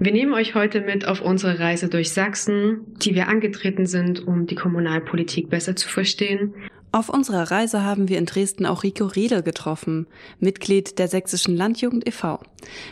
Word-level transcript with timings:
Wir 0.00 0.12
nehmen 0.12 0.32
euch 0.32 0.54
heute 0.54 0.80
mit 0.80 1.08
auf 1.08 1.20
unsere 1.20 1.58
Reise 1.58 1.88
durch 1.88 2.12
Sachsen, 2.12 2.86
die 3.02 3.16
wir 3.16 3.26
angetreten 3.26 3.84
sind, 3.84 4.24
um 4.24 4.46
die 4.46 4.54
Kommunalpolitik 4.54 5.50
besser 5.50 5.74
zu 5.74 5.88
verstehen. 5.88 6.54
Auf 6.92 7.08
unserer 7.08 7.50
Reise 7.50 7.82
haben 7.84 8.08
wir 8.08 8.18
in 8.18 8.24
Dresden 8.24 8.64
auch 8.64 8.84
Rico 8.84 9.06
Riedel 9.06 9.42
getroffen, 9.42 10.06
Mitglied 10.38 11.00
der 11.00 11.08
Sächsischen 11.08 11.56
Landjugend 11.56 12.06
e.V., 12.06 12.38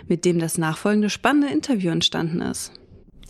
mit 0.08 0.24
dem 0.24 0.40
das 0.40 0.58
nachfolgende 0.58 1.08
spannende 1.08 1.48
Interview 1.48 1.92
entstanden 1.92 2.40
ist. 2.40 2.72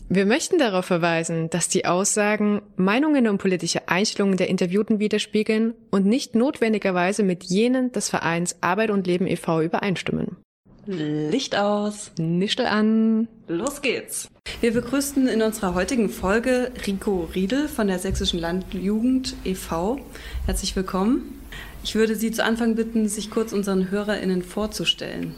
Wir 0.09 0.25
möchten 0.25 0.57
darauf 0.57 0.87
verweisen, 0.87 1.51
dass 1.51 1.69
die 1.69 1.85
Aussagen 1.85 2.63
Meinungen 2.77 3.29
und 3.29 3.37
politische 3.37 3.89
Einstellungen 3.89 4.39
der 4.39 4.49
Interviewten 4.49 5.01
widerspiegeln 5.01 5.75
und 5.91 6.07
nicht 6.07 6.35
notwendigerweise 6.35 7.23
mit 7.23 7.45
jenen 7.45 7.93
des 7.93 8.09
Vereins 8.09 8.57
Arbeit 8.63 8.91
und 8.91 9.07
Leben 9.07 9.27
e.V. 9.27 9.61
übereinstimmen. 9.61 10.39
Licht 10.87 11.57
aus. 11.57 12.13
Nischel 12.17 12.67
an. 12.67 13.27
Los 13.49 13.83
geht's. 13.83 14.29
Wir 14.61 14.73
begrüßten 14.73 15.27
in 15.27 15.43
unserer 15.43 15.75
heutigen 15.75 16.09
Folge 16.09 16.71
Rico 16.87 17.29
Riedel 17.35 17.67
von 17.69 17.89
der 17.89 17.99
Sächsischen 17.99 18.39
Landjugend 18.39 19.35
e.V. 19.45 19.99
Herzlich 20.47 20.77
willkommen. 20.77 21.41
Ich 21.83 21.97
würde 21.97 22.15
Sie 22.15 22.31
zu 22.31 22.45
Anfang 22.45 22.77
bitten, 22.77 23.09
sich 23.09 23.31
kurz 23.31 23.53
unseren 23.53 23.91
HörerInnen 23.91 24.43
vorzustellen. 24.43 25.35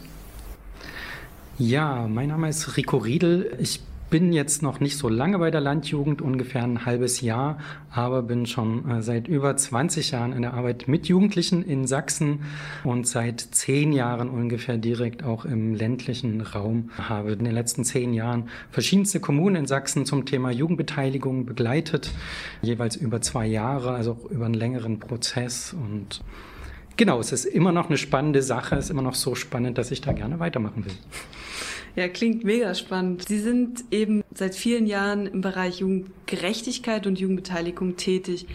Ja, 1.58 2.06
mein 2.06 2.28
Name 2.28 2.50
ist 2.50 2.76
Rico 2.76 2.98
Riedel. 2.98 3.56
Ich 3.58 3.80
bin 4.10 4.32
jetzt 4.32 4.62
noch 4.62 4.80
nicht 4.80 4.96
so 4.96 5.08
lange 5.08 5.38
bei 5.38 5.50
der 5.50 5.60
Landjugend, 5.60 6.22
ungefähr 6.22 6.62
ein 6.62 6.86
halbes 6.86 7.20
Jahr, 7.20 7.58
aber 7.90 8.22
bin 8.22 8.46
schon 8.46 8.88
äh, 8.90 9.02
seit 9.02 9.28
über 9.28 9.56
20 9.56 10.12
Jahren 10.12 10.32
in 10.32 10.42
der 10.42 10.54
Arbeit 10.54 10.88
mit 10.88 11.08
Jugendlichen 11.08 11.62
in 11.62 11.86
Sachsen 11.86 12.40
und 12.84 13.06
seit 13.06 13.40
zehn 13.40 13.92
Jahren 13.92 14.30
ungefähr 14.30 14.78
direkt 14.78 15.24
auch 15.24 15.44
im 15.44 15.74
ländlichen 15.74 16.40
Raum. 16.40 16.90
Habe 16.98 17.32
in 17.32 17.44
den 17.44 17.54
letzten 17.54 17.84
zehn 17.84 18.14
Jahren 18.14 18.48
verschiedenste 18.70 19.20
Kommunen 19.20 19.56
in 19.56 19.66
Sachsen 19.66 20.06
zum 20.06 20.24
Thema 20.24 20.50
Jugendbeteiligung 20.50 21.46
begleitet, 21.46 22.10
jeweils 22.62 22.96
über 22.96 23.20
zwei 23.20 23.46
Jahre, 23.46 23.92
also 23.92 24.12
auch 24.12 24.30
über 24.30 24.46
einen 24.46 24.54
längeren 24.54 24.98
Prozess 24.98 25.74
und 25.74 26.22
Genau, 26.96 27.20
es 27.20 27.30
ist 27.30 27.44
immer 27.44 27.70
noch 27.70 27.86
eine 27.86 27.96
spannende 27.96 28.42
Sache, 28.42 28.74
es 28.74 28.86
ist 28.86 28.90
immer 28.90 29.02
noch 29.02 29.14
so 29.14 29.36
spannend, 29.36 29.78
dass 29.78 29.92
ich 29.92 30.00
da 30.00 30.10
gerne 30.10 30.40
weitermachen 30.40 30.84
will. 30.84 30.94
Ja, 31.98 32.06
klingt 32.06 32.44
mega 32.44 32.76
spannend. 32.76 33.26
Sie 33.26 33.40
sind 33.40 33.82
eben 33.90 34.22
seit 34.32 34.54
vielen 34.54 34.86
Jahren 34.86 35.26
im 35.26 35.40
Bereich 35.40 35.80
Jugendgerechtigkeit 35.80 37.08
und 37.08 37.18
Jugendbeteiligung 37.18 37.96
tätig. 37.96 38.46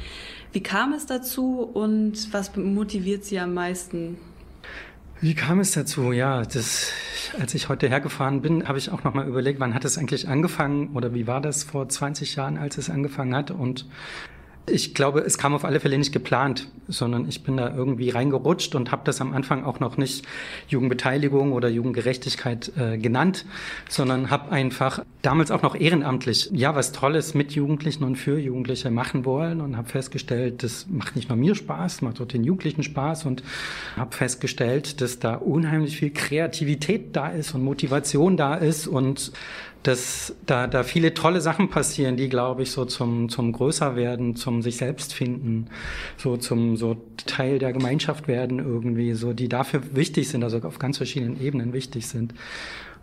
Wie 0.54 0.64
kam 0.64 0.94
es 0.94 1.08
dazu 1.08 1.60
und 1.60 2.32
was 2.32 2.56
motiviert 2.56 3.26
Sie 3.26 3.38
am 3.40 3.54
meisten? 3.54 4.18
Wie 5.20 5.34
kam 5.34 5.60
es 5.60 5.72
dazu? 5.72 6.14
Ja, 6.14 6.44
das, 6.44 6.94
als 7.38 7.54
ich 7.54 7.68
heute 7.68 7.90
hergefahren 7.90 8.42
bin, 8.42 8.66
habe 8.66 8.78
ich 8.78 8.90
auch 8.92 9.04
noch 9.04 9.14
mal 9.14 9.28
überlegt, 9.28 9.60
wann 9.60 9.74
hat 9.74 9.84
es 9.84 9.98
eigentlich 9.98 10.30
angefangen 10.30 10.92
oder 10.94 11.14
wie 11.14 11.28
war 11.28 11.42
das 11.42 11.66
vor 11.66 11.90
20 11.90 12.38
Jahren, 12.38 12.58
als 12.58 12.78
es 12.78 12.90
angefangen 12.90 13.36
hat? 13.36 13.52
Und 13.52 13.86
ich 14.66 14.94
glaube, 14.94 15.20
es 15.22 15.38
kam 15.38 15.54
auf 15.54 15.66
alle 15.66 15.80
Fälle 15.80 15.98
nicht 15.98 16.14
geplant, 16.14 16.70
sondern 16.88 17.28
ich 17.28 17.44
bin 17.44 17.58
da 17.58 17.76
irgendwie 17.76 18.10
reingerutscht 18.10 18.76
und 18.76 18.92
habe 18.92 19.02
das 19.04 19.20
am 19.20 19.34
Anfang 19.34 19.66
auch 19.66 19.80
noch 19.80 19.98
nicht 19.98 20.26
Jugendbeteiligung 20.70 21.52
oder 21.52 21.68
Jugendgerechtigkeit 21.68 22.72
äh, 22.78 22.98
genannt, 22.98 23.46
sondern 23.90 24.30
habe 24.30 24.52
einfach 24.52 25.04
damals 25.22 25.52
auch 25.52 25.62
noch 25.62 25.76
ehrenamtlich 25.76 26.50
ja 26.54 26.76
was 26.76 26.94
Tolles 26.94 27.34
mit 27.34 27.52
Jugendlichen 27.54 28.04
und 28.06 28.16
für 28.16 28.40
Jugendliche 28.40 28.90
machen 28.90 29.26
wollen 29.26 29.60
und 29.60 29.76
habe 29.76 29.90
festgestellt, 29.90 30.64
das 30.64 30.88
macht 30.90 31.16
nicht 31.16 31.28
nur 31.28 31.38
mir 31.38 31.56
Spaß, 31.56 32.02
macht 32.02 32.22
auch 32.22 32.28
den 32.28 32.44
Jugendlichen 32.46 32.84
Spaß 32.84 33.26
und 33.26 33.44
habe 33.98 34.16
festgestellt, 34.16 35.02
dass 35.02 35.20
da 35.20 35.36
unheimlich 35.36 35.98
viel 35.98 36.12
Kreativität 36.12 37.16
da 37.16 37.28
ist 37.28 37.54
und 37.54 37.64
Motivation 37.64 38.38
da 38.38 38.56
ist 38.56 38.88
und 38.88 39.34
dass 39.84 40.36
da, 40.46 40.68
da 40.68 40.84
viele 40.84 41.14
tolle 41.14 41.42
Sachen 41.42 41.70
passieren, 41.70 42.18
die, 42.18 42.30
glaube 42.30 42.64
ich, 42.64 42.72
so 42.72 42.86
zum, 42.86 43.30
zum 43.30 43.52
Größerwerden, 43.52 44.36
zum 44.36 44.62
sich 44.62 44.78
selbst 44.78 45.14
finden, 45.14 45.68
so 46.18 46.38
zum 46.38 46.78
so 46.78 46.98
Teil 47.26 47.60
der 47.60 47.74
Gemeinschaft 47.74 48.28
werden 48.28 48.60
irgendwie, 48.60 49.14
so 49.14 49.34
die 49.34 49.50
dafür 49.50 49.82
wichtig 49.94 50.30
sind, 50.30 50.44
also 50.44 50.60
auf 50.60 50.80
ganz 50.80 50.98
verschiedenen 50.98 51.42
Ebenen 51.42 51.74
wichtig 51.74 52.08
sind. 52.08 52.34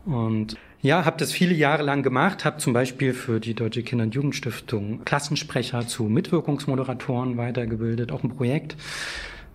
Und 0.07 0.57
ja, 0.83 1.05
habe 1.05 1.19
das 1.19 1.31
viele 1.31 1.55
Jahre 1.55 1.83
lang 1.83 2.03
gemacht, 2.03 2.47
habe 2.47 2.57
zum 2.57 2.73
Beispiel 2.73 3.13
für 3.13 3.39
die 3.39 3.53
Deutsche 3.53 3.83
Kinder- 3.83 4.05
und 4.05 4.15
Jugendstiftung 4.15 5.05
Klassensprecher 5.05 5.87
zu 5.87 6.05
Mitwirkungsmoderatoren 6.05 7.37
weitergebildet, 7.37 8.11
auch 8.11 8.25
ein 8.25 8.31
Projekt 8.31 8.77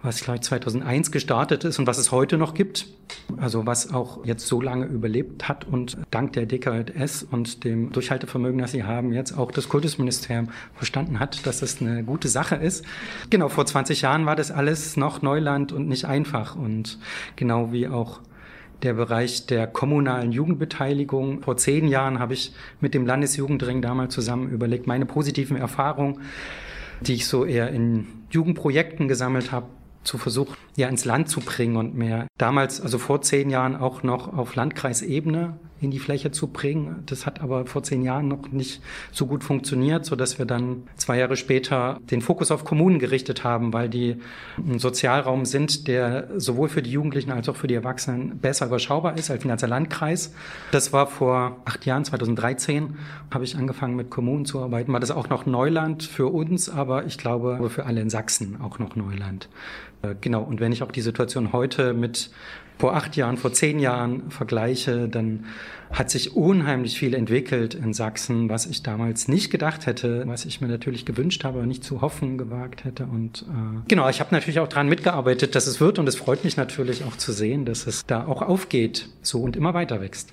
was 0.05 0.21
gleich 0.21 0.41
2001 0.41 1.11
gestartet 1.11 1.63
ist 1.63 1.79
und 1.79 1.87
was 1.87 1.97
es 1.97 2.11
heute 2.11 2.37
noch 2.37 2.53
gibt. 2.53 2.87
Also 3.37 3.65
was 3.65 3.93
auch 3.93 4.23
jetzt 4.25 4.47
so 4.47 4.61
lange 4.61 4.85
überlebt 4.85 5.47
hat 5.47 5.65
und 5.65 5.97
dank 6.11 6.33
der 6.33 6.45
DKS 6.45 7.23
und 7.23 7.63
dem 7.63 7.91
Durchhaltevermögen, 7.91 8.59
das 8.59 8.71
sie 8.71 8.83
haben, 8.83 9.13
jetzt 9.13 9.37
auch 9.37 9.51
das 9.51 9.67
Kultusministerium 9.67 10.49
verstanden 10.75 11.19
hat, 11.19 11.45
dass 11.47 11.59
das 11.59 11.81
eine 11.81 12.03
gute 12.03 12.27
Sache 12.27 12.55
ist. 12.55 12.85
Genau, 13.29 13.49
vor 13.49 13.65
20 13.65 14.01
Jahren 14.01 14.25
war 14.25 14.35
das 14.35 14.51
alles 14.51 14.95
noch 14.95 15.21
Neuland 15.21 15.71
und 15.71 15.87
nicht 15.87 16.05
einfach 16.05 16.55
und 16.55 16.99
genau 17.35 17.71
wie 17.71 17.87
auch 17.87 18.21
der 18.83 18.93
Bereich 18.93 19.47
der 19.47 19.65
kommunalen 19.65 20.31
Jugendbeteiligung. 20.31 21.41
Vor 21.41 21.57
zehn 21.57 21.87
Jahren 21.87 22.19
habe 22.19 22.33
ich 22.33 22.53
mit 22.81 22.93
dem 22.93 23.07
Landesjugendring 23.07 23.81
damals 23.81 24.13
zusammen 24.13 24.49
überlegt, 24.49 24.85
meine 24.85 25.05
positiven 25.05 25.57
Erfahrungen, 25.57 26.21
die 27.01 27.13
ich 27.13 27.25
so 27.25 27.45
eher 27.45 27.69
in 27.71 28.05
Jugendprojekten 28.29 29.07
gesammelt 29.07 29.51
habe, 29.51 29.67
zu 30.05 30.17
versuchen, 30.17 30.55
ja 30.75 30.87
ins 30.87 31.05
Land 31.05 31.29
zu 31.29 31.41
bringen 31.41 31.77
und 31.77 31.95
mehr. 31.95 32.27
Damals, 32.37 32.79
also 32.81 32.97
vor 32.97 33.21
zehn 33.21 33.49
Jahren 33.49 33.75
auch 33.75 34.03
noch 34.03 34.35
auf 34.37 34.55
Landkreisebene 34.55 35.57
in 35.81 35.91
die 35.91 35.99
Fläche 35.99 36.31
zu 36.31 36.47
bringen. 36.47 37.03
Das 37.05 37.25
hat 37.25 37.41
aber 37.41 37.65
vor 37.65 37.83
zehn 37.83 38.01
Jahren 38.01 38.27
noch 38.27 38.51
nicht 38.51 38.81
so 39.11 39.25
gut 39.25 39.43
funktioniert, 39.43 40.05
so 40.05 40.15
dass 40.15 40.39
wir 40.39 40.45
dann 40.45 40.83
zwei 40.95 41.17
Jahre 41.17 41.35
später 41.35 41.99
den 42.09 42.21
Fokus 42.21 42.51
auf 42.51 42.63
Kommunen 42.63 42.97
gerichtet 42.97 43.43
haben, 43.43 43.73
weil 43.73 43.89
die 43.89 44.17
ein 44.57 44.79
Sozialraum 44.79 45.45
sind, 45.45 45.87
der 45.87 46.29
sowohl 46.37 46.69
für 46.69 46.81
die 46.81 46.91
Jugendlichen 46.91 47.31
als 47.31 47.49
auch 47.49 47.57
für 47.57 47.67
die 47.67 47.73
Erwachsenen 47.73 48.39
besser 48.39 48.67
überschaubar 48.67 49.17
ist 49.17 49.29
als 49.29 49.43
ein 49.43 49.49
ganzer 49.49 49.67
Landkreis. 49.67 50.33
Das 50.71 50.93
war 50.93 51.07
vor 51.07 51.57
acht 51.65 51.85
Jahren, 51.85 52.05
2013, 52.05 52.95
habe 53.33 53.43
ich 53.43 53.57
angefangen 53.57 53.95
mit 53.95 54.09
Kommunen 54.09 54.45
zu 54.45 54.61
arbeiten. 54.61 54.93
War 54.93 54.99
das 54.99 55.11
auch 55.11 55.29
noch 55.29 55.45
Neuland 55.45 56.03
für 56.03 56.27
uns, 56.27 56.69
aber 56.69 57.05
ich 57.05 57.17
glaube 57.17 57.69
für 57.69 57.85
alle 57.85 58.01
in 58.01 58.09
Sachsen 58.09 58.61
auch 58.61 58.79
noch 58.79 58.95
Neuland. 58.95 59.49
Äh, 60.01 60.15
genau, 60.19 60.41
und 60.41 60.59
wenn 60.59 60.71
ich 60.71 60.83
auch 60.83 60.91
die 60.91 61.01
Situation 61.01 61.53
heute 61.53 61.93
mit 61.93 62.29
vor 62.77 62.95
acht 62.95 63.15
Jahren, 63.15 63.37
vor 63.37 63.53
zehn 63.53 63.79
Jahren 63.79 64.29
vergleiche, 64.29 65.07
dann 65.07 65.45
hat 65.91 66.09
sich 66.09 66.35
unheimlich 66.35 66.97
viel 66.97 67.13
entwickelt 67.13 67.73
in 67.73 67.93
Sachsen, 67.93 68.49
was 68.49 68.65
ich 68.65 68.83
damals 68.83 69.27
nicht 69.27 69.49
gedacht 69.49 69.85
hätte, 69.85 70.23
was 70.27 70.45
ich 70.45 70.59
mir 70.59 70.67
natürlich 70.67 71.05
gewünscht 71.05 71.43
habe, 71.43 71.59
aber 71.59 71.67
nicht 71.67 71.83
zu 71.83 72.01
hoffen 72.01 72.37
gewagt 72.37 72.83
hätte. 72.83 73.05
Und 73.05 73.43
äh, 73.43 73.81
genau, 73.87 74.09
ich 74.09 74.19
habe 74.19 74.33
natürlich 74.33 74.59
auch 74.59 74.67
daran 74.67 74.89
mitgearbeitet, 74.89 75.55
dass 75.55 75.67
es 75.67 75.79
wird 75.79 75.99
und 75.99 76.07
es 76.07 76.15
freut 76.15 76.43
mich 76.43 76.57
natürlich 76.57 77.03
auch 77.03 77.15
zu 77.15 77.31
sehen, 77.31 77.65
dass 77.65 77.87
es 77.87 78.05
da 78.05 78.25
auch 78.25 78.41
aufgeht, 78.41 79.09
so 79.21 79.41
und 79.41 79.55
immer 79.55 79.73
weiter 79.73 80.01
wächst. 80.01 80.31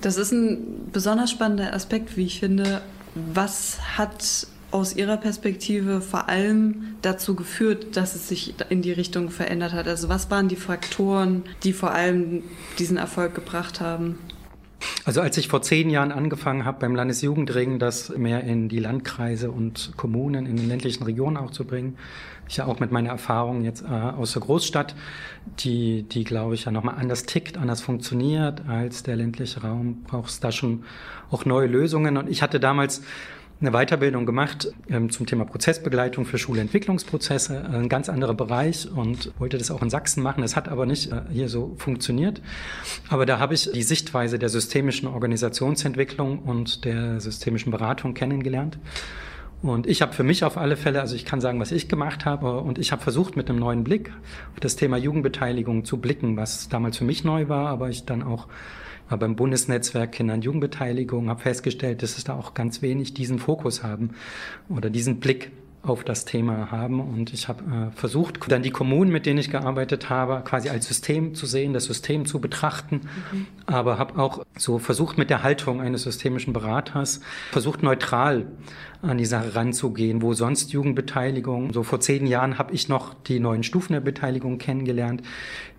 Das 0.00 0.16
ist 0.16 0.32
ein 0.32 0.90
besonders 0.92 1.30
spannender 1.30 1.72
Aspekt, 1.74 2.16
wie 2.16 2.26
ich 2.26 2.40
finde. 2.40 2.82
Was 3.14 3.78
hat 3.96 4.46
aus 4.70 4.94
Ihrer 4.94 5.16
Perspektive 5.16 6.00
vor 6.00 6.28
allem 6.28 6.96
dazu 7.02 7.34
geführt, 7.34 7.96
dass 7.96 8.14
es 8.14 8.28
sich 8.28 8.54
in 8.68 8.82
die 8.82 8.92
Richtung 8.92 9.30
verändert 9.30 9.72
hat? 9.72 9.88
Also 9.88 10.08
was 10.08 10.30
waren 10.30 10.48
die 10.48 10.56
Faktoren, 10.56 11.44
die 11.62 11.72
vor 11.72 11.92
allem 11.92 12.42
diesen 12.78 12.96
Erfolg 12.96 13.34
gebracht 13.34 13.80
haben? 13.80 14.18
Also 15.04 15.20
als 15.20 15.36
ich 15.36 15.48
vor 15.48 15.62
zehn 15.62 15.90
Jahren 15.90 16.12
angefangen 16.12 16.64
habe, 16.64 16.80
beim 16.80 16.94
Landesjugendring 16.94 17.78
das 17.78 18.10
mehr 18.10 18.44
in 18.44 18.68
die 18.68 18.78
Landkreise 18.78 19.50
und 19.50 19.92
Kommunen, 19.96 20.46
in 20.46 20.56
den 20.56 20.68
ländlichen 20.68 21.02
Regionen 21.02 21.36
auch 21.36 21.50
zu 21.50 21.64
bringen, 21.64 21.96
ich 22.48 22.58
ja 22.58 22.66
auch 22.66 22.80
mit 22.80 22.92
meiner 22.92 23.10
Erfahrung 23.10 23.64
jetzt 23.64 23.82
äh, 23.82 23.86
aus 23.86 24.32
der 24.32 24.42
Großstadt, 24.42 24.94
die, 25.60 26.04
die 26.04 26.24
glaube 26.24 26.54
ich 26.54 26.64
ja 26.64 26.72
nochmal 26.72 26.94
anders 26.96 27.24
tickt, 27.24 27.58
anders 27.58 27.80
funktioniert 27.80 28.62
als 28.68 29.02
der 29.02 29.16
ländliche 29.16 29.62
Raum, 29.62 30.02
braucht 30.04 30.30
es 30.30 30.40
da 30.40 30.52
schon 30.52 30.84
auch 31.30 31.44
neue 31.44 31.66
Lösungen. 31.66 32.16
Und 32.16 32.28
ich 32.28 32.42
hatte 32.42 32.60
damals 32.60 33.02
eine 33.60 33.72
Weiterbildung 33.72 34.24
gemacht 34.24 34.72
ähm, 34.88 35.10
zum 35.10 35.26
Thema 35.26 35.44
Prozessbegleitung 35.44 36.24
für 36.26 36.38
Schulentwicklungsprozesse, 36.38 37.56
äh, 37.56 37.76
ein 37.76 37.88
ganz 37.88 38.08
anderer 38.08 38.34
Bereich 38.34 38.88
und 38.90 39.32
wollte 39.38 39.58
das 39.58 39.70
auch 39.70 39.82
in 39.82 39.90
Sachsen 39.90 40.22
machen. 40.22 40.44
Es 40.44 40.54
hat 40.54 40.68
aber 40.68 40.86
nicht 40.86 41.10
äh, 41.10 41.22
hier 41.32 41.48
so 41.48 41.74
funktioniert. 41.76 42.40
Aber 43.08 43.26
da 43.26 43.40
habe 43.40 43.54
ich 43.54 43.70
die 43.72 43.82
Sichtweise 43.82 44.38
der 44.38 44.48
systemischen 44.48 45.08
Organisationsentwicklung 45.08 46.38
und 46.38 46.84
der 46.84 47.20
systemischen 47.20 47.72
Beratung 47.72 48.14
kennengelernt 48.14 48.78
Und 49.60 49.88
ich 49.88 50.02
habe 50.02 50.12
für 50.12 50.22
mich 50.22 50.44
auf 50.44 50.56
alle 50.56 50.76
Fälle, 50.76 51.00
also 51.00 51.16
ich 51.16 51.24
kann 51.24 51.40
sagen, 51.40 51.58
was 51.58 51.72
ich 51.72 51.88
gemacht 51.88 52.24
habe, 52.24 52.60
und 52.60 52.78
ich 52.78 52.92
habe 52.92 53.02
versucht, 53.02 53.36
mit 53.36 53.50
einem 53.50 53.58
neuen 53.58 53.82
Blick 53.82 54.12
auf 54.54 54.60
das 54.60 54.76
Thema 54.76 54.96
Jugendbeteiligung 54.96 55.84
zu 55.84 55.96
blicken, 55.96 56.36
was 56.36 56.68
damals 56.68 56.96
für 56.96 57.04
mich 57.04 57.24
neu 57.24 57.48
war, 57.48 57.66
aber 57.68 57.88
ich 57.88 58.04
dann 58.04 58.22
auch 58.22 58.46
war 59.08 59.18
beim 59.18 59.36
Bundesnetzwerk 59.36 60.12
Kinder- 60.12 60.34
und 60.34 60.44
Jugendbeteiligung, 60.44 61.28
habe 61.28 61.40
festgestellt, 61.40 62.02
dass 62.02 62.18
es 62.18 62.24
da 62.24 62.34
auch 62.34 62.54
ganz 62.54 62.82
wenig 62.82 63.14
diesen 63.14 63.38
Fokus 63.38 63.82
haben 63.82 64.10
oder 64.68 64.90
diesen 64.90 65.20
Blick 65.20 65.50
auf 65.82 66.04
das 66.04 66.24
Thema 66.24 66.70
haben. 66.70 67.00
Und 67.00 67.32
ich 67.32 67.48
habe 67.48 67.62
äh, 67.64 67.96
versucht, 67.96 68.38
dann 68.50 68.62
die 68.62 68.70
Kommunen, 68.70 69.10
mit 69.10 69.26
denen 69.26 69.38
ich 69.38 69.50
gearbeitet 69.50 70.10
habe, 70.10 70.42
quasi 70.44 70.68
als 70.68 70.86
System 70.86 71.34
zu 71.34 71.46
sehen, 71.46 71.72
das 71.72 71.84
System 71.84 72.26
zu 72.26 72.40
betrachten, 72.40 73.02
mhm. 73.32 73.46
aber 73.66 73.98
habe 73.98 74.20
auch 74.20 74.44
so 74.56 74.78
versucht, 74.78 75.18
mit 75.18 75.30
der 75.30 75.42
Haltung 75.42 75.80
eines 75.80 76.02
systemischen 76.02 76.52
Beraters, 76.52 77.20
versucht 77.52 77.82
neutral 77.82 78.46
an 79.02 79.18
die 79.18 79.26
Sache 79.26 79.54
ranzugehen, 79.54 80.22
wo 80.22 80.34
sonst 80.34 80.72
Jugendbeteiligung, 80.72 81.72
so 81.72 81.84
vor 81.84 82.00
zehn 82.00 82.26
Jahren 82.26 82.58
habe 82.58 82.74
ich 82.74 82.88
noch 82.88 83.14
die 83.14 83.38
neuen 83.38 83.62
Stufen 83.62 83.92
der 83.92 84.00
Beteiligung 84.00 84.58
kennengelernt. 84.58 85.22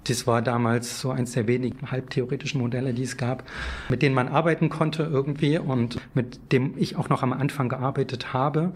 Das 0.10 0.26
war 0.26 0.42
damals 0.42 1.00
so 1.02 1.12
eins 1.12 1.34
der 1.34 1.48
wenigen 1.48 1.92
halbtheoretischen 1.92 2.60
Modelle, 2.60 2.94
die 2.94 3.04
es 3.04 3.16
gab, 3.16 3.44
mit 3.90 4.02
denen 4.02 4.16
man 4.16 4.28
arbeiten 4.28 4.70
konnte 4.70 5.04
irgendwie 5.04 5.60
und 5.60 6.00
mit 6.16 6.52
dem 6.52 6.74
ich 6.78 6.96
auch 6.96 7.10
noch 7.10 7.22
am 7.22 7.32
Anfang 7.32 7.70
gearbeitet 7.70 8.34
habe, 8.34 8.72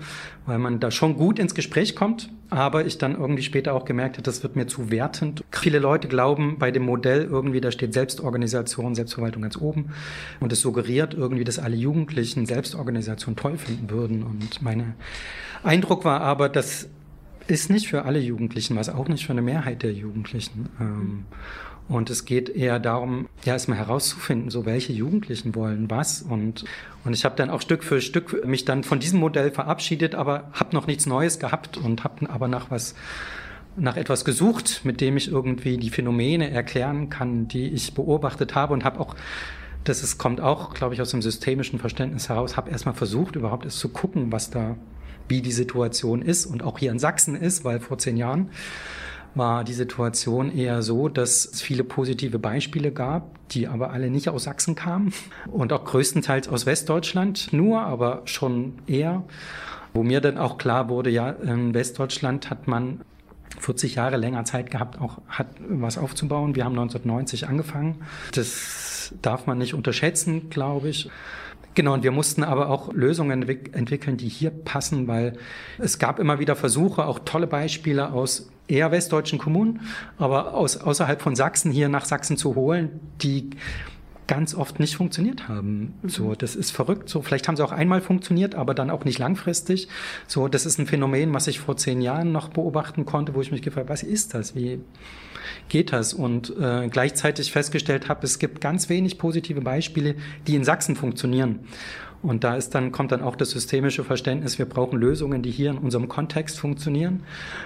weil 0.45 0.59
man 0.59 0.80
da 0.80 0.91
schon 0.91 1.15
gut 1.15 1.39
ins 1.39 1.56
Gespräch 1.56 1.95
kommt, 1.95 2.30
aber 2.50 2.85
ich 2.85 3.00
dann 3.00 3.19
irgendwie 3.19 3.41
später 3.41 3.74
auch 3.74 3.85
gemerkt 3.85 4.18
habe, 4.18 4.24
das 4.24 4.44
wird 4.44 4.56
mir 4.56 4.68
zu 4.68 4.91
wertend. 4.91 5.44
Viele 5.51 5.80
Leute 5.80 6.07
glauben 6.07 6.57
bei 6.59 6.69
dem 6.69 6.83
Modell 6.83 7.24
irgendwie, 7.24 7.62
da 7.62 7.71
steht 7.71 7.94
Selbstorganisation, 7.94 8.94
Selbstverwaltung 8.94 9.41
ganz 9.41 9.57
oben 9.57 9.91
und 10.39 10.53
es 10.53 10.62
suggeriert 10.62 11.15
irgendwie, 11.15 11.44
dass 11.44 11.57
alle 11.57 11.75
Jugendlichen 11.75 12.45
Selbstorganisation 12.45 13.35
toll 13.35 13.57
finden 13.57 13.89
würden 13.89 14.21
und 14.24 14.62
mein 14.62 14.94
Eindruck 15.63 16.06
war 16.06 16.21
aber, 16.21 16.50
dass 16.50 16.89
ist 17.48 17.69
nicht 17.69 17.88
für 17.88 18.06
alle 18.06 18.19
Jugendlichen 18.19 18.75
was, 18.75 18.90
auch 18.90 19.07
nicht 19.07 19.25
für 19.25 19.34
eine 19.34 19.42
Mehrheit 19.42 19.84
der 19.84 19.94
Jugendlichen. 19.94 20.69
Ähm, 20.80 21.25
und 21.90 22.10
es 22.10 22.25
geht 22.25 22.50
eher 22.50 22.80
darum, 22.80 23.28
ja, 23.44 23.54
erstmal 23.54 23.78
herauszufinden, 23.78 24.50
so 24.50 24.66
welche 24.66 24.94
Jugendlichen 24.94 25.54
wollen 25.54 25.90
was. 25.90 26.22
Und, 26.22 26.63
und 27.04 27.13
ich 27.13 27.25
habe 27.25 27.36
dann 27.36 27.50
auch 27.50 27.62
Stück 27.62 27.84
für 27.84 28.00
Stück 28.01 28.45
mich 28.45 28.63
dann 28.63 28.84
von 28.84 29.00
diesem 29.00 29.19
Modell 29.19 29.51
verabschiedet, 29.51 30.16
aber 30.16 30.50
habe 30.54 30.74
noch 30.74 30.88
nichts 30.88 31.06
Neues 31.06 31.40
gehabt 31.40 31.78
und 31.78 32.04
habe 32.04 32.30
aber 32.30 32.48
nach 32.48 32.72
was 32.72 32.95
nach 33.75 33.98
etwas 33.98 34.24
gesucht, 34.24 34.81
mit 34.84 35.01
dem 35.01 35.18
ich 35.18 35.31
irgendwie 35.31 35.78
die 35.78 35.90
Phänomene 35.90 36.51
erklären 36.51 37.10
kann, 37.10 37.48
die 37.48 37.69
ich 37.69 37.95
beobachtet 37.95 38.54
habe 38.54 38.72
und 38.72 38.84
habe 38.84 39.00
auch 39.00 39.16
das 39.84 40.01
ist, 40.01 40.18
kommt 40.18 40.40
auch, 40.40 40.74
glaube 40.74 40.94
ich, 40.94 41.01
aus 41.01 41.10
dem 41.10 41.22
systemischen 41.22 41.80
Verständnis 41.80 42.30
heraus, 42.30 42.56
habe 42.56 42.69
erstmal 42.69 42.94
versucht, 42.94 43.36
überhaupt 43.36 43.66
es 43.66 43.78
zu 43.78 43.90
gucken, 43.90 44.31
was 44.31 44.50
da 44.50 44.78
wie 45.28 45.42
die 45.42 45.52
Situation 45.52 46.22
ist 46.22 46.46
und 46.46 46.64
auch 46.64 46.80
hier 46.80 46.92
in 46.92 47.00
Sachsen 47.00 47.36
ist, 47.36 47.64
weil 47.64 47.80
vor 47.80 47.98
zehn 47.98 48.18
Jahren 48.18 48.50
war 49.36 49.64
die 49.64 49.74
Situation 49.74 50.56
eher 50.56 50.81
so, 50.81 51.10
dass 51.10 51.46
es 51.46 51.62
viele 51.62 51.84
positive 51.84 52.40
Beispiele 52.40 52.92
gab, 52.92 53.48
die 53.50 53.68
aber 53.68 53.92
alle 53.92 54.10
nicht 54.10 54.30
aus 54.30 54.44
Sachsen 54.44 54.75
kamen 54.75 55.14
und 55.52 55.74
auch 55.74 55.86
größtenteils 55.86 56.48
aus 56.48 56.66
Westdeutschland 56.66 57.52
nur, 57.52 57.81
aber 57.81 58.22
schon 58.25 58.75
eher. 58.88 59.24
Wo 59.96 60.04
mir 60.04 60.22
dann 60.22 60.38
auch 60.38 60.58
klar 60.58 60.90
wurde, 60.90 61.10
ja, 61.12 61.30
in 61.30 61.74
Westdeutschland 61.74 62.50
hat 62.50 62.68
man 62.68 63.02
40 63.60 63.96
Jahre 63.96 64.18
länger 64.18 64.44
Zeit 64.44 64.72
gehabt, 64.72 65.00
auch 65.00 65.19
hat 65.28 65.48
was 65.60 65.98
aufzubauen. 65.98 66.56
Wir 66.56 66.66
haben 66.66 66.78
1990 66.78 67.48
angefangen. 67.48 68.02
Das 68.34 69.14
darf 69.22 69.46
man 69.46 69.60
nicht 69.60 69.74
unterschätzen, 69.76 70.50
glaube 70.50 70.90
ich. 70.90 71.10
Genau, 71.75 71.94
und 71.94 72.04
wir 72.04 72.12
mussten 72.12 72.44
aber 72.44 72.70
auch 72.70 72.94
Lösungen 72.94 73.48
entwickeln, 73.74 74.18
die 74.18 74.28
hier 74.28 74.52
passen, 74.52 75.08
weil 75.08 75.34
es 75.80 75.98
gab 75.98 76.20
immer 76.20 76.40
wieder 76.40 76.56
Versuche, 76.56 77.06
auch 77.06 77.20
tolle 77.20 77.48
Beispiele 77.48 78.12
aus 78.12 78.50
eher 78.68 78.92
westdeutschen 78.92 79.40
Kommunen, 79.40 79.81
aber 80.18 80.54
aus, 80.54 80.78
außerhalb 80.78 81.22
von 81.22 81.36
Sachsen 81.36 81.72
hier 81.72 81.90
nach 81.90 82.06
Sachsen 82.06 82.38
zu 82.38 82.56
holen, 82.56 83.00
die 83.22 83.50
ganz 84.28 84.56
oft 84.56 84.80
nicht 84.80 84.96
funktioniert 84.96 85.48
haben. 85.48 85.94
Mhm. 86.02 86.10
So, 86.10 86.36
das 86.36 86.56
ist 86.56 86.72
verrückt. 86.72 87.10
So, 87.10 87.22
vielleicht 87.22 87.48
haben 87.48 87.56
sie 87.56 87.64
auch 87.64 87.72
einmal 87.72 88.02
funktioniert, 88.02 88.56
aber 88.56 88.74
dann 88.74 88.90
auch 88.90 89.06
nicht 89.06 89.20
langfristig. 89.20 89.88
So, 90.28 90.48
das 90.48 90.66
ist 90.66 90.80
ein 90.80 90.88
Phänomen, 90.88 91.34
was 91.34 91.48
ich 91.48 91.60
vor 91.60 91.78
zehn 91.78 92.02
Jahren 92.02 92.31
noch 92.31 92.50
beobachten 92.50 93.06
konnte, 93.06 93.36
wo 93.36 93.42
ich 93.42 93.52
mich 93.52 93.62
gefragt, 93.62 93.90
was 93.90 94.04
ist 94.04 94.34
das? 94.34 94.56
Wie 94.56 94.80
geht 95.70 95.92
das? 95.92 96.14
Und 96.14 96.56
äh, 96.58 96.88
gleichzeitig 96.90 97.52
festgestellt 97.52 98.10
habe, 98.10 98.25
es 98.25 98.40
gibt 98.40 98.62
ganz 98.62 98.90
wenig 98.90 99.18
positive 99.18 99.62
Beispiele, 99.62 100.16
die 100.48 100.56
in 100.56 100.64
Sachsen 100.64 100.96
funktionieren. 100.96 101.60
Und 102.24 102.46
da 102.46 102.56
ist 102.56 102.74
dann, 102.74 102.94
kommt 102.94 103.12
dann 103.12 103.22
auch 103.22 103.36
das 103.36 103.52
systemische 103.52 104.06
Verständnis, 104.06 104.58
wir 104.58 104.66
brauchen 104.66 104.98
Lösungen, 104.98 105.42
die 105.42 105.52
hier 105.52 105.72
in 105.72 105.78
unserem 105.78 106.08
Kontext 106.08 106.58
funktionieren. 106.58 107.24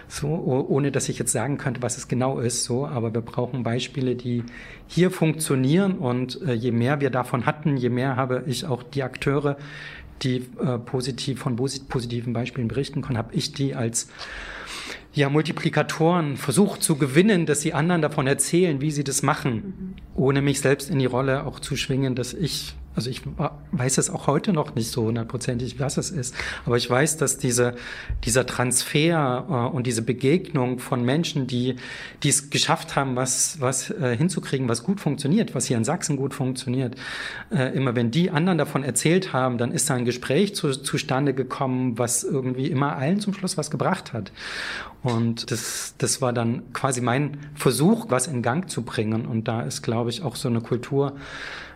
So, 0.08 0.28
ohne 0.28 0.92
dass 0.92 1.10
ich 1.10 1.20
jetzt 1.20 1.32
sagen 1.32 1.60
könnte, 1.60 1.84
was 1.84 1.98
es 1.98 2.08
genau 2.08 2.40
ist, 2.40 2.64
so, 2.64 2.88
aber 2.88 3.14
wir 3.14 3.22
brauchen 3.22 3.62
Beispiele, 3.62 4.16
die 4.16 4.44
hier 4.88 5.12
funktionieren. 5.12 6.00
Und 6.00 6.42
äh, 6.42 6.54
je 6.54 6.72
mehr 6.72 7.00
wir 7.00 7.12
davon 7.12 7.46
hatten, 7.46 7.78
je 7.78 7.90
mehr 7.90 8.16
habe 8.16 8.44
ich 8.48 8.66
auch 8.66 8.82
die 8.82 9.04
Akteure, 9.04 9.58
die 10.24 10.38
äh, 10.60 10.80
positiv 10.80 11.40
von 11.40 11.56
positiven 11.56 12.34
Beispielen 12.34 12.68
berichten 12.68 13.04
können, 13.04 13.20
habe 13.20 13.36
ich 13.36 13.54
die 13.54 13.76
als 13.76 14.08
ja, 15.14 15.30
Multiplikatoren 15.30 16.38
versucht 16.38 16.82
zu 16.82 16.96
gewinnen, 16.96 17.46
dass 17.46 17.62
sie 17.62 17.74
anderen 17.74 18.02
davon 18.02 18.28
erzählen, 18.28 18.82
wie 18.82 18.92
sie 18.92 19.04
das 19.04 19.22
machen, 19.22 19.96
ohne 20.16 20.42
mich 20.42 20.62
selbst 20.62 20.90
in 20.90 21.00
die 21.00 21.06
Rolle 21.06 21.46
auch 21.46 21.60
zu 21.60 21.76
schwingen, 21.76 22.16
dass 22.16 22.34
ich 22.34 22.76
also 22.98 23.12
ich 23.12 23.22
weiß 23.72 24.00
es 24.00 24.10
auch 24.10 24.26
heute 24.26 24.54
noch 24.54 24.74
nicht 24.74 24.90
so 24.90 25.06
hundertprozentig, 25.06 25.80
was 25.80 25.98
es 25.98 26.10
ist. 26.10 26.34
Aber 26.66 26.78
ich 26.78 26.90
weiß, 26.90 27.18
dass 27.18 27.38
diese, 27.38 27.76
dieser 28.24 28.48
Transfer 28.48 29.46
äh, 29.48 29.76
und 29.76 29.86
diese 29.86 30.02
Begegnung 30.02 30.80
von 30.80 31.06
Menschen, 31.06 31.46
die, 31.46 31.76
die 32.24 32.30
es 32.30 32.50
geschafft 32.50 32.96
haben, 32.96 33.16
was, 33.16 33.62
was 33.62 33.92
äh, 33.92 34.18
hinzukriegen, 34.18 34.68
was 34.68 34.84
gut 34.84 35.00
funktioniert, 35.00 35.54
was 35.54 35.68
hier 35.68 35.78
in 35.78 35.84
Sachsen 35.84 36.18
gut 36.18 36.34
funktioniert, 36.34 36.96
äh, 37.52 37.72
immer 37.76 37.96
wenn 37.96 38.10
die 38.10 38.32
anderen 38.32 38.58
davon 38.58 38.84
erzählt 38.84 39.32
haben, 39.32 39.60
dann 39.60 39.72
ist 39.72 39.92
da 39.92 39.94
ein 39.94 40.06
Gespräch 40.06 40.56
zu, 40.56 40.72
zustande 40.72 41.36
gekommen, 41.36 42.00
was 42.00 42.24
irgendwie 42.24 42.66
immer 42.66 42.96
allen 42.96 43.20
zum 43.20 43.36
Schluss 43.36 43.60
was 43.60 43.70
gebracht 43.70 44.14
hat. 44.14 44.32
Und 45.04 45.52
das, 45.52 45.94
das 46.00 46.20
war 46.20 46.34
dann 46.34 46.74
quasi 46.74 47.02
mein 47.02 47.38
Versuch, 47.54 48.08
was 48.10 48.26
in 48.26 48.42
Gang 48.42 48.68
zu 48.72 48.82
bringen. 48.82 49.28
Und 49.28 49.48
da 49.48 49.62
ist, 49.62 49.84
glaube 49.84 50.10
ich, 50.10 50.24
auch 50.24 50.36
so 50.36 50.50
eine 50.50 50.62
Kultur, 50.62 51.14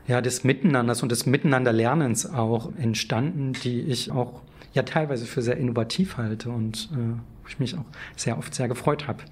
ja, 0.07 0.21
des 0.21 0.43
Miteinanders 0.43 1.03
und 1.03 1.11
des 1.11 1.25
Miteinanderlernens 1.25 2.25
auch 2.25 2.71
entstanden, 2.77 3.53
die 3.63 3.81
ich 3.81 4.11
auch 4.11 4.41
ja 4.73 4.83
teilweise 4.83 5.25
für 5.25 5.41
sehr 5.41 5.57
innovativ 5.57 6.17
halte 6.17 6.49
und 6.49 6.89
äh, 6.93 7.19
ich 7.47 7.59
mich 7.59 7.75
auch 7.75 7.85
sehr 8.15 8.37
oft 8.37 8.53
sehr 8.55 8.67
gefreut 8.67 9.07
habe. 9.07 9.23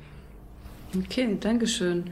Okay, 0.98 1.38
danke 1.40 1.68
schön. 1.68 2.06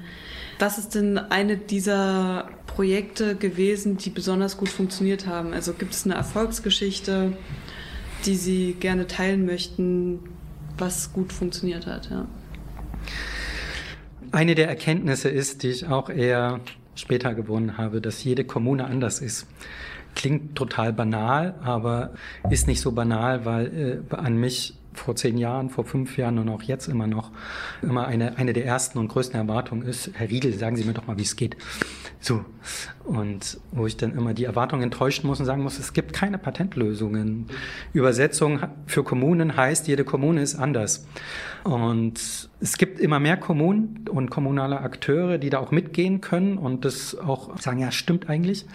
Was 0.60 0.78
ist 0.78 0.96
denn 0.96 1.18
eine 1.18 1.58
dieser 1.58 2.50
Projekte 2.68 3.36
gewesen, 3.36 3.98
die 3.98 4.10
besonders 4.10 4.58
gut 4.58 4.70
funktioniert 4.70 5.28
haben? 5.28 5.54
Also 5.54 5.74
gibt 5.74 5.94
es 5.94 6.06
eine 6.06 6.14
Erfolgsgeschichte, 6.16 7.34
die 8.26 8.36
Sie 8.36 8.76
gerne 8.80 9.08
teilen 9.08 9.46
möchten, 9.46 10.20
was 10.78 11.12
gut 11.14 11.34
funktioniert 11.34 11.88
hat? 11.88 12.10
Ja. 12.10 12.28
Eine 14.32 14.56
der 14.56 14.68
Erkenntnisse 14.68 15.30
ist, 15.30 15.64
die 15.64 15.70
ich 15.70 15.88
auch 15.88 16.10
eher 16.10 16.60
später 16.98 17.34
gewonnen 17.34 17.78
habe, 17.78 18.02
dass 18.02 18.24
jede 18.24 18.44
Kommune 18.44 18.86
anders 18.86 19.22
ist. 19.22 19.48
Klingt 20.16 20.56
total 20.56 20.94
banal, 20.94 21.56
aber 21.62 22.14
ist 22.50 22.68
nicht 22.68 22.82
so 22.82 22.92
banal, 22.92 23.46
weil 23.46 24.04
äh, 24.12 24.16
an 24.16 24.38
mich 24.38 24.74
vor 25.00 25.16
zehn 25.16 25.38
Jahren, 25.38 25.70
vor 25.70 25.86
fünf 25.86 26.18
Jahren 26.18 26.40
und 26.40 26.50
auch 26.50 26.64
jetzt 26.64 26.88
immer 26.88 27.08
noch 27.08 27.32
immer 27.82 28.08
eine, 28.08 28.38
eine 28.38 28.54
der 28.54 28.66
ersten 28.66 28.98
und 28.98 29.08
größten 29.08 29.40
Erwartungen 29.40 29.84
ist, 29.84 30.12
Herr 30.14 30.30
Riedel, 30.30 30.54
sagen 30.54 30.76
Sie 30.76 30.84
mir 30.84 30.94
doch 30.94 31.08
mal, 31.08 31.18
wie 31.18 31.24
es 31.24 31.36
geht. 31.36 31.58
So. 32.20 32.44
Und 33.04 33.60
wo 33.72 33.86
ich 33.86 33.96
dann 33.96 34.14
immer 34.14 34.34
die 34.34 34.46
Erwartungen 34.46 34.84
enttäuschen 34.84 35.28
muss 35.28 35.40
und 35.40 35.46
sagen 35.46 35.64
muss, 35.64 35.80
es 35.80 35.94
gibt 35.94 36.14
keine 36.14 36.38
Patentlösungen. 36.38 37.46
Übersetzung 37.94 38.60
für 38.86 39.04
Kommunen 39.04 39.56
heißt, 39.56 39.88
jede 39.88 40.04
Kommune 40.04 40.42
ist 40.42 40.56
anders. 40.56 41.08
Und 41.64 42.20
es 42.60 42.78
gibt 42.78 43.00
immer 43.00 43.20
mehr 43.20 43.38
Kommunen 43.38 44.06
und 44.10 44.30
kommunale 44.30 44.82
Akteure, 44.82 45.38
die 45.38 45.50
da 45.50 45.60
auch 45.60 45.72
mitgehen 45.72 46.22
können 46.22 46.58
und 46.58 46.86
das 46.86 47.18
auch 47.18 47.58
sagen, 47.60 47.80
ja, 47.80 47.92
stimmt 47.92 48.30
eigentlich. 48.30 48.66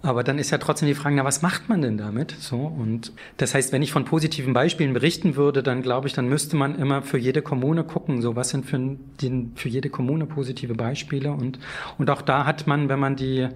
Aber 0.00 0.22
dann 0.22 0.38
ist 0.38 0.50
ja 0.50 0.58
trotzdem 0.58 0.86
die 0.86 0.94
Frage, 0.94 1.16
na, 1.16 1.24
was 1.24 1.42
macht 1.42 1.68
man 1.68 1.82
denn 1.82 1.98
damit? 1.98 2.30
So, 2.38 2.56
und 2.56 3.12
das 3.36 3.54
heißt, 3.54 3.72
wenn 3.72 3.82
ich 3.82 3.90
von 3.90 4.04
positiven 4.04 4.52
Beispielen 4.52 4.92
berichten 4.92 5.34
würde, 5.34 5.60
dann 5.60 5.82
glaube 5.82 6.06
ich, 6.06 6.14
dann 6.14 6.28
müsste 6.28 6.56
man 6.56 6.78
immer 6.78 7.02
für 7.02 7.18
jede 7.18 7.42
Kommune 7.42 7.82
gucken, 7.82 8.22
so 8.22 8.36
was 8.36 8.50
sind 8.50 8.64
für, 8.64 8.78
den, 9.20 9.52
für 9.56 9.68
jede 9.68 9.90
Kommune 9.90 10.26
positive 10.26 10.74
Beispiele. 10.74 11.32
Und, 11.32 11.58
und 11.98 12.10
auch 12.10 12.22
da 12.22 12.46
hat 12.46 12.68
man, 12.68 12.88
wenn 12.88 13.00
man 13.00 13.16
die 13.16 13.48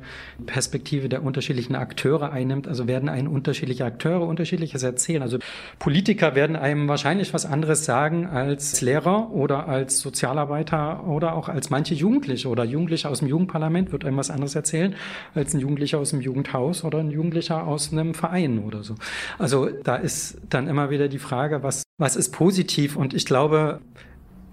Perspektive 0.45 1.09
der 1.09 1.23
unterschiedlichen 1.23 1.77
Akteure 1.77 2.33
einnimmt, 2.33 2.67
also 2.67 2.89
werden 2.89 3.09
einen 3.09 3.29
unterschiedliche 3.29 3.85
Akteure 3.85 4.27
unterschiedliches 4.27 4.83
erzählen. 4.83 5.23
Also 5.23 5.39
Politiker 5.79 6.35
werden 6.35 6.57
einem 6.57 6.89
wahrscheinlich 6.89 7.33
was 7.33 7.47
anderes 7.47 7.85
sagen 7.85 8.27
als 8.27 8.81
Lehrer 8.81 9.31
oder 9.31 9.69
als 9.69 10.01
Sozialarbeiter 10.01 11.07
oder 11.07 11.35
auch 11.37 11.49
als 11.49 11.71
manche 11.71 11.95
Jugendliche 11.95 12.49
oder 12.49 12.65
Jugendliche 12.65 13.09
aus 13.09 13.21
dem 13.21 13.29
Jugendparlament 13.29 13.93
wird 13.93 14.05
einem 14.05 14.17
was 14.17 14.31
anderes 14.31 14.57
erzählen 14.57 14.97
als 15.37 15.55
ein 15.55 15.61
Jugendlicher 15.61 16.01
aus 16.01 16.11
dem 16.11 16.21
Jugendparlament 16.21 16.32
Jugendhaus 16.33 16.83
oder 16.85 16.99
ein 16.99 17.11
Jugendlicher 17.11 17.67
aus 17.67 17.93
einem 17.93 18.15
Verein 18.15 18.59
oder 18.61 18.83
so. 18.83 18.95
Also 19.39 19.69
da 19.69 19.97
ist 19.97 20.39
dann 20.49 20.67
immer 20.67 20.91
wieder 20.91 21.09
die 21.09 21.19
Frage, 21.19 21.63
was, 21.63 21.83
was 21.99 22.17
ist 22.17 22.31
positiv? 22.31 22.97
Und 22.97 23.15
ich 23.15 23.27
glaube, 23.27 23.81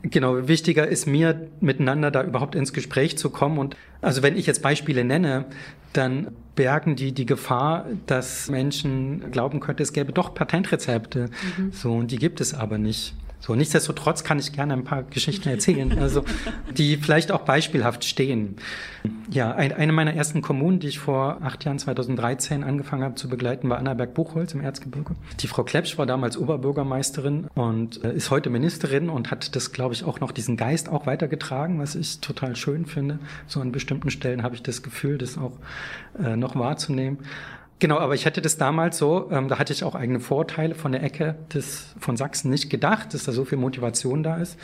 Genau, 0.01 0.47
wichtiger 0.47 0.87
ist 0.87 1.07
mir, 1.07 1.49
miteinander 1.59 2.09
da 2.09 2.23
überhaupt 2.23 2.55
ins 2.55 2.71
Gespräch 2.71 3.17
zu 3.17 3.29
kommen. 3.29 3.57
Und 3.57 3.75
also 4.01 4.23
wenn 4.23 4.37
ich 4.37 4.45
jetzt 4.45 4.61
Beispiele 4.61 5.03
nenne, 5.03 5.43
dann 5.91 6.31
bergen 6.55 6.95
die 6.95 7.11
die 7.11 7.25
Gefahr, 7.25 7.85
dass 8.05 8.49
Menschen 8.49 9.29
glauben 9.31 9.59
könnten, 9.59 9.81
es 9.81 9.91
gäbe 9.91 10.13
doch 10.13 10.33
Patentrezepte. 10.33 11.29
Mhm. 11.57 11.71
So, 11.73 11.91
und 11.91 12.11
die 12.11 12.17
gibt 12.17 12.39
es 12.39 12.53
aber 12.53 12.77
nicht. 12.77 13.13
So, 13.41 13.55
nichtsdestotrotz 13.55 14.23
kann 14.23 14.37
ich 14.37 14.51
gerne 14.51 14.73
ein 14.73 14.83
paar 14.83 15.03
Geschichten 15.03 15.47
erzählen, 15.47 15.97
also 15.99 16.25
die 16.77 16.97
vielleicht 16.97 17.31
auch 17.31 17.41
beispielhaft 17.41 18.03
stehen. 18.03 18.57
Ja, 19.31 19.53
ein, 19.53 19.71
eine 19.71 19.93
meiner 19.93 20.13
ersten 20.13 20.41
Kommunen, 20.41 20.79
die 20.79 20.87
ich 20.87 20.99
vor 20.99 21.37
acht 21.41 21.63
Jahren, 21.63 21.79
2013, 21.79 22.65
angefangen 22.65 23.03
habe 23.03 23.15
zu 23.15 23.29
begleiten, 23.29 23.69
war 23.69 23.77
Annaberg-Buchholz 23.77 24.53
im 24.53 24.61
Erzgebirge. 24.61 25.15
Die 25.39 25.47
Frau 25.47 25.63
Klepsch 25.63 25.97
war 25.97 26.05
damals 26.05 26.37
Oberbürgermeisterin 26.37 27.47
und 27.55 28.03
äh, 28.03 28.13
ist 28.13 28.29
heute 28.29 28.49
Ministerin 28.49 29.09
und 29.09 29.31
hat 29.31 29.55
das, 29.55 29.71
glaube 29.71 29.93
ich, 29.93 30.03
auch 30.03 30.19
noch 30.19 30.31
diesen 30.31 30.57
Geist 30.57 30.89
auch 30.89 31.05
weitergetragen, 31.05 31.79
was 31.79 31.95
ich 31.95 32.19
total 32.19 32.57
schön 32.57 32.85
finde. 32.85 33.19
So 33.47 33.61
an 33.61 33.71
bestimmten 33.71 34.09
Stellen 34.09 34.43
habe 34.43 34.55
ich 34.55 34.63
das 34.63 34.83
Gefühl, 34.83 35.17
das 35.17 35.37
auch 35.37 35.53
äh, 36.21 36.35
noch 36.35 36.57
wahrzunehmen. 36.57 37.19
Genau, 37.79 37.97
aber 37.97 38.13
ich 38.13 38.25
hätte 38.25 38.41
das 38.41 38.57
damals 38.57 38.97
so, 38.97 39.29
ähm, 39.31 39.47
da 39.47 39.57
hatte 39.57 39.71
ich 39.71 39.85
auch 39.85 39.95
eigene 39.95 40.19
Vorteile 40.19 40.75
von 40.75 40.91
der 40.91 41.01
Ecke 41.01 41.35
des, 41.53 41.95
von 41.97 42.17
Sachsen 42.17 42.51
nicht 42.51 42.69
gedacht, 42.69 43.13
dass 43.13 43.23
da 43.23 43.31
so 43.31 43.45
viel 43.45 43.57
Motivation 43.57 44.21
da 44.21 44.37
ist. 44.37 44.57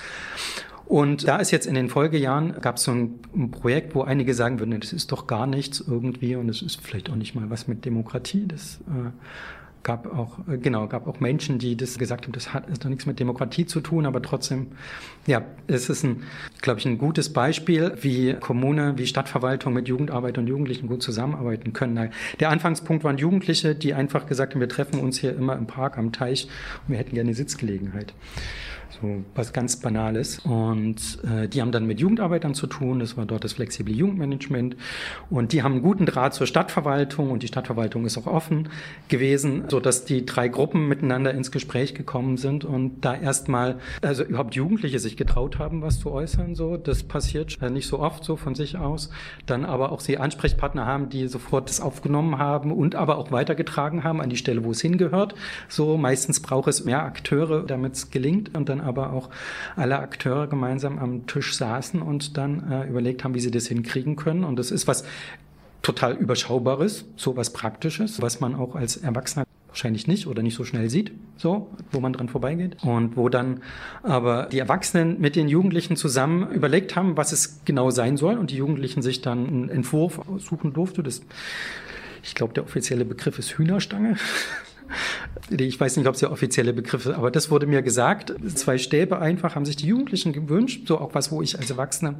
Und 0.85 1.27
da 1.27 1.37
ist 1.37 1.49
jetzt 1.49 1.65
in 1.65 1.73
den 1.73 1.89
Folgejahren, 1.89 2.61
gab 2.61 2.75
es 2.75 2.83
so 2.83 2.91
ein, 2.91 3.19
ein, 3.35 3.51
Projekt, 3.51 3.95
wo 3.95 4.03
einige 4.03 4.33
sagen 4.35 4.59
würden, 4.59 4.79
das 4.79 4.93
ist 4.93 5.11
doch 5.11 5.25
gar 5.25 5.47
nichts 5.47 5.79
irgendwie 5.79 6.35
und 6.35 6.47
es 6.47 6.61
ist 6.61 6.79
vielleicht 6.79 7.09
auch 7.09 7.15
nicht 7.15 7.33
mal 7.33 7.49
was 7.49 7.67
mit 7.67 7.85
Demokratie. 7.85 8.45
Das 8.47 8.81
äh, 8.87 9.09
gab 9.85 10.11
auch, 10.13 10.39
äh, 10.49 10.57
genau, 10.57 10.87
gab 10.87 11.07
auch 11.07 11.21
Menschen, 11.21 11.59
die 11.59 11.77
das 11.77 11.97
gesagt 11.97 12.25
haben, 12.25 12.33
das 12.33 12.53
hat 12.53 12.67
ist 12.67 12.83
doch 12.83 12.89
nichts 12.89 13.05
mit 13.05 13.19
Demokratie 13.19 13.65
zu 13.65 13.79
tun, 13.79 14.05
aber 14.05 14.21
trotzdem, 14.21 14.67
ja, 15.27 15.43
es 15.67 15.89
ist 15.89 16.03
ein, 16.03 16.23
glaube 16.61 16.79
ich, 16.79 16.85
ein 16.85 16.97
gutes 16.97 17.31
Beispiel, 17.31 17.93
wie 18.01 18.33
Kommune, 18.33 18.97
wie 18.97 19.05
Stadtverwaltung 19.05 19.73
mit 19.73 19.87
Jugendarbeit 19.87 20.37
und 20.37 20.47
Jugendlichen 20.47 20.87
gut 20.87 21.03
zusammenarbeiten 21.03 21.71
können. 21.71 22.09
Der 22.39 22.49
Anfangspunkt 22.49 23.03
waren 23.03 23.17
Jugendliche, 23.17 23.75
die 23.75 23.93
einfach 23.93 24.25
gesagt 24.25 24.53
haben, 24.53 24.59
wir 24.59 24.69
treffen 24.69 24.99
uns 24.99 25.19
hier 25.19 25.35
immer 25.35 25.55
im 25.55 25.67
Park 25.67 25.97
am 25.99 26.11
Teich 26.11 26.49
und 26.87 26.93
wir 26.93 26.97
hätten 26.97 27.13
gerne 27.13 27.35
Sitzgelegenheit. 27.35 28.13
So 29.01 29.23
was 29.35 29.53
ganz 29.53 29.77
Banales. 29.77 30.39
Und 30.39 31.19
äh, 31.23 31.47
die 31.47 31.61
haben 31.61 31.71
dann 31.71 31.85
mit 31.85 31.99
Jugendarbeitern 31.99 32.53
zu 32.53 32.67
tun. 32.67 32.99
Das 32.99 33.17
war 33.17 33.25
dort 33.25 33.43
das 33.43 33.53
flexible 33.53 33.93
Jugendmanagement. 33.93 34.75
Und 35.29 35.51
die 35.51 35.63
haben 35.63 35.73
einen 35.73 35.81
guten 35.81 36.05
Draht 36.05 36.33
zur 36.33 36.47
Stadtverwaltung 36.47 37.31
und 37.31 37.43
die 37.43 37.47
Stadtverwaltung 37.47 38.05
ist 38.05 38.17
auch 38.17 38.27
offen 38.27 38.69
gewesen, 39.07 39.65
so 39.69 39.79
dass 39.79 40.05
die 40.05 40.25
drei 40.25 40.47
Gruppen 40.47 40.87
miteinander 40.87 41.33
ins 41.33 41.51
Gespräch 41.51 41.93
gekommen 41.93 42.37
sind 42.37 42.63
und 42.63 43.01
da 43.01 43.15
erstmal, 43.15 43.79
also 44.01 44.23
überhaupt 44.23 44.55
Jugendliche 44.55 44.99
sich 44.99 45.17
getraut 45.17 45.59
haben, 45.59 45.81
was 45.81 45.99
zu 45.99 46.11
äußern. 46.11 46.55
So, 46.55 46.77
das 46.77 47.03
passiert 47.03 47.57
nicht 47.69 47.87
so 47.87 47.99
oft 47.99 48.23
so 48.23 48.35
von 48.35 48.55
sich 48.55 48.77
aus. 48.77 49.09
Dann 49.45 49.65
aber 49.65 49.91
auch 49.91 49.99
sie 49.99 50.17
Ansprechpartner 50.17 50.85
haben, 50.85 51.09
die 51.09 51.27
sofort 51.27 51.69
das 51.69 51.81
aufgenommen 51.81 52.37
haben 52.37 52.71
und 52.71 52.95
aber 52.95 53.17
auch 53.17 53.31
weitergetragen 53.31 54.03
haben 54.03 54.21
an 54.21 54.29
die 54.29 54.37
Stelle, 54.37 54.63
wo 54.63 54.71
es 54.71 54.81
hingehört. 54.81 55.35
So 55.67 55.97
meistens 55.97 56.39
braucht 56.39 56.69
es 56.69 56.85
mehr 56.85 57.03
Akteure, 57.03 57.63
damit 57.63 57.93
es 57.93 58.11
gelingt 58.11 58.55
und 58.55 58.69
dann 58.69 58.84
aber 58.85 59.11
auch 59.11 59.29
alle 59.75 59.99
Akteure 59.99 60.47
gemeinsam 60.47 60.99
am 60.99 61.27
Tisch 61.27 61.55
saßen 61.55 62.01
und 62.01 62.37
dann 62.37 62.71
äh, 62.71 62.87
überlegt 62.87 63.23
haben, 63.23 63.33
wie 63.33 63.39
sie 63.39 63.51
das 63.51 63.67
hinkriegen 63.67 64.15
können. 64.15 64.43
Und 64.43 64.57
das 64.57 64.71
ist 64.71 64.87
was 64.87 65.03
total 65.81 66.13
Überschaubares, 66.13 67.05
so 67.15 67.35
was 67.37 67.51
Praktisches, 67.51 68.21
was 68.21 68.39
man 68.39 68.55
auch 68.55 68.75
als 68.75 68.97
Erwachsener 68.97 69.45
wahrscheinlich 69.75 70.07
nicht 70.07 70.25
oder 70.25 70.41
nicht 70.41 70.55
so 70.55 70.63
schnell 70.63 70.89
sieht, 70.89 71.11
so, 71.37 71.69
wo 71.91 71.99
man 71.99 72.13
dran 72.13 72.29
vorbeigeht. 72.29 72.77
Und 72.83 73.17
wo 73.17 73.27
dann 73.27 73.61
aber 74.03 74.47
die 74.49 74.59
Erwachsenen 74.59 75.19
mit 75.19 75.35
den 75.35 75.49
Jugendlichen 75.49 75.97
zusammen 75.97 76.49
überlegt 76.51 76.95
haben, 76.95 77.17
was 77.17 77.33
es 77.33 77.61
genau 77.65 77.89
sein 77.91 78.15
soll 78.15 78.37
und 78.37 78.51
die 78.51 78.55
Jugendlichen 78.55 79.01
sich 79.01 79.21
dann 79.21 79.47
einen 79.47 79.69
Entwurf 79.69 80.21
suchen 80.37 80.71
durfte. 80.71 81.03
Das, 81.03 81.21
ich 82.23 82.35
glaube, 82.35 82.53
der 82.53 82.63
offizielle 82.63 83.03
Begriff 83.03 83.37
ist 83.37 83.57
Hühnerstange. 83.57 84.15
Ich 85.49 85.79
weiß 85.79 85.97
nicht, 85.97 86.07
ob 86.07 86.15
es 86.15 86.21
ja 86.21 86.31
offizielle 86.31 86.73
Begriffe, 86.73 87.15
aber 87.15 87.29
das 87.29 87.51
wurde 87.51 87.67
mir 87.67 87.81
gesagt. 87.81 88.33
Zwei 88.55 88.77
Stäbe 88.77 89.19
einfach 89.19 89.55
haben 89.55 89.65
sich 89.65 89.75
die 89.75 89.87
Jugendlichen 89.87 90.33
gewünscht, 90.33 90.87
so 90.87 90.99
auch 90.99 91.13
was, 91.13 91.31
wo 91.31 91.41
ich 91.41 91.57
als 91.59 91.69
Erwachsener 91.69 92.15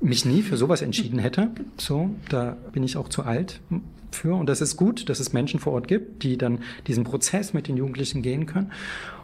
mich 0.00 0.24
nie 0.24 0.42
für 0.42 0.56
sowas 0.56 0.82
entschieden 0.82 1.18
hätte. 1.18 1.50
So, 1.76 2.10
da 2.28 2.56
bin 2.72 2.82
ich 2.82 2.96
auch 2.96 3.08
zu 3.08 3.22
alt 3.22 3.60
für. 4.12 4.34
Und 4.34 4.48
das 4.48 4.60
ist 4.60 4.76
gut, 4.76 5.08
dass 5.08 5.20
es 5.20 5.32
Menschen 5.32 5.60
vor 5.60 5.72
Ort 5.74 5.88
gibt, 5.88 6.22
die 6.22 6.38
dann 6.38 6.60
diesen 6.86 7.04
Prozess 7.04 7.52
mit 7.52 7.68
den 7.68 7.76
Jugendlichen 7.76 8.22
gehen 8.22 8.46
können. 8.46 8.72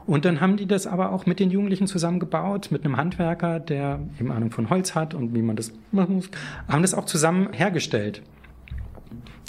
Und 0.06 0.24
dann 0.24 0.40
haben 0.40 0.56
die 0.56 0.66
das 0.66 0.86
aber 0.86 1.12
auch 1.12 1.26
mit 1.26 1.40
den 1.40 1.50
Jugendlichen 1.50 1.86
zusammengebaut, 1.86 2.70
mit 2.70 2.84
einem 2.84 2.96
Handwerker, 2.96 3.58
der 3.58 4.00
eben 4.20 4.30
Ahnung 4.30 4.52
von 4.52 4.70
Holz 4.70 4.94
hat 4.94 5.14
und 5.14 5.34
wie 5.34 5.42
man 5.42 5.56
das 5.56 5.72
machen 5.90 6.16
muss, 6.16 6.30
haben 6.68 6.82
das 6.82 6.94
auch 6.94 7.06
zusammen 7.06 7.52
hergestellt. 7.52 8.22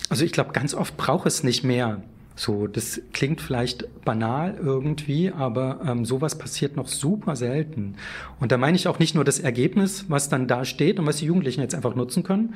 Also 0.10 0.26
ich 0.26 0.32
glaube, 0.32 0.54
ganz 0.54 0.74
oft 0.74 0.98
braucht 0.98 1.28
es 1.28 1.44
nicht 1.44 1.64
mehr 1.64 2.02
so, 2.38 2.68
das 2.68 3.02
klingt 3.14 3.42
vielleicht 3.42 4.04
banal 4.06 4.60
irgendwie, 4.62 5.32
aber 5.32 5.80
ähm, 5.84 6.06
sowas 6.06 6.38
passiert 6.38 6.76
noch 6.76 6.88
super 6.88 7.36
selten. 7.36 7.96
Und 8.40 8.52
da 8.52 8.58
meine 8.58 8.78
ich 8.78 8.88
auch 8.88 9.00
nicht 9.00 9.16
nur 9.16 9.24
das 9.24 9.40
Ergebnis, 9.40 10.06
was 10.08 10.30
dann 10.30 10.48
da 10.48 10.64
steht 10.64 11.00
und 11.00 11.08
was 11.08 11.18
die 11.18 11.26
Jugendlichen 11.26 11.62
jetzt 11.62 11.74
einfach 11.74 11.96
nutzen 11.96 12.22
können, 12.22 12.54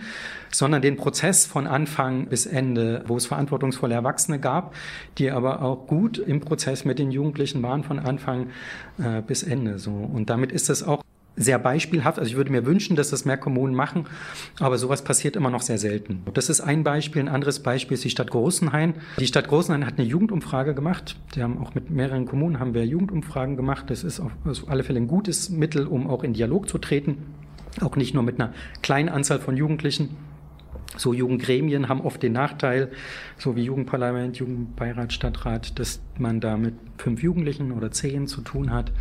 sondern 0.52 0.84
den 0.84 0.98
Prozess 0.98 1.48
von 1.48 1.66
Anfang 1.66 2.28
bis 2.28 2.46
Ende, 2.46 3.04
wo 3.08 3.18
es 3.18 3.26
verantwortungsvolle 3.26 3.96
Erwachsene 3.96 4.40
gab, 4.40 4.76
die 5.18 5.32
aber 5.32 5.64
auch 5.64 5.88
gut 5.88 6.20
im 6.20 6.42
Prozess 6.42 6.86
mit 6.86 7.00
den 7.00 7.10
Jugendlichen 7.10 7.64
waren 7.64 7.84
von 7.84 7.98
Anfang 7.98 8.52
äh, 9.00 9.24
bis 9.26 9.42
Ende. 9.42 9.80
So 9.80 9.92
und 9.92 10.30
damit 10.30 10.52
ist 10.52 10.70
es 10.70 10.84
auch 10.84 11.02
sehr 11.36 11.60
beispielhaft. 11.60 12.20
Also 12.20 12.30
ich 12.30 12.36
würde 12.36 12.52
mir 12.52 12.66
wünschen, 12.66 12.96
dass 12.96 13.10
das 13.10 13.26
mehr 13.26 13.38
Kommunen 13.38 13.74
machen, 13.74 14.06
aber 14.60 14.78
sowas 14.78 15.04
passiert 15.04 15.36
immer 15.36 15.50
noch 15.50 15.62
sehr 15.62 15.78
selten. 15.78 16.24
Das 16.34 16.50
ist 16.50 16.62
ein 16.62 16.84
Beispiel. 16.84 17.22
Ein 17.22 17.30
anderes 17.30 17.60
Beispiel 17.60 17.96
ist 17.96 18.04
die 18.04 18.10
Stadt 18.10 18.32
Großenhain. 18.32 18.96
Die 19.18 19.28
Stadt 19.28 19.48
Großenhain 19.48 19.86
hat 19.86 19.98
eine 19.98 20.08
Jugendumfrage 20.08 20.74
gemacht. 20.74 21.16
Die 21.36 21.44
haben 21.44 21.58
auch 21.58 21.74
mit 21.74 21.90
mehreren 21.90 22.26
Kommunen 22.26 22.60
haben 22.60 22.74
wir 22.74 22.86
Jugendumfragen 22.86 23.56
gemacht. 23.56 23.90
Das 23.90 24.04
ist 24.04 24.20
auf 24.20 24.32
alle 24.68 24.84
Fälle 24.84 25.00
ein 25.00 25.08
gutes 25.08 25.50
Mittel, 25.50 25.88
um 25.88 26.10
auch 26.10 26.24
in 26.24 26.34
Dialog 26.34 26.68
zu 26.68 26.78
treten. 26.78 27.18
Auch 27.80 27.96
nicht 27.96 28.14
nur 28.14 28.24
mit 28.24 28.40
einer 28.40 28.54
kleinen 28.82 29.10
Anzahl 29.10 29.40
von 29.40 29.56
Jugendlichen. 29.56 30.10
So 30.98 31.14
Jugendgremien 31.14 31.88
haben 31.88 32.02
oft 32.02 32.22
den 32.22 32.34
Nachteil, 32.34 32.92
so 33.38 33.56
wie 33.56 33.64
Jugendparlament, 33.64 34.36
Jugendbeirat, 34.36 35.14
Stadtrat, 35.14 35.80
dass 35.80 36.02
man 36.20 36.42
da 36.42 36.58
mit 36.58 36.74
fünf 36.98 37.24
Jugendlichen 37.24 37.72
oder 37.72 37.92
zehn 37.92 38.28
zu 38.28 38.42
tun 38.42 38.72
hat 38.72 38.92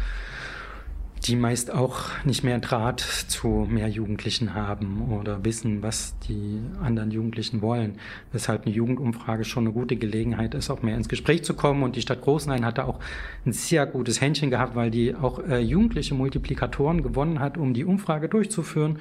die 1.24 1.36
meist 1.36 1.70
auch 1.70 2.24
nicht 2.24 2.44
mehr 2.44 2.58
Draht 2.58 3.00
zu 3.00 3.66
mehr 3.68 3.88
Jugendlichen 3.88 4.54
haben 4.54 5.10
oder 5.12 5.44
wissen, 5.44 5.82
was 5.82 6.18
die 6.20 6.60
anderen 6.82 7.10
Jugendlichen 7.10 7.60
wollen. 7.60 7.98
Weshalb 8.32 8.64
eine 8.64 8.74
Jugendumfrage 8.74 9.44
schon 9.44 9.64
eine 9.64 9.72
gute 9.72 9.96
Gelegenheit 9.96 10.54
ist, 10.54 10.70
auch 10.70 10.82
mehr 10.82 10.96
ins 10.96 11.08
Gespräch 11.08 11.44
zu 11.44 11.54
kommen. 11.54 11.82
Und 11.82 11.96
die 11.96 12.02
Stadt 12.02 12.22
Großenhain 12.22 12.64
hatte 12.64 12.86
auch 12.86 13.00
ein 13.44 13.52
sehr 13.52 13.86
gutes 13.86 14.20
Händchen 14.20 14.50
gehabt, 14.50 14.74
weil 14.74 14.90
die 14.90 15.14
auch 15.14 15.40
äh, 15.46 15.58
jugendliche 15.60 16.14
Multiplikatoren 16.14 17.02
gewonnen 17.02 17.40
hat, 17.40 17.58
um 17.58 17.74
die 17.74 17.84
Umfrage 17.84 18.28
durchzuführen. 18.28 18.98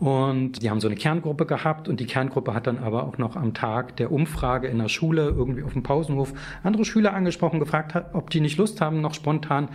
Und 0.00 0.62
die 0.62 0.70
haben 0.70 0.80
so 0.80 0.88
eine 0.88 0.96
Kerngruppe 0.96 1.46
gehabt 1.46 1.88
und 1.88 2.00
die 2.00 2.06
Kerngruppe 2.06 2.52
hat 2.52 2.66
dann 2.66 2.78
aber 2.78 3.04
auch 3.04 3.16
noch 3.16 3.36
am 3.36 3.54
Tag 3.54 3.96
der 3.96 4.10
Umfrage 4.10 4.66
in 4.66 4.78
der 4.78 4.88
Schule 4.88 5.28
irgendwie 5.28 5.62
auf 5.62 5.72
dem 5.72 5.84
Pausenhof 5.84 6.34
andere 6.64 6.84
Schüler 6.84 7.14
angesprochen, 7.14 7.60
gefragt, 7.60 7.94
ob 8.12 8.30
die 8.30 8.40
nicht 8.40 8.58
Lust 8.58 8.80
haben, 8.80 9.00
noch 9.00 9.14
spontan 9.14 9.68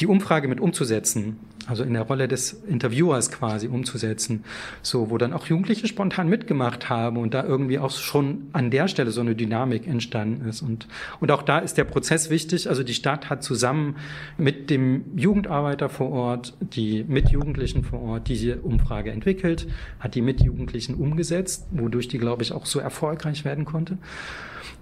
die 0.00 0.06
Umfrage 0.06 0.48
mit 0.48 0.60
umzusetzen, 0.60 1.38
also 1.66 1.82
in 1.82 1.94
der 1.94 2.02
Rolle 2.02 2.28
des 2.28 2.52
Interviewers 2.52 3.30
quasi 3.30 3.66
umzusetzen, 3.66 4.44
so 4.82 5.10
wo 5.10 5.18
dann 5.18 5.32
auch 5.32 5.46
Jugendliche 5.46 5.86
spontan 5.88 6.28
mitgemacht 6.28 6.88
haben 6.88 7.16
und 7.16 7.34
da 7.34 7.44
irgendwie 7.44 7.78
auch 7.78 7.90
schon 7.90 8.48
an 8.52 8.70
der 8.70 8.88
Stelle 8.88 9.10
so 9.10 9.20
eine 9.20 9.34
Dynamik 9.34 9.86
entstanden 9.86 10.48
ist 10.48 10.62
und 10.62 10.86
und 11.20 11.30
auch 11.30 11.42
da 11.42 11.58
ist 11.58 11.78
der 11.78 11.84
Prozess 11.84 12.30
wichtig. 12.30 12.68
Also 12.68 12.82
die 12.82 12.94
Stadt 12.94 13.30
hat 13.30 13.42
zusammen 13.42 13.96
mit 14.38 14.70
dem 14.70 15.04
Jugendarbeiter 15.16 15.88
vor 15.88 16.10
Ort, 16.10 16.54
die 16.60 17.04
mit 17.08 17.30
Jugendlichen 17.30 17.82
vor 17.82 18.00
Ort 18.02 18.28
diese 18.28 18.58
Umfrage 18.58 19.10
entwickelt, 19.10 19.66
hat 19.98 20.14
die 20.14 20.22
mit 20.22 20.40
Jugendlichen 20.40 20.94
umgesetzt, 20.94 21.66
wodurch 21.70 22.08
die 22.08 22.18
glaube 22.18 22.42
ich 22.42 22.52
auch 22.52 22.66
so 22.66 22.78
erfolgreich 22.78 23.44
werden 23.44 23.64
konnte 23.64 23.98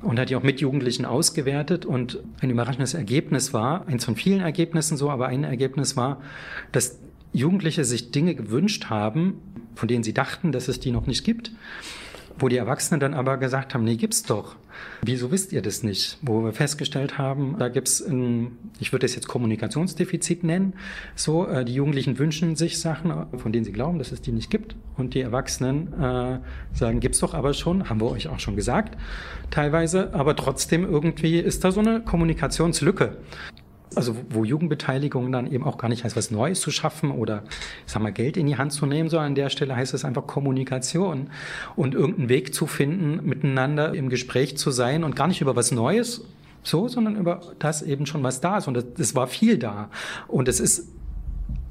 und 0.03 0.19
hat 0.19 0.31
die 0.31 0.37
auch 0.37 0.43
mit 0.43 0.61
Jugendlichen 0.61 1.05
ausgewertet. 1.05 1.87
Und 1.87 2.19
ein 2.41 2.51
überraschendes 2.51 2.95
Ergebnis 2.95 3.53
war, 3.53 3.87
eins 3.87 4.05
von 4.05 4.17
vielen 4.17 4.41
Ergebnissen 4.41 4.97
so, 4.97 5.11
aber 5.11 5.27
ein 5.27 5.45
Ergebnis 5.45 5.97
war, 5.97 6.21
dass 6.73 6.99
Jugendliche 7.33 7.85
sich 7.85 8.11
Dinge 8.13 8.35
gewünscht 8.35 8.87
haben, 8.91 9.41
von 9.75 9.89
denen 9.89 10.05
sie 10.05 10.15
dachten, 10.15 10.53
dass 10.53 10.69
es 10.69 10.79
die 10.81 10.93
noch 10.93 11.07
nicht 11.07 11.25
gibt. 11.25 11.53
Wo 12.39 12.49
die 12.49 12.57
Erwachsenen 12.57 13.01
dann 13.01 13.15
aber 13.15 13.37
gesagt 13.37 13.75
haben, 13.75 13.85
nee, 13.85 13.97
gibt's 13.97 14.23
doch. 14.23 14.57
Wieso 15.03 15.31
wisst 15.31 15.53
ihr 15.53 15.63
das 15.63 15.83
nicht? 15.83 16.19
Wo 16.23 16.45
wir 16.45 16.53
festgestellt 16.53 17.17
haben, 17.17 17.57
da 17.59 17.69
gibt's 17.69 18.01
ein, 18.01 18.59
ich 18.81 18.93
würde 18.93 19.07
es 19.07 19.15
jetzt 19.15 19.29
Kommunikationsdefizit 19.29 20.43
nennen. 20.43 20.75
So, 21.15 21.47
äh, 21.47 21.65
die 21.65 21.75
Jugendlichen 21.75 22.19
wünschen 22.19 22.57
sich 22.57 22.81
Sachen, 22.81 23.13
von 23.37 23.53
denen 23.53 23.65
sie 23.65 23.73
glauben, 23.73 23.99
dass 23.99 24.13
es 24.13 24.21
die 24.21 24.33
nicht 24.33 24.51
gibt. 24.51 24.75
Und 24.97 25.15
die 25.15 25.21
Erwachsenen 25.21 25.93
äh, 25.93 26.39
sagen, 26.73 27.01
gibt's 27.01 27.21
doch 27.21 27.35
aber 27.35 27.55
schon, 27.55 27.89
haben 27.89 28.01
wir 28.01 28.11
euch 28.11 28.29
auch 28.29 28.41
schon 28.41 28.57
gesagt, 28.57 28.97
teilweise. 29.51 30.13
Aber 30.13 30.35
trotzdem 30.35 30.85
irgendwie 30.85 31.39
ist 31.39 31.65
da 31.65 31.71
so 31.71 31.81
eine 31.81 32.01
Kommunikationslücke. 32.01 33.17
Also 33.97 34.17
wo 34.31 34.45
Jugendbeteiligung 34.45 35.31
dann 35.33 35.51
eben 35.51 35.65
auch 35.65 35.79
gar 35.79 35.89
nicht 35.89 36.05
heißt, 36.05 36.17
was 36.17 36.31
Neues 36.31 36.61
zu 36.61 36.71
schaffen 36.71 37.11
oder 37.11 37.45
ich 37.87 37.93
sag 37.93 38.03
mal 38.03 38.13
Geld 38.13 38.37
in 38.37 38.47
die 38.47 38.57
Hand 38.57 38.73
zu 38.73 38.87
nehmen, 38.87 39.09
sondern 39.09 39.29
an 39.29 39.35
der 39.35 39.51
Stelle 39.51 39.77
heißt 39.77 39.95
es 39.95 40.05
einfach 40.05 40.27
Kommunikation 40.27 41.31
und 41.77 41.95
irgendeinen 41.95 42.29
Weg 42.29 42.55
zu 42.55 42.67
finden, 42.67 43.27
miteinander 43.27 43.95
im 43.95 44.09
Gespräch 44.09 44.57
zu 44.57 44.71
sein 44.71 45.05
und 45.05 45.17
gar 45.17 45.29
nicht 45.29 45.41
über 45.41 45.57
was 45.57 45.71
Neues 45.71 46.25
so, 46.65 46.89
sondern 46.89 47.17
über 47.17 47.41
das 47.59 47.83
eben 47.83 48.07
schon, 48.07 48.23
was 48.23 48.41
da 48.41 48.59
ist. 48.59 48.67
Und 48.67 48.99
es 48.99 49.15
war 49.15 49.27
viel 49.27 49.59
da. 49.59 49.91
Und 50.27 50.49
es 50.49 50.61
ist 50.61 50.89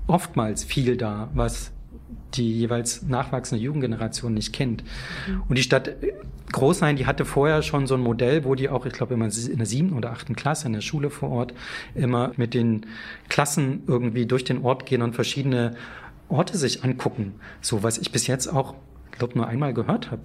oftmals 0.07 0.63
viel 0.63 0.95
da, 0.95 1.29
was 1.33 1.72
die 2.35 2.59
jeweils 2.59 3.03
nachwachsende 3.03 3.63
Jugendgeneration 3.63 4.33
nicht 4.33 4.53
kennt. 4.53 4.83
Mhm. 5.27 5.43
Und 5.47 5.57
die 5.57 5.63
Stadt 5.63 5.95
Großhain, 6.51 6.95
die 6.95 7.05
hatte 7.05 7.25
vorher 7.25 7.61
schon 7.61 7.87
so 7.87 7.95
ein 7.95 8.01
Modell, 8.01 8.43
wo 8.45 8.55
die 8.55 8.69
auch, 8.69 8.85
ich 8.85 8.93
glaube, 8.93 9.15
immer 9.15 9.25
in 9.25 9.57
der 9.57 9.65
siebten 9.65 9.93
oder 9.93 10.11
achten 10.11 10.35
Klasse 10.35 10.67
in 10.67 10.73
der 10.73 10.81
Schule 10.81 11.09
vor 11.09 11.29
Ort 11.29 11.53
immer 11.95 12.31
mit 12.37 12.53
den 12.53 12.85
Klassen 13.29 13.83
irgendwie 13.87 14.25
durch 14.25 14.43
den 14.43 14.63
Ort 14.63 14.85
gehen 14.85 15.01
und 15.01 15.15
verschiedene 15.15 15.75
Orte 16.29 16.57
sich 16.57 16.83
angucken. 16.83 17.33
So 17.61 17.81
was 17.83 17.97
ich 17.97 18.11
bis 18.11 18.27
jetzt 18.27 18.47
auch, 18.47 18.75
glaube 19.11 19.37
nur 19.37 19.47
einmal 19.47 19.73
gehört 19.73 20.11
habe 20.11 20.23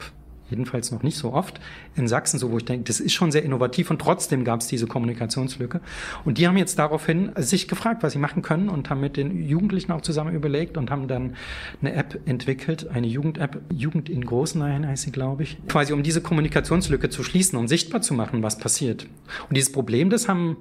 jedenfalls 0.50 0.90
noch 0.90 1.02
nicht 1.02 1.17
so 1.17 1.33
oft 1.33 1.61
in 1.97 2.09
Sachsen, 2.09 2.38
so 2.38 2.50
wo 2.50 2.59
ich 2.59 2.64
denke, 2.64 2.85
das 2.85 3.00
ist 3.00 3.12
schon 3.12 3.33
sehr 3.33 3.43
innovativ 3.43 3.90
und 3.90 4.00
trotzdem 4.00 4.45
gab 4.45 4.61
es 4.61 4.67
diese 4.67 4.87
Kommunikationslücke. 4.87 5.81
Und 6.25 6.38
die 6.38 6.47
haben 6.47 6.57
jetzt 6.57 6.78
daraufhin 6.78 7.33
sich 7.37 7.69
gefragt, 7.69 8.02
was 8.02 8.12
sie 8.12 8.19
machen 8.19 8.43
können 8.43 8.69
und 8.69 8.90
haben 8.90 9.00
mit 9.00 9.17
den 9.17 9.47
Jugendlichen 9.47 9.93
auch 9.93 10.02
zusammen 10.02 10.35
überlegt 10.35 10.76
und 10.76 10.90
haben 10.90 11.09
dann 11.09 11.35
eine 11.81 11.95
App 11.95 12.21
entwickelt, 12.26 12.88
eine 12.88 13.07
Jugend-App, 13.07 13.61
Jugend 13.75 14.09
in 14.09 14.25
Großenhain 14.25 14.87
heißt 14.87 15.05
sie, 15.05 15.12
glaube 15.12 15.43
ich, 15.43 15.59
quasi 15.69 15.93
um 15.93 16.02
diese 16.02 16.21
Kommunikationslücke 16.21 17.11
zu 17.11 17.23
schließen, 17.23 17.59
um 17.59 17.69
sichtbar 17.69 18.00
zu 18.00 18.14
machen, 18.14 18.43
was 18.43 18.59
passiert. 18.59 19.07
Und 19.49 19.57
dieses 19.57 19.73
Problem, 19.73 20.11
das 20.11 20.28
haben 20.28 20.57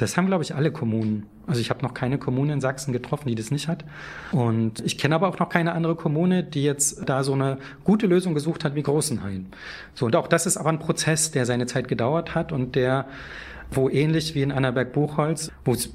das 0.00 0.16
haben, 0.16 0.26
glaube 0.26 0.42
ich, 0.42 0.54
alle 0.54 0.72
Kommunen. 0.72 1.26
Also 1.46 1.60
ich 1.60 1.68
habe 1.68 1.82
noch 1.82 1.92
keine 1.92 2.16
Kommune 2.16 2.54
in 2.54 2.60
Sachsen 2.62 2.92
getroffen, 2.92 3.28
die 3.28 3.34
das 3.34 3.50
nicht 3.50 3.68
hat. 3.68 3.84
Und 4.32 4.80
ich 4.80 4.96
kenne 4.96 5.14
aber 5.14 5.28
auch 5.28 5.38
noch 5.38 5.50
keine 5.50 5.72
andere 5.72 5.94
Kommune, 5.94 6.42
die 6.42 6.62
jetzt 6.64 7.06
da 7.06 7.22
so 7.22 7.34
eine 7.34 7.58
gute 7.84 8.06
Lösung 8.06 8.32
gesucht 8.32 8.64
hat 8.64 8.74
wie 8.74 8.82
Großenhain. 8.82 9.48
So, 9.94 10.06
und 10.06 10.16
auch 10.16 10.26
das 10.26 10.46
ist 10.46 10.56
aber 10.56 10.70
ein 10.70 10.78
Prozess, 10.78 11.32
der 11.32 11.44
seine 11.44 11.66
Zeit 11.66 11.86
gedauert 11.86 12.34
hat 12.34 12.50
und 12.50 12.76
der, 12.76 13.06
wo 13.70 13.90
ähnlich 13.90 14.34
wie 14.34 14.42
in 14.42 14.52
Annaberg-Buchholz, 14.52 15.52
wo 15.64 15.72
es 15.72 15.90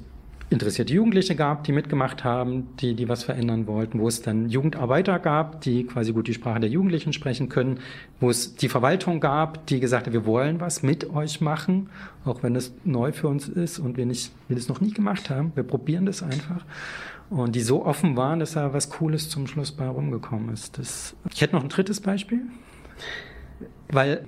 interessierte 0.48 0.92
Jugendliche 0.94 1.34
gab, 1.34 1.64
die 1.64 1.72
mitgemacht 1.72 2.22
haben, 2.22 2.68
die, 2.76 2.94
die 2.94 3.08
was 3.08 3.24
verändern 3.24 3.66
wollten, 3.66 3.98
wo 3.98 4.06
es 4.06 4.22
dann 4.22 4.48
Jugendarbeiter 4.48 5.18
gab, 5.18 5.60
die 5.62 5.84
quasi 5.84 6.12
gut 6.12 6.28
die 6.28 6.34
Sprache 6.34 6.60
der 6.60 6.70
Jugendlichen 6.70 7.12
sprechen 7.12 7.48
können, 7.48 7.80
wo 8.20 8.30
es 8.30 8.54
die 8.54 8.68
Verwaltung 8.68 9.18
gab, 9.18 9.66
die 9.66 9.80
gesagt 9.80 10.06
hat, 10.06 10.12
wir 10.12 10.24
wollen 10.24 10.60
was 10.60 10.82
mit 10.82 11.10
euch 11.10 11.40
machen, 11.40 11.88
auch 12.24 12.42
wenn 12.44 12.54
es 12.54 12.72
neu 12.84 13.10
für 13.12 13.26
uns 13.26 13.48
ist 13.48 13.80
und 13.80 13.96
wir 13.96 14.06
nicht, 14.06 14.32
wir 14.46 14.54
das 14.54 14.68
noch 14.68 14.80
nie 14.80 14.92
gemacht 14.92 15.30
haben. 15.30 15.50
Wir 15.56 15.64
probieren 15.64 16.06
das 16.06 16.22
einfach. 16.22 16.64
Und 17.28 17.56
die 17.56 17.60
so 17.60 17.84
offen 17.84 18.16
waren, 18.16 18.38
dass 18.38 18.52
da 18.52 18.72
was 18.72 18.88
Cooles 18.88 19.28
zum 19.28 19.48
Schluss 19.48 19.72
bei 19.72 19.88
rumgekommen 19.88 20.50
ist. 20.52 20.78
Das, 20.78 21.16
ich 21.32 21.40
hätte 21.40 21.56
noch 21.56 21.62
ein 21.64 21.68
drittes 21.68 22.00
Beispiel. 22.00 22.42
Weil 23.88 24.26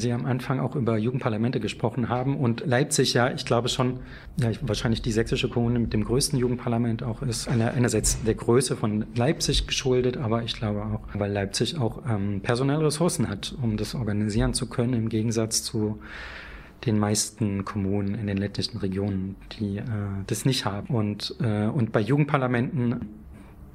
Sie 0.00 0.12
am 0.12 0.26
Anfang 0.26 0.58
auch 0.58 0.74
über 0.74 0.98
Jugendparlamente 0.98 1.60
gesprochen 1.60 2.08
haben 2.08 2.36
und 2.36 2.66
Leipzig 2.66 3.14
ja, 3.14 3.30
ich 3.30 3.44
glaube 3.44 3.68
schon, 3.68 4.00
ja, 4.36 4.50
wahrscheinlich 4.62 5.02
die 5.02 5.12
sächsische 5.12 5.48
Kommune 5.48 5.78
mit 5.78 5.92
dem 5.92 6.04
größten 6.04 6.38
Jugendparlament 6.38 7.02
auch 7.02 7.22
ist. 7.22 7.48
einerseits 7.48 8.22
der 8.24 8.34
Größe 8.34 8.76
von 8.76 9.06
Leipzig 9.14 9.66
geschuldet, 9.66 10.16
aber 10.16 10.42
ich 10.42 10.54
glaube 10.56 10.82
auch, 10.82 11.00
weil 11.14 11.30
Leipzig 11.30 11.78
auch 11.78 12.02
ähm, 12.08 12.40
personelle 12.40 12.86
Ressourcen 12.86 13.28
hat, 13.28 13.54
um 13.62 13.76
das 13.76 13.94
organisieren 13.94 14.54
zu 14.54 14.68
können, 14.68 14.94
im 14.94 15.08
Gegensatz 15.08 15.62
zu 15.62 16.00
den 16.86 16.98
meisten 16.98 17.64
Kommunen 17.64 18.14
in 18.14 18.26
den 18.26 18.38
ländlichen 18.38 18.78
Regionen, 18.78 19.36
die 19.58 19.78
äh, 19.78 19.84
das 20.26 20.44
nicht 20.44 20.64
haben. 20.64 20.94
Und, 20.94 21.34
äh, 21.40 21.66
und 21.66 21.92
bei 21.92 22.00
Jugendparlamenten 22.00 23.19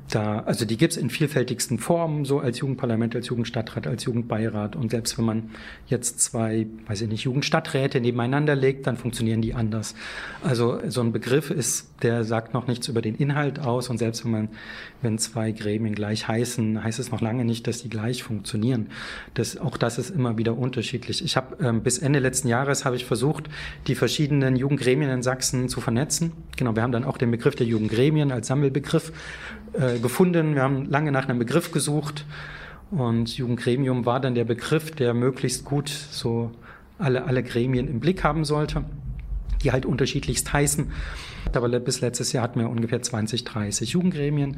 da, 0.10 0.42
also 0.42 0.66
die 0.66 0.78
gibt's 0.78 0.98
in 0.98 1.10
vielfältigsten 1.10 1.80
Formen, 1.80 2.26
so 2.26 2.40
als 2.40 2.60
Jugendparlament, 2.60 3.16
als 3.16 3.28
Jugendstadtrat, 3.28 3.88
als 3.88 4.04
Jugendbeirat. 4.06 4.76
Und 4.76 4.92
selbst 4.92 5.18
wenn 5.18 5.26
man 5.26 5.50
jetzt 5.88 6.20
zwei, 6.20 6.68
weiß 6.88 7.02
ich 7.02 7.10
nicht, 7.10 7.24
Jugendstadträte 7.24 8.00
nebeneinander 8.00 8.56
legt, 8.56 8.86
dann 8.86 8.98
funktionieren 8.98 9.42
die 9.42 9.56
anders. 9.56 9.96
Also 10.44 10.80
so 10.88 11.02
ein 11.02 11.12
Begriff 11.12 11.50
ist, 11.50 11.90
der 12.04 12.24
sagt 12.24 12.54
noch 12.54 12.68
nichts 12.68 12.88
über 12.88 13.02
den 13.02 13.16
Inhalt 13.16 13.60
aus. 13.60 13.90
Und 13.90 13.98
selbst 13.98 14.24
wenn 14.26 14.32
man, 14.32 14.50
wenn 15.02 15.18
zwei 15.18 15.52
Gremien 15.52 15.96
gleich 15.96 16.28
heißen, 16.28 16.84
heißt 16.84 17.00
es 17.00 17.12
noch 17.12 17.22
lange 17.22 17.44
nicht, 17.44 17.66
dass 17.66 17.82
die 17.82 17.90
gleich 17.90 18.22
funktionieren. 18.22 18.88
Das, 19.34 19.58
auch 19.58 19.76
das 19.76 19.98
ist 19.98 20.12
immer 20.12 20.38
wieder 20.38 20.56
unterschiedlich. 20.56 21.24
Ich 21.24 21.36
habe 21.36 21.58
ähm, 21.66 21.82
bis 21.82 21.98
Ende 21.98 22.20
letzten 22.20 22.48
Jahres 22.48 22.86
habe 22.86 22.96
ich 22.96 23.06
versucht, 23.06 23.50
die 23.88 23.96
verschiedenen 23.96 24.56
Jugendgremien 24.56 25.10
in 25.10 25.24
Sachsen 25.24 25.68
zu 25.68 25.82
vernetzen. 25.82 26.32
Genau, 26.58 26.76
wir 26.76 26.84
haben 26.84 26.92
dann 26.92 27.06
auch 27.06 27.18
den 27.18 27.32
Begriff 27.32 27.56
der 27.56 27.66
Jugendgremien 27.66 28.32
als 28.32 28.48
Sammelbegriff 28.48 29.12
äh, 29.80 30.00
gefunden. 30.00 30.56
Wir 30.56 30.64
haben 30.64 30.86
lange 30.86 31.12
nach 31.12 31.28
einem 31.28 31.40
Begriff 31.40 31.72
gesucht 31.72 32.26
und 32.92 33.38
Jugendgremium 33.38 34.06
war 34.06 34.20
dann 34.20 34.36
der 34.36 34.46
Begriff, 34.46 34.92
der 34.92 35.14
möglichst 35.14 35.66
gut 35.66 35.90
so 35.90 36.52
alle, 36.98 37.26
alle 37.26 37.44
Gremien 37.44 37.88
im 37.88 38.00
Blick 38.00 38.24
haben 38.24 38.46
sollte, 38.46 38.86
die 39.64 39.72
halt 39.72 39.86
unterschiedlichst 39.86 40.54
heißen. 40.54 40.92
Aber 41.54 41.68
bis 41.80 42.02
letztes 42.02 42.34
Jahr 42.34 42.44
hatten 42.44 42.60
wir 42.60 42.70
ungefähr 42.70 43.02
20, 43.02 43.44
30 43.44 43.92
Jugendgremien, 43.92 44.58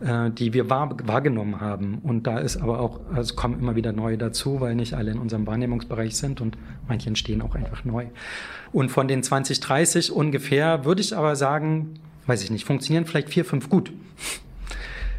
äh, 0.00 0.30
die 0.30 0.52
wir 0.52 0.68
wahr, 0.70 0.96
wahrgenommen 1.04 1.60
haben. 1.60 1.98
Und 2.02 2.26
da 2.26 2.38
ist 2.38 2.58
aber 2.58 2.80
auch, 2.80 3.00
also 3.12 3.34
kommen 3.34 3.58
immer 3.58 3.76
wieder 3.76 3.92
neue 3.92 4.18
dazu, 4.18 4.60
weil 4.60 4.74
nicht 4.74 4.94
alle 4.94 5.10
in 5.10 5.18
unserem 5.18 5.46
Wahrnehmungsbereich 5.46 6.16
sind 6.16 6.40
und 6.40 6.58
manche 6.86 7.08
entstehen 7.08 7.42
auch 7.42 7.54
einfach 7.54 7.84
neu. 7.84 8.06
Und 8.72 8.90
von 8.90 9.08
den 9.08 9.22
20, 9.22 9.60
30 9.60 10.12
ungefähr 10.12 10.84
würde 10.84 11.00
ich 11.00 11.16
aber 11.16 11.34
sagen, 11.34 11.94
weiß 12.26 12.42
ich 12.42 12.50
nicht, 12.50 12.64
funktionieren 12.64 13.06
vielleicht 13.06 13.30
vier, 13.30 13.44
fünf 13.44 13.68
gut. 13.68 13.92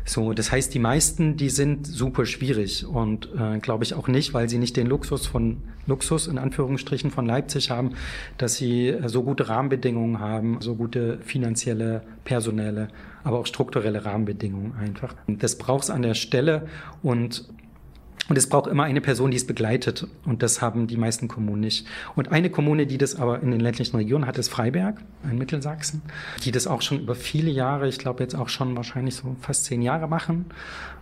So, 0.09 0.33
das 0.33 0.51
heißt, 0.51 0.73
die 0.73 0.79
meisten, 0.79 1.37
die 1.37 1.49
sind 1.49 1.85
super 1.85 2.25
schwierig 2.25 2.83
und 2.83 3.29
äh, 3.39 3.59
glaube 3.59 3.83
ich 3.83 3.93
auch 3.93 4.07
nicht, 4.07 4.33
weil 4.33 4.49
sie 4.49 4.57
nicht 4.57 4.75
den 4.75 4.87
Luxus 4.87 5.27
von 5.27 5.57
Luxus 5.85 6.25
in 6.25 6.39
Anführungsstrichen 6.39 7.11
von 7.11 7.27
Leipzig 7.27 7.69
haben, 7.69 7.91
dass 8.39 8.55
sie 8.55 8.87
äh, 8.87 9.07
so 9.07 9.21
gute 9.21 9.49
Rahmenbedingungen 9.49 10.19
haben, 10.19 10.61
so 10.61 10.73
gute 10.73 11.19
finanzielle, 11.19 12.01
personelle, 12.25 12.87
aber 13.23 13.37
auch 13.37 13.45
strukturelle 13.45 14.03
Rahmenbedingungen 14.03 14.73
einfach. 14.79 15.13
Das 15.27 15.59
braucht 15.59 15.83
es 15.83 15.89
an 15.91 16.01
der 16.01 16.15
Stelle 16.15 16.67
und 17.03 17.47
und 18.27 18.37
es 18.37 18.47
braucht 18.47 18.67
immer 18.67 18.83
eine 18.83 19.01
Person, 19.01 19.31
die 19.31 19.37
es 19.37 19.47
begleitet. 19.47 20.05
Und 20.25 20.43
das 20.43 20.61
haben 20.61 20.85
die 20.87 20.97
meisten 20.97 21.27
Kommunen 21.27 21.61
nicht. 21.61 21.87
Und 22.15 22.31
eine 22.31 22.49
Kommune, 22.49 22.85
die 22.85 22.97
das 22.97 23.15
aber 23.15 23.41
in 23.41 23.51
den 23.51 23.59
ländlichen 23.59 23.95
Regionen 23.95 24.27
hat, 24.27 24.37
ist 24.37 24.49
Freiberg 24.49 25.01
in 25.23 25.37
Mittelsachsen, 25.37 26.03
die 26.43 26.51
das 26.51 26.67
auch 26.67 26.81
schon 26.81 26.99
über 26.99 27.15
viele 27.15 27.49
Jahre, 27.49 27.87
ich 27.87 27.97
glaube 27.97 28.21
jetzt 28.21 28.35
auch 28.35 28.49
schon 28.49 28.75
wahrscheinlich 28.75 29.15
so 29.15 29.35
fast 29.41 29.65
zehn 29.65 29.81
Jahre 29.81 30.07
machen. 30.07 30.45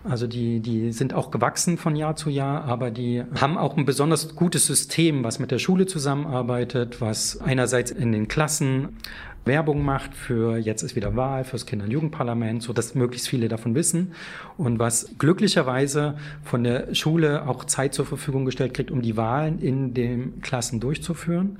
Also 0.04 0.26
die, 0.26 0.60
die 0.60 0.92
sind 0.92 1.12
auch 1.12 1.30
gewachsen 1.30 1.76
von 1.76 1.96
Jahr 1.96 2.16
zu 2.16 2.30
Jahr, 2.30 2.64
aber 2.64 2.90
die 2.90 3.24
haben 3.38 3.58
auch 3.58 3.76
ein 3.76 3.84
besonders 3.84 4.34
gutes 4.34 4.66
System, 4.66 5.22
was 5.22 5.38
mit 5.38 5.50
der 5.50 5.58
Schule 5.58 5.86
zusammenarbeitet, 5.86 7.00
was 7.00 7.40
einerseits 7.40 7.90
in 7.90 8.12
den 8.12 8.28
Klassen 8.28 8.96
Werbung 9.44 9.82
macht 9.84 10.14
für 10.14 10.58
jetzt 10.58 10.82
ist 10.82 10.96
wieder 10.96 11.16
Wahl, 11.16 11.44
fürs 11.44 11.66
Kinder- 11.66 11.86
und 11.86 11.90
Jugendparlament, 11.90 12.62
so 12.62 12.72
dass 12.72 12.94
möglichst 12.94 13.28
viele 13.28 13.48
davon 13.48 13.74
wissen. 13.74 14.12
Und 14.56 14.78
was 14.78 15.14
glücklicherweise 15.18 16.16
von 16.42 16.64
der 16.64 16.94
Schule 16.94 17.48
auch 17.48 17.64
Zeit 17.64 17.94
zur 17.94 18.06
Verfügung 18.06 18.44
gestellt 18.44 18.74
kriegt, 18.74 18.90
um 18.90 19.02
die 19.02 19.16
Wahlen 19.16 19.60
in 19.60 19.94
den 19.94 20.40
Klassen 20.42 20.80
durchzuführen 20.80 21.58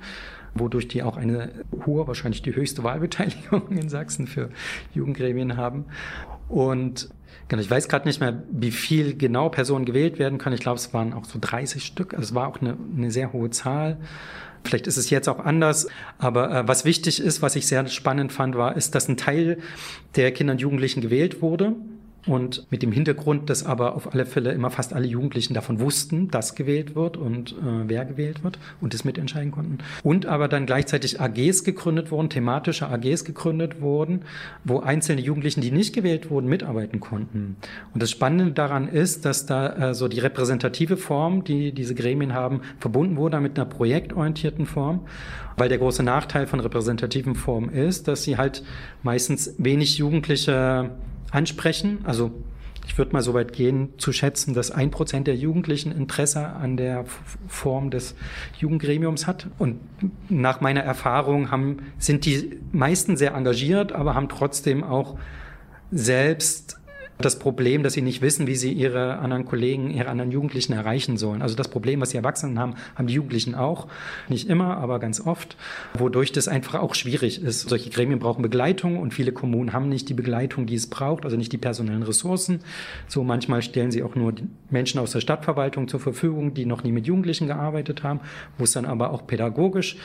wodurch 0.53 0.87
die 0.87 1.03
auch 1.03 1.17
eine 1.17 1.51
hohe, 1.85 2.07
wahrscheinlich 2.07 2.41
die 2.41 2.55
höchste 2.55 2.83
Wahlbeteiligung 2.83 3.71
in 3.71 3.89
Sachsen 3.89 4.27
für 4.27 4.49
Jugendgremien 4.93 5.57
haben. 5.57 5.85
Und 6.47 7.09
Genau, 7.47 7.63
ich 7.63 7.71
weiß 7.71 7.89
gerade 7.89 8.07
nicht 8.07 8.19
mehr, 8.19 8.43
wie 8.51 8.69
viel 8.69 9.17
genau 9.17 9.49
Personen 9.49 9.85
gewählt 9.85 10.19
werden 10.19 10.37
können. 10.37 10.53
Ich 10.53 10.61
glaube, 10.61 10.77
es 10.77 10.93
waren 10.93 11.13
auch 11.13 11.25
so 11.25 11.39
30 11.41 11.83
Stück. 11.83 12.13
Also 12.13 12.25
es 12.25 12.35
war 12.35 12.47
auch 12.47 12.61
eine, 12.61 12.77
eine 12.95 13.09
sehr 13.09 13.33
hohe 13.33 13.49
Zahl. 13.49 13.97
Vielleicht 14.63 14.85
ist 14.85 14.97
es 14.97 15.09
jetzt 15.09 15.27
auch 15.27 15.39
anders, 15.39 15.87
aber 16.19 16.51
äh, 16.51 16.67
was 16.67 16.85
wichtig 16.85 17.19
ist, 17.19 17.41
was 17.41 17.55
ich 17.55 17.65
sehr 17.65 17.87
spannend 17.87 18.31
fand, 18.31 18.55
war, 18.55 18.75
ist, 18.75 18.93
dass 18.93 19.07
ein 19.07 19.17
Teil 19.17 19.57
der 20.15 20.31
Kinder 20.31 20.53
und 20.53 20.61
Jugendlichen 20.61 21.01
gewählt 21.01 21.41
wurde 21.41 21.75
und 22.27 22.65
mit 22.69 22.83
dem 22.83 22.91
Hintergrund, 22.91 23.49
dass 23.49 23.65
aber 23.65 23.95
auf 23.95 24.13
alle 24.13 24.25
Fälle 24.25 24.51
immer 24.51 24.69
fast 24.69 24.93
alle 24.93 25.07
Jugendlichen 25.07 25.53
davon 25.53 25.79
wussten, 25.79 26.29
dass 26.29 26.55
gewählt 26.55 26.95
wird 26.95 27.17
und 27.17 27.51
äh, 27.53 27.55
wer 27.87 28.05
gewählt 28.05 28.43
wird 28.43 28.59
und 28.81 28.93
es 28.93 29.05
mitentscheiden 29.05 29.51
konnten. 29.51 29.79
Und 30.03 30.25
aber 30.25 30.47
dann 30.47 30.65
gleichzeitig 30.65 31.21
AGs 31.21 31.63
gegründet 31.63 32.11
wurden, 32.11 32.29
thematische 32.29 32.89
AGs 32.89 33.23
gegründet 33.23 33.81
wurden, 33.81 34.21
wo 34.63 34.79
einzelne 34.79 35.21
Jugendlichen, 35.21 35.61
die 35.61 35.71
nicht 35.71 35.93
gewählt 35.93 36.29
wurden, 36.29 36.47
mitarbeiten 36.47 36.99
konnten. 36.99 37.55
Und 37.93 38.03
das 38.03 38.11
Spannende 38.11 38.51
daran 38.51 38.87
ist, 38.87 39.25
dass 39.25 39.45
da 39.45 39.89
äh, 39.89 39.93
so 39.93 40.07
die 40.07 40.19
repräsentative 40.19 40.97
Form, 40.97 41.43
die 41.43 41.71
diese 41.71 41.95
Gremien 41.95 42.33
haben, 42.33 42.61
verbunden 42.79 43.15
wurde 43.15 43.39
mit 43.39 43.57
einer 43.57 43.69
projektorientierten 43.69 44.65
Form. 44.65 45.01
Weil 45.57 45.69
der 45.69 45.77
große 45.77 46.03
Nachteil 46.03 46.47
von 46.47 46.61
repräsentativen 46.61 47.35
Formen 47.35 47.69
ist, 47.69 48.07
dass 48.07 48.23
sie 48.23 48.37
halt 48.37 48.63
meistens 49.03 49.55
wenig 49.57 49.97
Jugendliche 49.97 50.91
ansprechen. 51.31 51.99
Also 52.05 52.31
ich 52.89 52.97
würde 52.97 53.13
mal 53.13 53.21
so 53.21 53.33
weit 53.35 53.53
gehen, 53.53 53.93
zu 53.97 54.11
schätzen, 54.11 54.53
dass 54.55 54.71
ein 54.71 54.89
Prozent 54.89 55.27
der 55.27 55.35
Jugendlichen 55.35 55.91
Interesse 55.91 56.47
an 56.47 56.75
der 56.75 57.05
Form 57.47 57.91
des 57.91 58.15
Jugendgremiums 58.57 59.27
hat. 59.27 59.47
Und 59.59 59.79
nach 60.27 60.59
meiner 60.59 60.81
Erfahrung 60.81 61.51
haben, 61.51 61.83
sind 61.99 62.25
die 62.25 62.59
meisten 62.71 63.15
sehr 63.15 63.35
engagiert, 63.35 63.91
aber 63.91 64.15
haben 64.15 64.27
trotzdem 64.27 64.83
auch 64.83 65.17
selbst 65.91 66.78
das 67.19 67.37
Problem, 67.37 67.83
dass 67.83 67.93
sie 67.93 68.01
nicht 68.01 68.21
wissen, 68.21 68.47
wie 68.47 68.55
sie 68.55 68.71
ihre 68.71 69.19
anderen 69.19 69.43
Kollegen, 69.43 69.91
ihre 69.91 70.07
anderen 70.07 70.31
Jugendlichen 70.31 70.71
erreichen 70.71 71.17
sollen. 71.17 71.41
Also 71.41 71.53
das 71.53 71.67
Problem, 71.67 71.99
was 71.99 72.11
die 72.11 72.17
Erwachsenen 72.17 72.57
haben, 72.57 72.75
haben 72.95 73.07
die 73.07 73.13
Jugendlichen 73.13 73.55
auch. 73.55 73.87
Nicht 74.29 74.47
immer, 74.47 74.77
aber 74.77 74.99
ganz 74.99 75.19
oft. 75.19 75.57
Wodurch 75.93 76.31
das 76.31 76.47
einfach 76.47 76.75
auch 76.75 76.95
schwierig 76.95 77.43
ist. 77.43 77.67
Solche 77.67 77.89
Gremien 77.89 78.19
brauchen 78.19 78.41
Begleitung 78.41 78.97
und 78.97 79.13
viele 79.13 79.33
Kommunen 79.33 79.73
haben 79.73 79.89
nicht 79.89 80.07
die 80.07 80.13
Begleitung, 80.13 80.65
die 80.65 80.75
es 80.75 80.87
braucht, 80.87 81.25
also 81.25 81.35
nicht 81.35 81.51
die 81.51 81.57
personellen 81.57 82.03
Ressourcen. 82.03 82.61
So 83.07 83.25
manchmal 83.25 83.63
stellen 83.63 83.91
sie 83.91 84.01
auch 84.01 84.15
nur 84.15 84.33
Menschen 84.69 85.01
aus 85.01 85.11
der 85.11 85.19
Stadtverwaltung 85.19 85.89
zur 85.89 85.99
Verfügung, 85.99 86.53
die 86.53 86.65
noch 86.65 86.83
nie 86.83 86.93
mit 86.93 87.05
Jugendlichen 87.05 87.47
gearbeitet 87.47 88.01
haben, 88.01 88.21
wo 88.57 88.63
es 88.63 88.71
dann 88.71 88.85
aber 88.85 89.11
auch 89.11 89.27
pädagogisch 89.27 89.97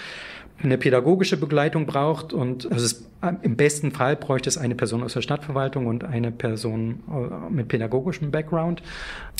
eine 0.62 0.78
pädagogische 0.78 1.36
Begleitung 1.36 1.86
braucht 1.86 2.32
und 2.32 2.70
also 2.70 2.84
es, 2.84 3.06
im 3.42 3.56
besten 3.56 3.90
Fall 3.90 4.16
bräuchte 4.16 4.48
es 4.48 4.56
eine 4.56 4.74
Person 4.74 5.02
aus 5.02 5.12
der 5.12 5.22
Stadtverwaltung 5.22 5.86
und 5.86 6.04
eine 6.04 6.30
Person 6.30 7.02
äh, 7.08 7.52
mit 7.52 7.68
pädagogischem 7.68 8.30
Background, 8.30 8.82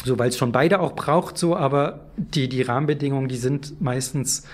so 0.05 0.19
weil 0.19 0.29
es 0.29 0.37
schon 0.37 0.53
beide 0.53 0.81
auch 0.81 0.95
braucht, 0.95 1.39
so 1.39 1.57
aber 1.57 2.01
die 2.17 2.49
die 2.49 2.63
Rahmenbedingungen, 2.63 3.29
die 3.29 3.37
sind 3.37 3.81
meistens 3.81 4.47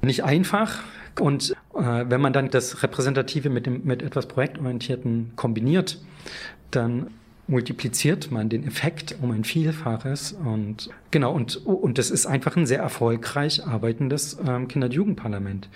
nicht 0.00 0.24
einfach. 0.24 0.80
Und 1.20 1.54
äh, 1.74 2.04
wenn 2.08 2.20
man 2.20 2.32
dann 2.32 2.48
das 2.48 2.82
Repräsentative 2.82 3.50
mit 3.50 3.66
dem 3.66 3.84
mit 3.84 4.02
etwas 4.02 4.26
projektorientierten 4.26 5.32
kombiniert, 5.36 5.98
dann 6.70 7.08
multipliziert 7.48 8.30
man 8.30 8.48
den 8.48 8.66
Effekt 8.66 9.16
um 9.20 9.32
ein 9.32 9.42
Vielfaches 9.42 10.32
und 10.32 10.90
genau 11.10 11.32
und 11.32 11.56
und 11.66 11.98
das 11.98 12.10
ist 12.10 12.24
einfach 12.24 12.56
ein 12.56 12.66
sehr 12.66 12.78
erfolgreich 12.78 13.66
arbeitendes 13.66 14.38
ähm, 14.46 14.68
Kinder- 14.68 14.86
und 14.86 14.94
Jugendparlament. 14.94 15.68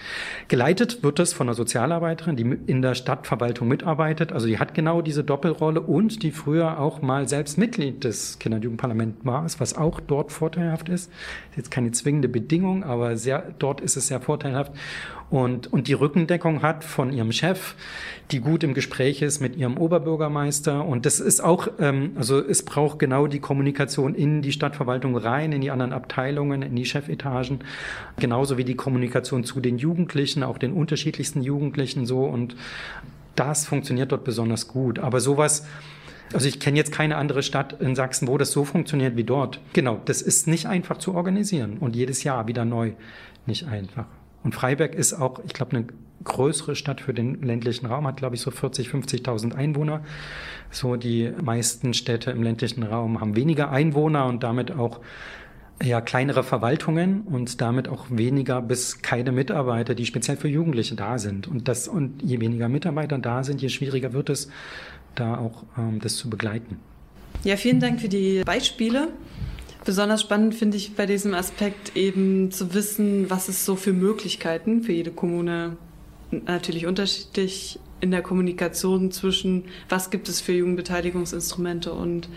Geleitet 0.46 1.02
wird 1.02 1.18
es 1.18 1.32
von 1.32 1.48
einer 1.48 1.54
Sozialarbeiterin, 1.54 2.36
die 2.36 2.56
in 2.66 2.82
der 2.82 2.94
Stadtverwaltung 2.94 3.66
mitarbeitet, 3.66 4.32
also 4.32 4.46
die 4.46 4.58
hat 4.58 4.74
genau 4.74 5.02
diese 5.02 5.24
Doppelrolle 5.24 5.80
und 5.80 6.22
die 6.22 6.30
früher 6.30 6.78
auch 6.78 7.02
mal 7.02 7.28
selbst 7.28 7.58
Mitglied 7.58 8.04
des 8.04 8.38
Kinder- 8.38 8.56
und 8.56 8.62
Jugendparlaments 8.62 9.24
war, 9.24 9.44
was 9.58 9.76
auch 9.76 9.98
dort 10.00 10.30
vorteilhaft 10.30 10.88
ist. 10.88 11.10
ist 11.50 11.56
jetzt 11.56 11.70
keine 11.70 11.90
zwingende 11.90 12.28
Bedingung, 12.28 12.84
aber 12.84 13.16
sehr 13.16 13.54
dort 13.58 13.80
ist 13.80 13.96
es 13.96 14.06
sehr 14.06 14.20
vorteilhaft 14.20 14.72
und, 15.28 15.72
und 15.72 15.88
die 15.88 15.92
Rückendeckung 15.92 16.62
hat 16.62 16.84
von 16.84 17.12
ihrem 17.12 17.32
Chef, 17.32 17.74
die 18.30 18.40
gut 18.40 18.62
im 18.62 18.74
Gespräch 18.74 19.22
ist 19.22 19.40
mit 19.40 19.56
ihrem 19.56 19.76
Oberbürgermeister. 19.76 20.84
Und 20.84 21.04
das 21.04 21.18
ist 21.18 21.40
auch, 21.40 21.68
ähm, 21.80 22.12
also 22.14 22.38
es 22.38 22.64
braucht 22.64 23.00
genau 23.00 23.26
die 23.26 23.40
Kommunikation 23.40 24.14
in 24.14 24.40
die 24.40 24.52
Stadtverwaltung 24.52 25.16
rein, 25.16 25.52
in 25.52 25.60
die 25.60 25.70
anderen 25.70 25.92
Abteilungen, 25.92 26.62
in 26.62 26.76
die 26.76 26.84
Chefetagen, 26.84 27.60
genauso 28.18 28.56
wie 28.56 28.64
die 28.64 28.76
Kommunikation 28.76 29.42
zu 29.42 29.60
den 29.60 29.78
Jugendlichen, 29.78 30.44
auch 30.44 30.58
den 30.58 30.72
unterschiedlichsten 30.72 31.42
Jugendlichen 31.42 32.06
so. 32.06 32.24
Und 32.24 32.54
das 33.34 33.66
funktioniert 33.66 34.12
dort 34.12 34.22
besonders 34.22 34.68
gut. 34.68 35.00
Aber 35.00 35.20
sowas, 35.20 35.66
also 36.32 36.46
ich 36.46 36.60
kenne 36.60 36.76
jetzt 36.76 36.92
keine 36.92 37.16
andere 37.16 37.42
Stadt 37.42 37.80
in 37.80 37.96
Sachsen, 37.96 38.28
wo 38.28 38.38
das 38.38 38.52
so 38.52 38.64
funktioniert 38.64 39.16
wie 39.16 39.24
dort. 39.24 39.60
Genau, 39.72 40.00
das 40.04 40.22
ist 40.22 40.46
nicht 40.46 40.66
einfach 40.66 40.98
zu 40.98 41.14
organisieren 41.14 41.78
und 41.78 41.96
jedes 41.96 42.22
Jahr 42.22 42.46
wieder 42.46 42.64
neu 42.64 42.92
nicht 43.46 43.66
einfach. 43.66 44.06
Und 44.42 44.54
Freiberg 44.54 44.94
ist 44.94 45.14
auch, 45.14 45.40
ich 45.44 45.52
glaube, 45.52 45.76
eine 45.76 45.86
größere 46.24 46.76
Stadt 46.76 47.00
für 47.00 47.14
den 47.14 47.42
ländlichen 47.42 47.86
Raum, 47.86 48.06
hat, 48.06 48.16
glaube 48.16 48.34
ich, 48.34 48.40
so 48.40 48.50
40, 48.50 48.88
50.000 48.88 49.54
Einwohner. 49.54 50.02
So 50.70 50.96
die 50.96 51.32
meisten 51.42 51.94
Städte 51.94 52.30
im 52.30 52.42
ländlichen 52.42 52.82
Raum 52.82 53.20
haben 53.20 53.36
weniger 53.36 53.70
Einwohner 53.70 54.26
und 54.26 54.42
damit 54.42 54.72
auch 54.72 55.00
ja, 55.82 56.00
kleinere 56.00 56.42
Verwaltungen 56.42 57.22
und 57.22 57.60
damit 57.60 57.88
auch 57.88 58.06
weniger 58.10 58.62
bis 58.62 59.02
keine 59.02 59.30
Mitarbeiter, 59.30 59.94
die 59.94 60.06
speziell 60.06 60.36
für 60.36 60.48
Jugendliche 60.48 60.94
da 60.94 61.18
sind. 61.18 61.48
Und 61.48 61.68
das, 61.68 61.86
und 61.86 62.22
je 62.22 62.40
weniger 62.40 62.68
Mitarbeiter 62.68 63.18
da 63.18 63.44
sind, 63.44 63.60
je 63.60 63.68
schwieriger 63.68 64.12
wird 64.12 64.30
es, 64.30 64.48
da 65.14 65.36
auch 65.36 65.64
ähm, 65.78 66.00
das 66.00 66.16
zu 66.16 66.30
begleiten. 66.30 66.78
Ja, 67.44 67.56
vielen 67.56 67.80
Dank 67.80 68.00
für 68.00 68.08
die 68.08 68.42
Beispiele. 68.44 69.08
Besonders 69.86 70.20
spannend 70.20 70.56
finde 70.56 70.76
ich 70.76 70.96
bei 70.96 71.06
diesem 71.06 71.32
Aspekt 71.32 71.96
eben 71.96 72.50
zu 72.50 72.74
wissen, 72.74 73.30
was 73.30 73.48
es 73.48 73.64
so 73.64 73.76
für 73.76 73.92
Möglichkeiten 73.92 74.82
für 74.82 74.90
jede 74.90 75.12
Kommune 75.12 75.76
natürlich 76.32 76.86
unterschiedlich 76.86 77.78
in 78.00 78.10
der 78.10 78.20
Kommunikation 78.20 79.12
zwischen, 79.12 79.66
was 79.88 80.10
gibt 80.10 80.28
es 80.28 80.40
für 80.40 80.52
Jugendbeteiligungsinstrumente 80.52 81.92
und 81.92 82.28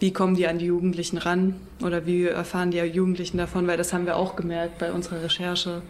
wie 0.00 0.14
kommen 0.14 0.34
die 0.34 0.46
an 0.46 0.58
die 0.58 0.64
Jugendlichen 0.64 1.18
ran 1.18 1.56
oder 1.82 2.06
wie 2.06 2.24
erfahren 2.24 2.70
die 2.70 2.78
Jugendlichen 2.78 3.36
davon, 3.36 3.66
weil 3.66 3.76
das 3.76 3.92
haben 3.92 4.06
wir 4.06 4.16
auch 4.16 4.34
gemerkt 4.34 4.78
bei 4.78 4.90
unserer 4.90 5.22
Recherche, 5.22 5.82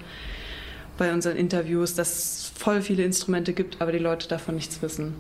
bei 0.98 1.14
unseren 1.14 1.36
Interviews, 1.36 1.94
dass 1.94 2.08
es 2.16 2.52
voll 2.56 2.82
viele 2.82 3.04
Instrumente 3.04 3.52
gibt, 3.52 3.80
aber 3.80 3.92
die 3.92 3.98
Leute 3.98 4.26
davon 4.26 4.56
nichts 4.56 4.82
wissen. 4.82 5.14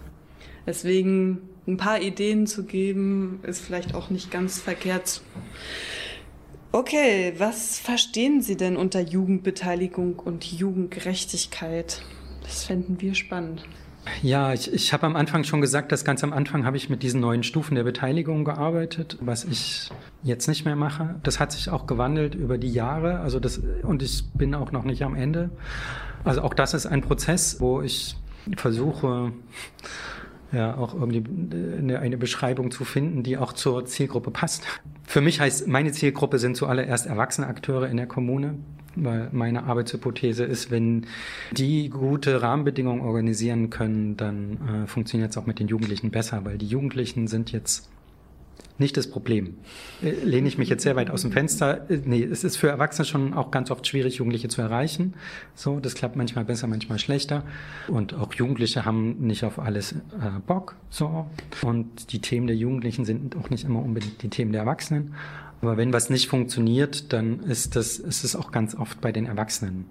Deswegen 0.66 1.38
ein 1.66 1.76
paar 1.76 2.00
Ideen 2.00 2.46
zu 2.46 2.64
geben, 2.64 3.40
ist 3.42 3.60
vielleicht 3.60 3.94
auch 3.94 4.10
nicht 4.10 4.30
ganz 4.30 4.60
verkehrt. 4.60 5.22
Okay, 6.72 7.34
was 7.38 7.78
verstehen 7.78 8.42
Sie 8.42 8.56
denn 8.56 8.76
unter 8.76 9.00
Jugendbeteiligung 9.00 10.18
und 10.18 10.44
Jugendgerechtigkeit? 10.44 12.02
Das 12.42 12.64
fänden 12.64 13.00
wir 13.00 13.14
spannend. 13.14 13.64
Ja, 14.22 14.52
ich, 14.52 14.72
ich 14.72 14.92
habe 14.92 15.06
am 15.06 15.16
Anfang 15.16 15.44
schon 15.44 15.60
gesagt, 15.60 15.92
dass 15.92 16.04
ganz 16.04 16.22
am 16.24 16.32
Anfang 16.32 16.66
habe 16.66 16.76
ich 16.76 16.90
mit 16.90 17.02
diesen 17.02 17.20
neuen 17.20 17.42
Stufen 17.42 17.74
der 17.74 17.84
Beteiligung 17.84 18.44
gearbeitet, 18.44 19.16
was 19.20 19.44
ich 19.44 19.90
jetzt 20.22 20.46
nicht 20.46 20.64
mehr 20.64 20.76
mache. 20.76 21.14
Das 21.22 21.40
hat 21.40 21.52
sich 21.52 21.70
auch 21.70 21.86
gewandelt 21.86 22.34
über 22.34 22.58
die 22.58 22.72
Jahre, 22.72 23.20
also 23.20 23.40
das 23.40 23.62
und 23.82 24.02
ich 24.02 24.24
bin 24.34 24.54
auch 24.54 24.72
noch 24.72 24.84
nicht 24.84 25.02
am 25.02 25.14
Ende. 25.14 25.50
Also 26.24 26.42
auch 26.42 26.54
das 26.54 26.74
ist 26.74 26.86
ein 26.86 27.00
Prozess, 27.00 27.60
wo 27.60 27.80
ich 27.80 28.16
versuche 28.56 29.32
ja 30.52 30.76
auch 30.76 30.94
irgendwie 30.94 31.24
eine, 31.78 31.98
eine 31.98 32.16
Beschreibung 32.16 32.70
zu 32.70 32.84
finden, 32.84 33.22
die 33.22 33.38
auch 33.38 33.52
zur 33.52 33.84
Zielgruppe 33.86 34.30
passt. 34.30 34.64
Für 35.04 35.20
mich 35.20 35.40
heißt, 35.40 35.68
meine 35.68 35.92
Zielgruppe 35.92 36.38
sind 36.38 36.56
zuallererst 36.56 37.06
erwachsene 37.06 37.46
Akteure 37.46 37.88
in 37.88 37.96
der 37.96 38.06
Kommune, 38.06 38.54
weil 38.96 39.28
meine 39.32 39.64
Arbeitshypothese 39.64 40.44
ist, 40.44 40.70
wenn 40.70 41.06
die 41.52 41.90
gute 41.90 42.42
Rahmenbedingungen 42.42 43.02
organisieren 43.02 43.70
können, 43.70 44.16
dann 44.16 44.84
äh, 44.84 44.86
funktioniert 44.86 45.30
es 45.30 45.36
auch 45.36 45.46
mit 45.46 45.58
den 45.58 45.68
Jugendlichen 45.68 46.10
besser, 46.10 46.44
weil 46.44 46.58
die 46.58 46.66
Jugendlichen 46.66 47.26
sind 47.26 47.52
jetzt 47.52 47.90
nicht 48.78 48.96
das 48.96 49.08
Problem. 49.08 49.56
Äh, 50.02 50.10
lehne 50.24 50.48
ich 50.48 50.58
mich 50.58 50.68
jetzt 50.68 50.82
sehr 50.82 50.96
weit 50.96 51.10
aus 51.10 51.22
dem 51.22 51.32
Fenster. 51.32 51.88
Äh, 51.90 52.00
nee, 52.04 52.22
es 52.22 52.44
ist 52.44 52.56
für 52.56 52.68
Erwachsene 52.68 53.06
schon 53.06 53.34
auch 53.34 53.50
ganz 53.50 53.70
oft 53.70 53.86
schwierig, 53.86 54.16
Jugendliche 54.16 54.48
zu 54.48 54.62
erreichen. 54.62 55.14
So, 55.54 55.80
das 55.80 55.94
klappt 55.94 56.16
manchmal 56.16 56.44
besser, 56.44 56.66
manchmal 56.66 56.98
schlechter. 56.98 57.44
Und 57.88 58.14
auch 58.14 58.32
Jugendliche 58.34 58.84
haben 58.84 59.26
nicht 59.26 59.44
auf 59.44 59.58
alles 59.58 59.92
äh, 59.92 59.96
Bock. 60.46 60.76
So. 60.90 61.26
Und 61.62 62.12
die 62.12 62.20
Themen 62.20 62.46
der 62.46 62.56
Jugendlichen 62.56 63.04
sind 63.04 63.36
auch 63.36 63.50
nicht 63.50 63.64
immer 63.64 63.80
unbedingt 63.80 64.22
die 64.22 64.28
Themen 64.28 64.52
der 64.52 64.62
Erwachsenen. 64.62 65.14
Aber 65.62 65.78
wenn 65.78 65.92
was 65.94 66.10
nicht 66.10 66.28
funktioniert, 66.28 67.12
dann 67.14 67.40
ist 67.40 67.74
das, 67.74 67.98
ist 67.98 68.22
es 68.22 68.36
auch 68.36 68.52
ganz 68.52 68.74
oft 68.74 69.00
bei 69.00 69.12
den 69.12 69.24
Erwachsenen 69.24 69.86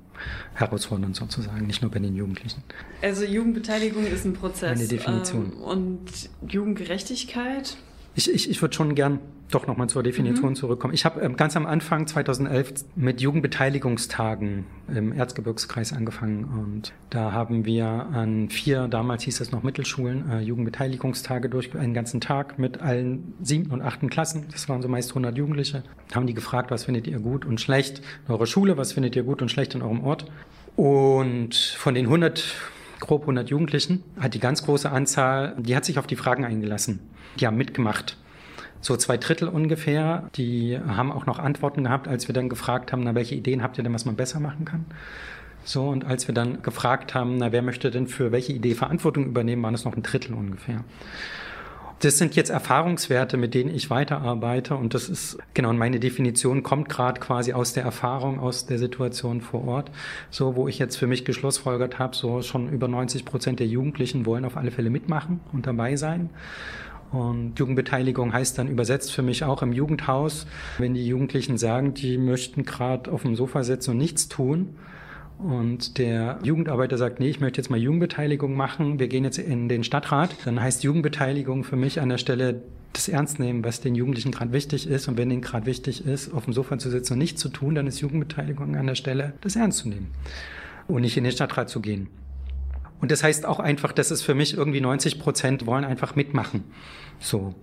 herausfordernd 0.54 1.16
sozusagen, 1.16 1.66
nicht 1.66 1.82
nur 1.82 1.90
bei 1.90 1.98
den 2.00 2.16
Jugendlichen. 2.16 2.62
Also 3.02 3.24
Jugendbeteiligung 3.24 4.06
ist 4.06 4.26
ein 4.26 4.34
Prozess. 4.34 4.78
Eine 4.78 4.88
Definition. 4.88 5.54
Ähm, 5.56 5.62
und 5.64 6.30
Jugendgerechtigkeit 6.48 7.78
ich, 8.16 8.32
ich, 8.32 8.50
ich 8.50 8.62
würde 8.62 8.76
schon 8.76 8.96
gern 8.96 9.20
doch 9.54 9.68
nochmal 9.68 9.88
zur 9.88 10.04
Definition 10.04 10.52
mhm. 10.52 10.56
zurückkommen. 10.56 10.94
Ich 10.94 11.06
habe 11.06 11.22
ähm, 11.22 11.36
ganz 11.36 11.56
am 11.56 11.66
Anfang 11.66 12.08
2011 12.08 12.86
mit 12.96 13.22
Jugendbeteiligungstagen 13.22 14.66
im 14.94 15.14
Erzgebirgskreis 15.14 15.94
angefangen 15.94 16.46
und 16.46 16.94
da 17.10 17.32
haben 17.32 17.66
wir 17.66 17.86
an 17.88 18.50
vier, 18.50 18.88
damals 18.88 19.24
hieß 19.24 19.42
es 19.42 19.52
noch 19.52 19.64
Mittelschulen, 19.64 20.30
äh, 20.30 20.40
Jugendbeteiligungstage 20.42 21.50
durch 21.50 21.76
einen 21.76 21.94
ganzen 21.94 22.22
Tag 22.22 22.58
mit 22.58 22.82
allen 22.82 23.34
siebten 23.42 23.72
und 23.72 23.82
achten 23.82 24.10
Klassen. 24.10 24.46
Das 24.52 24.70
waren 24.70 24.82
so 24.82 24.88
meist 24.88 25.10
100 25.12 25.38
Jugendliche. 25.38 25.84
Haben 26.14 26.28
die 26.28 26.34
gefragt, 26.34 26.72
was 26.72 26.86
findet 26.86 27.08
ihr 27.08 27.20
gut 27.20 27.46
und 27.46 27.62
schlecht 27.62 28.02
in 28.28 28.34
eurer 28.34 28.48
Schule, 28.48 28.78
was 28.78 28.94
findet 28.94 29.16
ihr 29.16 29.24
gut 29.24 29.42
und 29.42 29.50
schlecht 29.50 29.76
in 29.76 29.82
eurem 29.82 30.04
Ort. 30.04 30.26
Und 30.76 31.54
von 31.54 31.94
den 31.94 32.06
100 32.06 32.44
grob 33.04 33.24
100 33.24 33.50
Jugendlichen, 33.50 34.04
hat 34.20 34.34
die 34.34 34.40
ganz 34.40 34.64
große 34.64 34.90
Anzahl, 34.90 35.56
die 35.60 35.76
hat 35.76 35.86
sich 35.86 36.00
auf 36.00 36.08
die 36.08 36.16
Fragen 36.16 36.46
eingelassen. 36.46 37.00
Die 37.40 37.46
haben 37.46 37.58
mitgemacht. 37.58 38.18
So 38.82 38.98
zwei 38.98 39.18
Drittel 39.18 39.48
ungefähr, 39.48 40.30
die 40.36 40.80
haben 40.80 41.12
auch 41.12 41.26
noch 41.26 41.40
Antworten 41.40 41.84
gehabt, 41.84 42.08
als 42.08 42.28
wir 42.28 42.34
dann 42.34 42.50
gefragt 42.50 42.92
haben, 42.92 43.04
na, 43.04 43.16
welche 43.16 43.36
Ideen 43.36 43.62
habt 43.62 43.78
ihr 43.78 43.84
denn, 43.84 43.94
was 43.94 44.06
man 44.06 44.16
besser 44.16 44.40
machen 44.40 44.66
kann? 44.66 44.86
So, 45.66 45.88
und 45.88 46.06
als 46.06 46.28
wir 46.28 46.36
dann 46.36 46.62
gefragt 46.62 47.14
haben, 47.14 47.38
na, 47.38 47.52
wer 47.52 47.62
möchte 47.62 47.92
denn 47.92 48.08
für 48.08 48.32
welche 48.32 48.54
Idee 48.54 48.76
Verantwortung 48.76 49.26
übernehmen, 49.26 49.64
waren 49.64 49.74
es 49.74 49.86
noch 49.86 49.96
ein 49.96 50.04
Drittel 50.04 50.34
ungefähr. 50.34 50.84
Das 52.04 52.18
sind 52.18 52.36
jetzt 52.36 52.50
Erfahrungswerte, 52.50 53.38
mit 53.38 53.54
denen 53.54 53.74
ich 53.74 53.90
weiterarbeite 53.90 54.76
und 54.76 54.94
das 54.94 55.08
ist 55.08 55.38
genau 55.54 55.72
meine 55.72 56.02
Definition 56.02 56.62
kommt 56.62 56.90
gerade 56.90 57.22
quasi 57.22 57.54
aus 57.54 57.72
der 57.72 57.84
Erfahrung, 57.84 58.42
aus 58.42 58.66
der 58.66 58.78
Situation 58.78 59.40
vor 59.40 59.66
Ort, 59.66 59.90
so 60.30 60.58
wo 60.58 60.68
ich 60.68 60.80
jetzt 60.80 60.98
für 60.98 61.08
mich 61.08 61.24
geschlussfolgert 61.24 62.00
habe, 62.00 62.14
so 62.14 62.42
schon 62.42 62.68
über 62.68 62.90
90 62.90 63.24
Prozent 63.24 63.62
der 63.62 63.68
Jugendlichen 63.68 64.26
wollen 64.26 64.44
auf 64.44 64.58
alle 64.58 64.72
Fälle 64.72 64.90
mitmachen 64.90 65.40
und 65.54 65.66
dabei 65.66 65.96
sein. 65.96 66.30
Und 67.14 67.58
Jugendbeteiligung 67.58 68.34
heißt 68.34 68.58
dann 68.58 68.68
übersetzt 68.68 69.14
für 69.14 69.22
mich 69.22 69.46
auch 69.46 69.62
im 69.62 69.72
Jugendhaus, 69.72 70.46
wenn 70.80 70.96
die 70.96 71.08
Jugendlichen 71.08 71.58
sagen, 71.58 71.94
die 71.94 72.18
möchten 72.18 72.66
gerade 72.66 73.10
auf 73.14 73.22
dem 73.22 73.38
Sofa 73.38 73.64
sitzen 73.64 73.92
und 73.92 73.98
nichts 73.98 74.28
tun, 74.28 74.76
und 75.44 75.98
der 75.98 76.40
Jugendarbeiter 76.44 76.98
sagt, 76.98 77.20
nee, 77.20 77.30
ich 77.30 77.40
möchte 77.40 77.60
jetzt 77.60 77.70
mal 77.70 77.80
Jugendbeteiligung 77.80 78.56
machen, 78.56 79.00
wir 79.00 79.08
gehen 79.08 79.24
jetzt 79.24 79.38
in 79.38 79.68
den 79.68 79.84
Stadtrat, 79.84 80.36
dann 80.46 80.62
heißt 80.62 80.84
Jugendbeteiligung 80.84 81.64
für 81.64 81.76
mich 81.76 82.00
an 82.00 82.10
der 82.10 82.18
Stelle 82.18 82.62
das 82.94 83.08
ernst 83.08 83.40
nehmen, 83.40 83.64
was 83.66 83.82
den 83.82 83.96
Jugendlichen 83.96 84.32
gerade 84.32 84.54
wichtig 84.54 84.88
ist. 84.88 85.08
Und 85.08 85.18
wenn 85.18 85.30
denen 85.30 85.42
gerade 85.42 85.66
wichtig 85.66 86.06
ist, 86.06 86.34
auf 86.34 86.46
dem 86.46 86.54
Sofa 86.54 86.78
zu 86.78 86.90
sitzen 86.90 87.14
und 87.14 87.20
nichts 87.20 87.42
zu 87.42 87.50
tun, 87.50 87.76
dann 87.76 87.88
ist 87.88 88.00
Jugendbeteiligung 88.00 88.76
an 88.76 88.88
der 88.88 88.96
Stelle, 88.96 89.34
das 89.42 89.56
ernst 89.56 89.80
zu 89.80 89.90
nehmen 89.90 90.12
und 90.88 91.02
nicht 91.02 91.18
in 91.18 91.24
den 91.24 91.34
Stadtrat 91.34 91.70
zu 91.70 91.82
gehen. 91.82 92.08
Und 93.02 93.12
das 93.12 93.24
heißt 93.24 93.46
auch 93.46 93.60
einfach, 93.60 93.92
dass 93.92 94.12
es 94.12 94.22
für 94.22 94.36
mich 94.36 94.56
irgendwie 94.56 94.80
90 94.80 95.20
Prozent 95.20 95.66
wollen 95.66 95.84
einfach 95.84 96.16
mitmachen. 96.16 96.64
So 97.20 97.54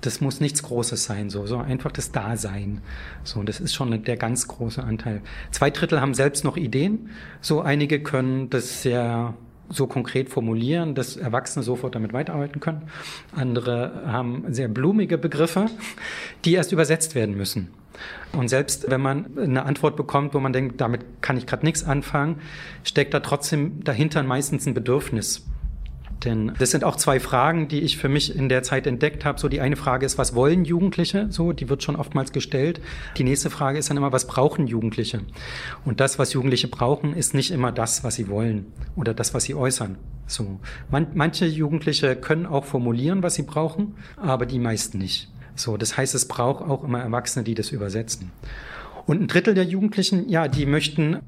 das 0.00 0.20
muss 0.20 0.40
nichts 0.40 0.62
Großes 0.62 1.04
sein, 1.04 1.30
so, 1.30 1.46
so 1.46 1.58
einfach 1.58 1.92
das 1.92 2.12
Dasein. 2.12 2.80
So, 3.24 3.42
das 3.42 3.60
ist 3.60 3.74
schon 3.74 4.02
der 4.04 4.16
ganz 4.16 4.48
große 4.48 4.82
Anteil. 4.82 5.20
Zwei 5.50 5.70
Drittel 5.70 6.00
haben 6.00 6.14
selbst 6.14 6.44
noch 6.44 6.56
Ideen. 6.56 7.10
So, 7.40 7.60
einige 7.60 8.02
können 8.02 8.50
das 8.50 8.82
sehr 8.82 9.34
so 9.68 9.86
konkret 9.86 10.28
formulieren, 10.28 10.94
dass 10.94 11.16
Erwachsene 11.16 11.62
sofort 11.62 11.94
damit 11.94 12.12
weiterarbeiten 12.12 12.60
können. 12.60 12.82
Andere 13.34 14.02
haben 14.06 14.52
sehr 14.52 14.68
blumige 14.68 15.16
Begriffe, 15.16 15.66
die 16.44 16.54
erst 16.54 16.72
übersetzt 16.72 17.14
werden 17.14 17.36
müssen. 17.36 17.68
Und 18.32 18.48
selbst 18.48 18.90
wenn 18.90 19.00
man 19.00 19.38
eine 19.38 19.64
Antwort 19.64 19.96
bekommt, 19.96 20.34
wo 20.34 20.40
man 20.40 20.52
denkt, 20.52 20.80
damit 20.80 21.04
kann 21.22 21.36
ich 21.36 21.46
gerade 21.46 21.64
nichts 21.64 21.84
anfangen, 21.84 22.40
steckt 22.82 23.14
da 23.14 23.20
trotzdem 23.20 23.84
dahinter 23.84 24.22
meistens 24.22 24.66
ein 24.66 24.74
Bedürfnis. 24.74 25.46
Denn 26.24 26.52
das 26.58 26.70
sind 26.70 26.84
auch 26.84 26.96
zwei 26.96 27.18
Fragen, 27.18 27.68
die 27.68 27.80
ich 27.80 27.96
für 27.96 28.08
mich 28.08 28.34
in 28.36 28.48
der 28.48 28.62
Zeit 28.62 28.86
entdeckt 28.86 29.24
habe. 29.24 29.40
So 29.40 29.48
die 29.48 29.60
eine 29.60 29.76
Frage 29.76 30.04
ist, 30.04 30.18
was 30.18 30.34
wollen 30.34 30.64
Jugendliche? 30.64 31.28
So, 31.30 31.52
die 31.52 31.68
wird 31.68 31.82
schon 31.82 31.96
oftmals 31.96 32.32
gestellt. 32.32 32.80
Die 33.16 33.24
nächste 33.24 33.48
Frage 33.48 33.78
ist 33.78 33.88
dann 33.88 33.96
immer, 33.96 34.12
was 34.12 34.26
brauchen 34.26 34.66
Jugendliche? 34.66 35.20
Und 35.84 36.00
das, 36.00 36.18
was 36.18 36.32
Jugendliche 36.34 36.68
brauchen, 36.68 37.14
ist 37.14 37.32
nicht 37.32 37.50
immer 37.50 37.72
das, 37.72 38.04
was 38.04 38.16
sie 38.16 38.28
wollen 38.28 38.66
oder 38.96 39.14
das, 39.14 39.32
was 39.32 39.44
sie 39.44 39.54
äußern. 39.54 39.96
So, 40.26 40.60
Man, 40.90 41.08
manche 41.14 41.46
Jugendliche 41.46 42.16
können 42.16 42.46
auch 42.46 42.64
formulieren, 42.64 43.22
was 43.22 43.34
sie 43.34 43.42
brauchen, 43.42 43.94
aber 44.16 44.46
die 44.46 44.58
meisten 44.58 44.98
nicht. 44.98 45.30
So, 45.56 45.76
das 45.76 45.96
heißt, 45.96 46.14
es 46.14 46.28
braucht 46.28 46.62
auch 46.62 46.84
immer 46.84 47.00
Erwachsene, 47.00 47.44
die 47.44 47.54
das 47.54 47.70
übersetzen. 47.70 48.30
Und 49.06 49.20
ein 49.20 49.26
Drittel 49.26 49.54
der 49.54 49.64
Jugendlichen, 49.64 50.28
ja, 50.28 50.46
die 50.46 50.66
möchten 50.66 51.18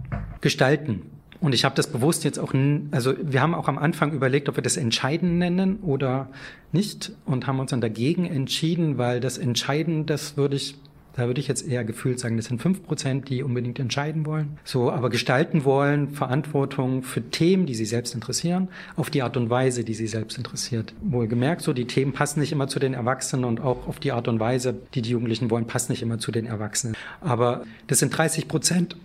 gestalten. 0.41 1.03
Und 1.43 1.55
ich 1.55 1.65
habe 1.65 1.75
das 1.75 1.89
bewusst 1.89 2.23
jetzt 2.23 2.39
auch, 2.39 2.55
also 2.93 3.15
wir 3.21 3.43
haben 3.43 3.55
auch 3.55 3.67
am 3.67 3.77
Anfang 3.77 4.13
überlegt, 4.13 4.49
ob 4.49 4.57
wir 4.57 4.63
das 4.63 4.77
Entscheiden 4.77 5.39
nennen 5.39 5.81
oder 5.83 6.29
nicht 6.71 7.13
und 7.27 7.49
haben 7.49 7.59
uns 7.59 7.73
dann 7.73 7.81
dagegen 7.81 8.27
entschieden, 8.27 8.97
weil 8.97 9.19
das 9.19 9.39
Entscheiden, 9.39 10.07
das 10.07 10.37
würde 10.37 10.55
ich 10.55 10.77
da 11.15 11.27
würde 11.27 11.41
ich 11.41 11.49
jetzt 11.49 11.69
eher 11.69 11.85
gefühlt 11.85 12.19
sagen, 12.19 12.39
das 12.39 12.47
sind 12.47 12.63
fünf 12.63 12.85
Prozent, 12.85 13.29
die 13.29 13.43
unbedingt 13.43 13.79
entscheiden 13.79 14.25
wollen. 14.25 14.59
So, 14.65 14.91
aber 14.91 15.11
gestalten 15.11 15.65
wollen, 15.65 16.09
Verantwortung 16.13 17.03
für 17.03 17.21
Themen, 17.21 17.67
die 17.67 17.75
sie 17.75 17.85
selbst 17.85 18.15
interessieren, 18.15 18.69
auf 18.97 19.11
die 19.11 19.21
Art 19.21 19.37
und 19.37 19.51
Weise, 19.51 19.85
die 19.85 19.93
sie 19.93 20.07
selbst 20.07 20.39
interessiert. 20.39 20.95
Wohlgemerkt, 21.03 21.61
so 21.61 21.75
die 21.75 21.87
Themen 21.87 22.15
passen 22.15 22.41
nicht 22.41 22.53
immer 22.53 22.67
zu 22.67 22.79
den 22.79 22.95
Erwachsenen 22.95 23.45
und 23.45 23.61
auch 23.61 23.89
auf 23.89 24.01
die 24.01 24.13
Art 24.13 24.27
und 24.27 24.41
Weise, 24.41 24.75
die 24.95 25.03
die 25.03 25.11
Jugendlichen 25.11 25.51
wollen, 25.51 25.67
passen 25.67 25.93
nicht 25.93 26.01
immer 26.01 26.19
zu 26.19 26.33
den 26.33 26.47
Erwachsenen. 26.47 26.97
Aber 27.21 27.65
das 27.89 27.99
sind 27.99 28.17
30 28.17 28.49
Prozent 28.49 28.97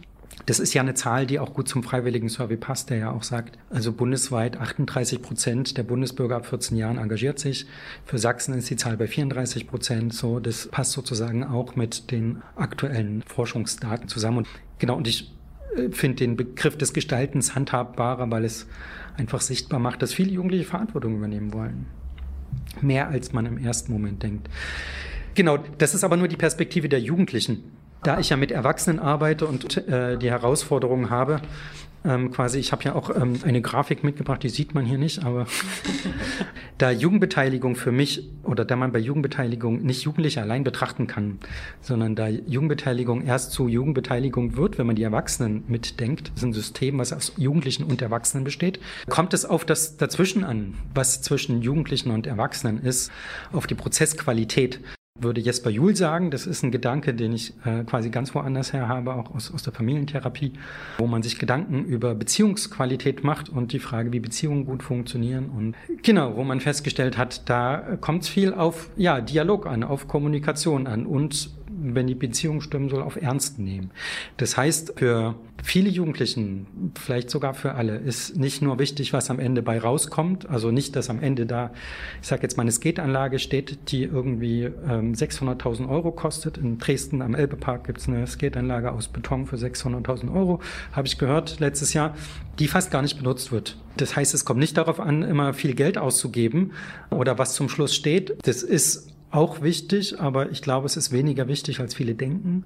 das 0.45 0.59
ist 0.59 0.73
ja 0.73 0.81
eine 0.81 0.93
Zahl, 0.93 1.25
die 1.25 1.39
auch 1.39 1.53
gut 1.53 1.67
zum 1.67 1.83
freiwilligen 1.83 2.29
Survey 2.29 2.57
passt, 2.57 2.89
der 2.89 2.97
ja 2.97 3.11
auch 3.11 3.23
sagt, 3.23 3.57
also 3.69 3.91
bundesweit 3.91 4.57
38 4.57 5.21
Prozent 5.21 5.77
der 5.77 5.83
Bundesbürger 5.83 6.37
ab 6.37 6.45
14 6.45 6.77
Jahren 6.77 6.97
engagiert 6.97 7.39
sich. 7.39 7.65
Für 8.05 8.17
Sachsen 8.17 8.53
ist 8.53 8.69
die 8.69 8.75
Zahl 8.75 8.97
bei 8.97 9.07
34 9.07 9.67
Prozent. 9.67 10.13
So, 10.13 10.39
das 10.39 10.67
passt 10.67 10.91
sozusagen 10.91 11.43
auch 11.43 11.75
mit 11.75 12.11
den 12.11 12.41
aktuellen 12.55 13.23
Forschungsdaten 13.23 14.07
zusammen. 14.07 14.39
Und 14.39 14.47
genau, 14.79 14.95
und 14.95 15.07
ich 15.07 15.33
äh, 15.75 15.89
finde 15.89 16.17
den 16.17 16.37
Begriff 16.37 16.77
des 16.77 16.93
Gestaltens 16.93 17.55
handhabbarer, 17.55 18.29
weil 18.31 18.45
es 18.45 18.67
einfach 19.17 19.41
sichtbar 19.41 19.79
macht, 19.79 20.01
dass 20.01 20.13
viele 20.13 20.31
Jugendliche 20.31 20.65
Verantwortung 20.65 21.17
übernehmen 21.17 21.51
wollen. 21.51 21.87
Mehr 22.81 23.09
als 23.09 23.33
man 23.33 23.45
im 23.47 23.57
ersten 23.57 23.91
Moment 23.91 24.23
denkt. 24.23 24.49
Genau, 25.35 25.57
das 25.57 25.93
ist 25.93 26.03
aber 26.03 26.17
nur 26.17 26.27
die 26.27 26.37
Perspektive 26.37 26.89
der 26.89 26.99
Jugendlichen. 26.99 27.76
Da 28.03 28.19
ich 28.19 28.29
ja 28.29 28.37
mit 28.37 28.51
Erwachsenen 28.51 28.99
arbeite 28.99 29.47
und 29.47 29.87
äh, 29.87 30.17
die 30.17 30.29
Herausforderungen 30.29 31.09
habe, 31.09 31.41
ähm, 32.07 32.31
quasi, 32.31 32.59
ich 32.59 32.71
habe 32.71 32.83
ja 32.83 32.95
auch 32.95 33.09
ähm, 33.15 33.39
eine 33.43 33.61
Grafik 33.61 34.03
mitgebracht, 34.03 34.41
die 34.43 34.49
sieht 34.49 34.73
man 34.73 34.85
hier 34.85 34.97
nicht, 34.97 35.25
aber 35.25 35.47
da 36.77 36.91
Jugendbeteiligung 36.91 37.75
für 37.75 37.91
mich 37.91 38.29
oder 38.43 38.65
da 38.65 38.75
man 38.75 38.91
bei 38.91 38.99
Jugendbeteiligung 38.99 39.81
nicht 39.81 40.03
Jugendliche 40.03 40.41
allein 40.41 40.63
betrachten 40.63 41.07
kann, 41.07 41.39
sondern 41.81 42.15
da 42.15 42.27
Jugendbeteiligung 42.27 43.25
erst 43.25 43.51
zu 43.51 43.67
Jugendbeteiligung 43.67 44.55
wird, 44.55 44.77
wenn 44.77 44.87
man 44.87 44.95
die 44.95 45.03
Erwachsenen 45.03 45.63
mitdenkt, 45.67 46.29
das 46.29 46.37
ist 46.37 46.43
ein 46.43 46.53
System, 46.53 46.97
was 46.97 47.11
aus 47.11 47.33
Jugendlichen 47.35 47.83
und 47.83 48.01
Erwachsenen 48.01 48.43
besteht, 48.43 48.79
kommt 49.09 49.33
es 49.33 49.43
auf 49.43 49.65
das 49.65 49.97
Dazwischen 49.97 50.43
an, 50.43 50.75
was 50.93 51.21
zwischen 51.21 51.61
Jugendlichen 51.61 52.11
und 52.11 52.27
Erwachsenen 52.27 52.81
ist, 52.81 53.11
auf 53.51 53.67
die 53.67 53.75
Prozessqualität 53.75 54.79
würde 55.19 55.41
Jesper 55.41 55.69
Juhl 55.69 55.95
sagen. 55.95 56.31
Das 56.31 56.45
ist 56.47 56.63
ein 56.63 56.71
Gedanke, 56.71 57.13
den 57.13 57.33
ich 57.33 57.53
äh, 57.65 57.83
quasi 57.83 58.09
ganz 58.09 58.33
woanders 58.35 58.73
her 58.73 58.87
habe, 58.87 59.13
auch 59.13 59.33
aus, 59.33 59.53
aus 59.53 59.63
der 59.63 59.73
Familientherapie, 59.73 60.53
wo 60.97 61.07
man 61.07 61.23
sich 61.23 61.39
Gedanken 61.39 61.85
über 61.85 62.15
Beziehungsqualität 62.15 63.23
macht 63.23 63.49
und 63.49 63.73
die 63.73 63.79
Frage, 63.79 64.11
wie 64.11 64.19
Beziehungen 64.19 64.65
gut 64.65 64.83
funktionieren. 64.83 65.49
Und 65.49 65.75
genau, 66.03 66.35
wo 66.35 66.43
man 66.43 66.59
festgestellt 66.59 67.17
hat, 67.17 67.49
da 67.49 67.97
kommt 68.01 68.23
es 68.23 68.29
viel 68.29 68.53
auf 68.53 68.89
ja, 68.97 69.21
Dialog 69.21 69.67
an, 69.67 69.83
auf 69.83 70.07
Kommunikation 70.07 70.87
an 70.87 71.05
und 71.05 71.49
wenn 71.95 72.07
die 72.07 72.15
Beziehung 72.15 72.61
stimmen 72.61 72.89
soll, 72.89 73.01
auf 73.01 73.15
Ernst 73.15 73.59
nehmen. 73.59 73.91
Das 74.37 74.57
heißt, 74.57 74.93
für 74.97 75.35
viele 75.63 75.89
Jugendlichen, 75.89 76.91
vielleicht 76.95 77.29
sogar 77.29 77.53
für 77.53 77.73
alle, 77.73 77.97
ist 77.97 78.37
nicht 78.37 78.61
nur 78.61 78.79
wichtig, 78.79 79.13
was 79.13 79.29
am 79.29 79.39
Ende 79.39 79.61
bei 79.61 79.79
rauskommt, 79.79 80.49
also 80.49 80.71
nicht, 80.71 80.95
dass 80.95 81.09
am 81.09 81.19
Ende 81.21 81.45
da, 81.45 81.71
ich 82.21 82.27
sage 82.27 82.43
jetzt 82.43 82.57
mal, 82.57 82.63
eine 82.63 82.71
Skateanlage 82.71 83.39
steht, 83.39 83.91
die 83.91 84.03
irgendwie 84.03 84.63
ähm, 84.63 85.13
600.000 85.13 85.89
Euro 85.89 86.11
kostet. 86.11 86.57
In 86.57 86.77
Dresden 86.77 87.21
am 87.21 87.35
Elbepark 87.35 87.85
gibt 87.85 87.99
es 87.99 88.07
eine 88.07 88.25
Skateanlage 88.27 88.91
aus 88.91 89.07
Beton 89.07 89.45
für 89.45 89.57
600.000 89.57 90.33
Euro, 90.33 90.61
habe 90.91 91.07
ich 91.07 91.17
gehört 91.17 91.59
letztes 91.59 91.93
Jahr, 91.93 92.15
die 92.59 92.67
fast 92.67 92.91
gar 92.91 93.01
nicht 93.01 93.17
benutzt 93.17 93.51
wird. 93.51 93.77
Das 93.97 94.15
heißt, 94.15 94.33
es 94.33 94.45
kommt 94.45 94.59
nicht 94.59 94.77
darauf 94.77 94.99
an, 94.99 95.23
immer 95.23 95.53
viel 95.53 95.73
Geld 95.73 95.97
auszugeben 95.97 96.71
oder 97.09 97.37
was 97.37 97.55
zum 97.55 97.69
Schluss 97.69 97.95
steht. 97.95 98.37
Das 98.43 98.63
ist 98.63 99.16
auch 99.29 99.61
wichtig, 99.61 100.19
aber 100.19 100.51
ich 100.51 100.61
glaube, 100.61 100.85
es 100.85 100.95
ist 100.95 101.11
weniger 101.11 101.47
wichtig, 101.47 101.79
als 101.81 101.93
viele 101.93 102.15
denken, 102.15 102.63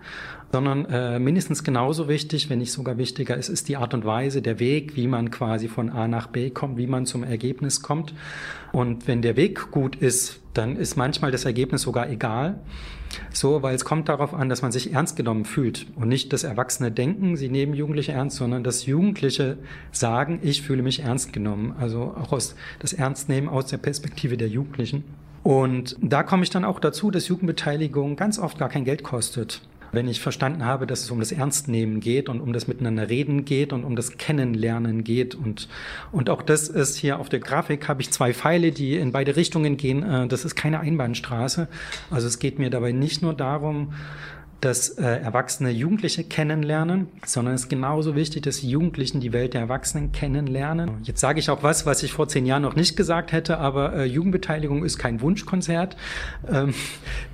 sondern 0.51 0.85
äh, 0.85 1.19
mindestens 1.19 1.63
genauso 1.63 2.07
wichtig, 2.07 2.49
wenn 2.49 2.59
nicht 2.59 2.71
sogar 2.71 2.97
wichtiger 2.97 3.35
ist, 3.35 3.49
ist 3.49 3.67
die 3.67 3.77
Art 3.77 3.93
und 3.93 4.05
Weise, 4.05 4.41
der 4.43 4.59
Weg, 4.59 4.95
wie 4.95 5.07
man 5.07 5.31
quasi 5.31 5.67
von 5.67 5.89
A 5.89 6.07
nach 6.07 6.27
B 6.27 6.51
kommt, 6.51 6.77
wie 6.77 6.87
man 6.87 7.05
zum 7.05 7.23
Ergebnis 7.23 7.81
kommt. 7.81 8.13
Und 8.71 9.07
wenn 9.07 9.23
der 9.23 9.35
Weg 9.35 9.71
gut 9.71 9.95
ist, 9.95 10.39
dann 10.53 10.75
ist 10.75 10.97
manchmal 10.97 11.31
das 11.31 11.45
Ergebnis 11.45 11.81
sogar 11.81 12.09
egal. 12.09 12.59
So, 13.33 13.61
weil 13.61 13.75
es 13.75 13.83
kommt 13.83 14.07
darauf 14.07 14.33
an, 14.33 14.47
dass 14.47 14.61
man 14.61 14.71
sich 14.71 14.93
ernst 14.93 15.17
genommen 15.17 15.45
fühlt 15.45 15.87
und 15.95 16.07
nicht 16.07 16.31
das 16.31 16.43
Erwachsene 16.43 16.91
denken, 16.91 17.35
sie 17.35 17.49
nehmen 17.49 17.73
Jugendliche 17.73 18.13
ernst, 18.13 18.37
sondern 18.37 18.63
dass 18.63 18.85
Jugendliche 18.85 19.57
sagen, 19.91 20.39
ich 20.41 20.61
fühle 20.61 20.81
mich 20.81 21.01
ernst 21.01 21.33
genommen. 21.33 21.73
Also 21.77 22.15
auch 22.17 22.31
aus 22.31 22.55
das 22.79 22.93
Ernstnehmen 22.93 23.49
aus 23.49 23.65
der 23.65 23.77
Perspektive 23.77 24.37
der 24.37 24.47
Jugendlichen. 24.47 25.03
Und 25.43 25.95
da 26.01 26.23
komme 26.23 26.43
ich 26.43 26.49
dann 26.49 26.65
auch 26.65 26.79
dazu, 26.79 27.11
dass 27.11 27.27
Jugendbeteiligung 27.27 28.15
ganz 28.15 28.37
oft 28.37 28.57
gar 28.59 28.69
kein 28.69 28.85
Geld 28.85 29.03
kostet. 29.03 29.61
Wenn 29.93 30.07
ich 30.07 30.21
verstanden 30.21 30.63
habe, 30.63 30.87
dass 30.87 31.01
es 31.01 31.11
um 31.11 31.19
das 31.19 31.33
Ernstnehmen 31.33 31.99
geht 31.99 32.29
und 32.29 32.39
um 32.39 32.53
das 32.53 32.67
Miteinander 32.67 33.09
reden 33.09 33.43
geht 33.43 33.73
und 33.73 33.83
um 33.83 33.97
das 33.97 34.17
Kennenlernen 34.17 35.03
geht 35.03 35.35
und, 35.35 35.67
und 36.13 36.29
auch 36.29 36.43
das 36.43 36.69
ist 36.69 36.95
hier 36.95 37.19
auf 37.19 37.27
der 37.27 37.41
Grafik 37.41 37.89
habe 37.89 38.01
ich 38.01 38.09
zwei 38.09 38.33
Pfeile, 38.33 38.71
die 38.71 38.95
in 38.95 39.11
beide 39.11 39.35
Richtungen 39.35 39.75
gehen. 39.75 40.03
Äh, 40.03 40.27
das 40.27 40.45
ist 40.45 40.55
keine 40.55 40.79
Einbahnstraße. 40.79 41.67
Also 42.09 42.27
es 42.27 42.39
geht 42.39 42.57
mir 42.57 42.69
dabei 42.69 42.93
nicht 42.93 43.21
nur 43.21 43.33
darum, 43.33 43.93
dass 44.61 44.89
äh, 44.89 45.03
Erwachsene 45.03 45.71
Jugendliche 45.71 46.23
kennenlernen, 46.23 47.07
sondern 47.25 47.55
es 47.55 47.63
ist 47.63 47.69
genauso 47.69 48.15
wichtig, 48.15 48.43
dass 48.43 48.61
Jugendlichen 48.61 49.19
die 49.19 49.33
Welt 49.33 49.53
der 49.53 49.61
Erwachsenen 49.61 50.11
kennenlernen. 50.11 50.91
Jetzt 51.03 51.19
sage 51.19 51.39
ich 51.39 51.49
auch 51.49 51.63
was, 51.63 51.85
was 51.85 52.03
ich 52.03 52.13
vor 52.13 52.27
zehn 52.27 52.45
Jahren 52.45 52.61
noch 52.61 52.75
nicht 52.75 52.95
gesagt 52.95 53.31
hätte, 53.31 53.57
aber 53.57 53.93
äh, 53.93 54.05
Jugendbeteiligung 54.05 54.85
ist 54.85 54.97
kein 54.97 55.19
Wunschkonzert. 55.21 55.97
Ähm, 56.47 56.73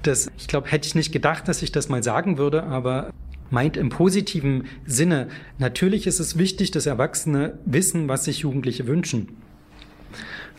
das, 0.04 0.32
ich 0.38 0.48
glaube, 0.48 0.72
hätte 0.72 0.88
ich 0.88 0.96
nicht 0.96 1.12
gedacht, 1.12 1.48
dass 1.48 1.62
ich 1.62 1.72
das 1.72 1.90
mal 1.90 2.02
sagen 2.02 2.38
würde, 2.38 2.63
aber 2.63 3.12
meint 3.50 3.78
im 3.78 3.90
positiven 3.90 4.66
Sinne, 4.86 5.28
natürlich 5.58 6.08
ist 6.08 6.20
es 6.20 6.38
wichtig, 6.38 6.72
dass 6.72 6.86
Erwachsene 6.86 7.60
wissen, 7.66 8.08
was 8.08 8.26
sich 8.26 8.40
Jugendliche 8.40 8.88
wünschen. 8.88 9.38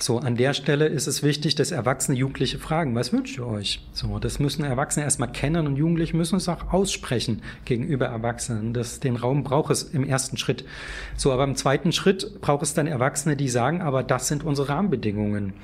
So, 0.00 0.18
an 0.18 0.36
der 0.36 0.54
Stelle 0.54 0.86
ist 0.86 1.08
es 1.08 1.24
wichtig, 1.24 1.56
dass 1.56 1.72
Erwachsene 1.72 2.16
Jugendliche 2.16 2.60
fragen, 2.60 2.94
was 2.94 3.12
wünscht 3.12 3.36
ihr 3.36 3.46
euch? 3.46 3.80
So, 3.92 4.20
das 4.20 4.38
müssen 4.38 4.62
Erwachsene 4.62 5.04
erstmal 5.04 5.32
kennen 5.32 5.66
und 5.66 5.74
Jugendliche 5.74 6.16
müssen 6.16 6.36
es 6.36 6.48
auch 6.48 6.72
aussprechen 6.72 7.42
gegenüber 7.64 8.06
Erwachsenen. 8.06 8.72
Das, 8.74 9.00
den 9.00 9.16
Raum 9.16 9.42
braucht 9.42 9.72
es 9.72 9.82
im 9.82 10.04
ersten 10.04 10.36
Schritt. 10.36 10.64
So, 11.16 11.32
aber 11.32 11.42
im 11.42 11.56
zweiten 11.56 11.90
Schritt 11.90 12.40
braucht 12.40 12.62
es 12.62 12.74
dann 12.74 12.86
Erwachsene, 12.86 13.34
die 13.34 13.48
sagen, 13.48 13.82
aber 13.82 14.04
das 14.04 14.28
sind 14.28 14.44
unsere 14.44 14.68
Rahmenbedingungen. 14.68 15.54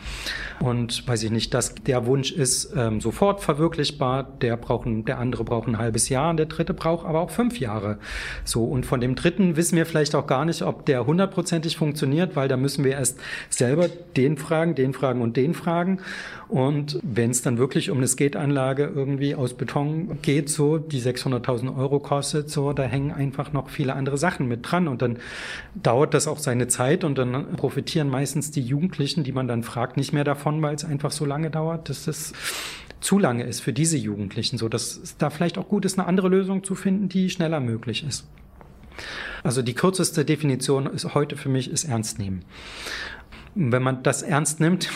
Und 0.58 1.06
weiß 1.06 1.22
ich 1.22 1.30
nicht, 1.30 1.54
dass 1.54 1.76
der 1.76 2.04
Wunsch 2.06 2.32
ist 2.32 2.72
ähm, 2.76 3.00
sofort 3.00 3.40
verwirklichbar, 3.40 4.24
der 4.24 4.56
braucht, 4.56 4.88
der 5.06 5.18
andere 5.20 5.44
braucht 5.44 5.68
ein 5.68 5.78
halbes 5.78 6.08
Jahr 6.08 6.30
und 6.30 6.38
der 6.38 6.46
dritte 6.46 6.74
braucht 6.74 7.06
aber 7.06 7.20
auch 7.20 7.30
fünf 7.30 7.60
Jahre. 7.60 7.98
So, 8.42 8.64
und 8.64 8.84
von 8.84 9.00
dem 9.00 9.14
dritten 9.14 9.54
wissen 9.54 9.76
wir 9.76 9.86
vielleicht 9.86 10.16
auch 10.16 10.26
gar 10.26 10.44
nicht, 10.44 10.62
ob 10.62 10.86
der 10.86 11.06
hundertprozentig 11.06 11.76
funktioniert, 11.76 12.34
weil 12.34 12.48
da 12.48 12.56
müssen 12.56 12.82
wir 12.82 12.92
erst 12.92 13.20
selber 13.48 13.86
den 14.16 14.23
den 14.24 14.38
fragen, 14.38 14.74
den 14.74 14.92
fragen 14.94 15.20
und 15.20 15.36
den 15.36 15.54
fragen. 15.54 16.00
Und 16.48 16.98
wenn 17.02 17.30
es 17.30 17.42
dann 17.42 17.58
wirklich 17.58 17.90
um 17.90 17.98
eine 17.98 18.08
Skateanlage 18.08 18.90
irgendwie 18.94 19.34
aus 19.34 19.54
Beton 19.54 20.18
geht, 20.22 20.48
so 20.48 20.78
die 20.78 21.00
600.000 21.00 21.76
Euro 21.76 22.00
kostet, 22.00 22.50
so 22.50 22.72
da 22.72 22.84
hängen 22.84 23.12
einfach 23.12 23.52
noch 23.52 23.68
viele 23.68 23.94
andere 23.94 24.18
Sachen 24.18 24.48
mit 24.48 24.60
dran 24.62 24.88
und 24.88 25.02
dann 25.02 25.18
dauert 25.74 26.14
das 26.14 26.26
auch 26.26 26.38
seine 26.38 26.68
Zeit 26.68 27.04
und 27.04 27.18
dann 27.18 27.56
profitieren 27.56 28.08
meistens 28.08 28.50
die 28.50 28.62
Jugendlichen, 28.62 29.24
die 29.24 29.32
man 29.32 29.48
dann 29.48 29.62
fragt, 29.62 29.96
nicht 29.96 30.12
mehr 30.12 30.24
davon, 30.24 30.62
weil 30.62 30.74
es 30.74 30.84
einfach 30.84 31.10
so 31.10 31.24
lange 31.24 31.50
dauert, 31.50 31.88
dass 31.88 32.04
das 32.04 32.32
zu 33.00 33.18
lange 33.18 33.44
ist 33.44 33.60
für 33.60 33.72
diese 33.72 33.98
Jugendlichen, 33.98 34.56
so 34.56 34.68
dass 34.68 34.96
es 34.96 35.16
da 35.18 35.28
vielleicht 35.28 35.58
auch 35.58 35.68
gut 35.68 35.84
ist, 35.84 35.98
eine 35.98 36.08
andere 36.08 36.28
Lösung 36.28 36.64
zu 36.64 36.74
finden, 36.74 37.08
die 37.08 37.28
schneller 37.28 37.60
möglich 37.60 38.04
ist. 38.06 38.26
Also 39.42 39.60
die 39.60 39.74
kürzeste 39.74 40.24
Definition 40.24 40.86
ist 40.86 41.14
heute 41.14 41.36
für 41.36 41.50
mich 41.50 41.70
ist 41.70 41.84
ernst 41.84 42.18
nehmen. 42.18 42.44
Wenn 43.54 43.82
man 43.82 44.02
das 44.02 44.22
ernst 44.22 44.60
nimmt, 44.60 44.88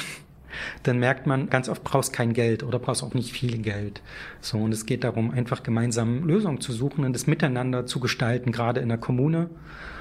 dann 0.82 0.98
merkt 0.98 1.26
man, 1.26 1.48
ganz 1.50 1.68
oft 1.68 1.84
brauchst 1.84 2.12
kein 2.12 2.32
Geld 2.32 2.62
oder 2.62 2.78
brauchst 2.78 3.02
auch 3.02 3.14
nicht 3.14 3.32
viel 3.32 3.58
Geld. 3.58 4.02
So, 4.40 4.58
und 4.58 4.72
es 4.72 4.86
geht 4.86 5.04
darum, 5.04 5.30
einfach 5.30 5.62
gemeinsam 5.62 6.24
Lösungen 6.26 6.60
zu 6.60 6.72
suchen 6.72 7.04
und 7.04 7.12
das 7.12 7.26
Miteinander 7.26 7.86
zu 7.86 8.00
gestalten, 8.00 8.52
gerade 8.52 8.80
in 8.80 8.88
der 8.88 8.98
Kommune. 8.98 9.50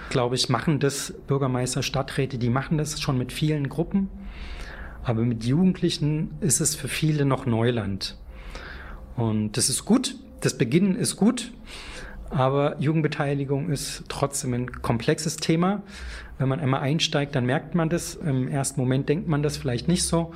Glaube 0.10 0.36
ich, 0.36 0.50
machen 0.50 0.80
das 0.80 1.14
Bürgermeister, 1.28 1.84
Stadträte, 1.84 2.38
die 2.38 2.50
machen 2.50 2.78
das 2.78 3.02
schon 3.02 3.18
mit 3.18 3.32
vielen 3.32 3.70
Gruppen. 3.70 4.10
Aber 5.04 5.22
mit 5.22 5.46
Jugendlichen 5.46 6.32
ist 6.42 6.60
es 6.60 6.76
für 6.76 6.88
viele 6.88 7.26
noch 7.26 7.46
Neuland. 7.46 8.18
Und 9.16 9.58
das 9.58 9.70
ist 9.70 9.86
gut. 9.86 10.16
Das 10.42 10.58
Beginnen 10.58 10.96
ist 10.96 11.16
gut. 11.16 11.52
Aber 12.30 12.76
Jugendbeteiligung 12.80 13.70
ist 13.70 14.04
trotzdem 14.10 14.54
ein 14.54 14.82
komplexes 14.82 15.38
Thema. 15.38 15.82
Wenn 16.38 16.50
man 16.50 16.60
einmal 16.60 16.82
einsteigt, 16.82 17.36
dann 17.36 17.46
merkt 17.46 17.76
man 17.76 17.90
das. 17.90 18.16
Im 18.16 18.48
ersten 18.48 18.80
Moment 18.80 19.10
denkt 19.10 19.28
man 19.28 19.44
das 19.44 19.58
vielleicht 19.58 19.88
nicht 19.88 20.04
so. 20.04 20.34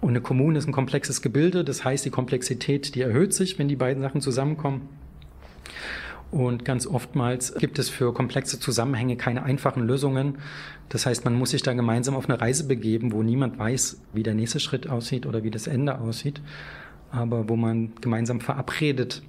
Und 0.00 0.10
eine 0.10 0.20
Kommune 0.20 0.58
ist 0.58 0.68
ein 0.68 0.72
komplexes 0.72 1.22
Gebilde. 1.22 1.64
Das 1.64 1.84
heißt, 1.84 2.04
die 2.04 2.10
Komplexität, 2.10 2.94
die 2.94 3.00
erhöht 3.00 3.32
sich, 3.32 3.58
wenn 3.58 3.68
die 3.68 3.76
beiden 3.76 4.02
Sachen 4.02 4.20
zusammenkommen. 4.20 4.88
Und 6.30 6.64
ganz 6.64 6.86
oftmals 6.86 7.54
gibt 7.54 7.78
es 7.78 7.88
für 7.88 8.12
komplexe 8.12 8.58
Zusammenhänge 8.58 9.16
keine 9.16 9.44
einfachen 9.44 9.86
Lösungen. 9.86 10.38
Das 10.88 11.06
heißt, 11.06 11.24
man 11.24 11.34
muss 11.34 11.50
sich 11.50 11.62
da 11.62 11.74
gemeinsam 11.74 12.16
auf 12.16 12.28
eine 12.28 12.40
Reise 12.40 12.66
begeben, 12.66 13.12
wo 13.12 13.22
niemand 13.22 13.56
weiß, 13.58 14.00
wie 14.12 14.24
der 14.24 14.34
nächste 14.34 14.58
Schritt 14.58 14.90
aussieht 14.90 15.26
oder 15.26 15.44
wie 15.44 15.52
das 15.52 15.68
Ende 15.68 15.98
aussieht, 15.98 16.40
aber 17.12 17.48
wo 17.48 17.54
man 17.54 17.92
gemeinsam 18.00 18.40
verabredet, 18.40 19.22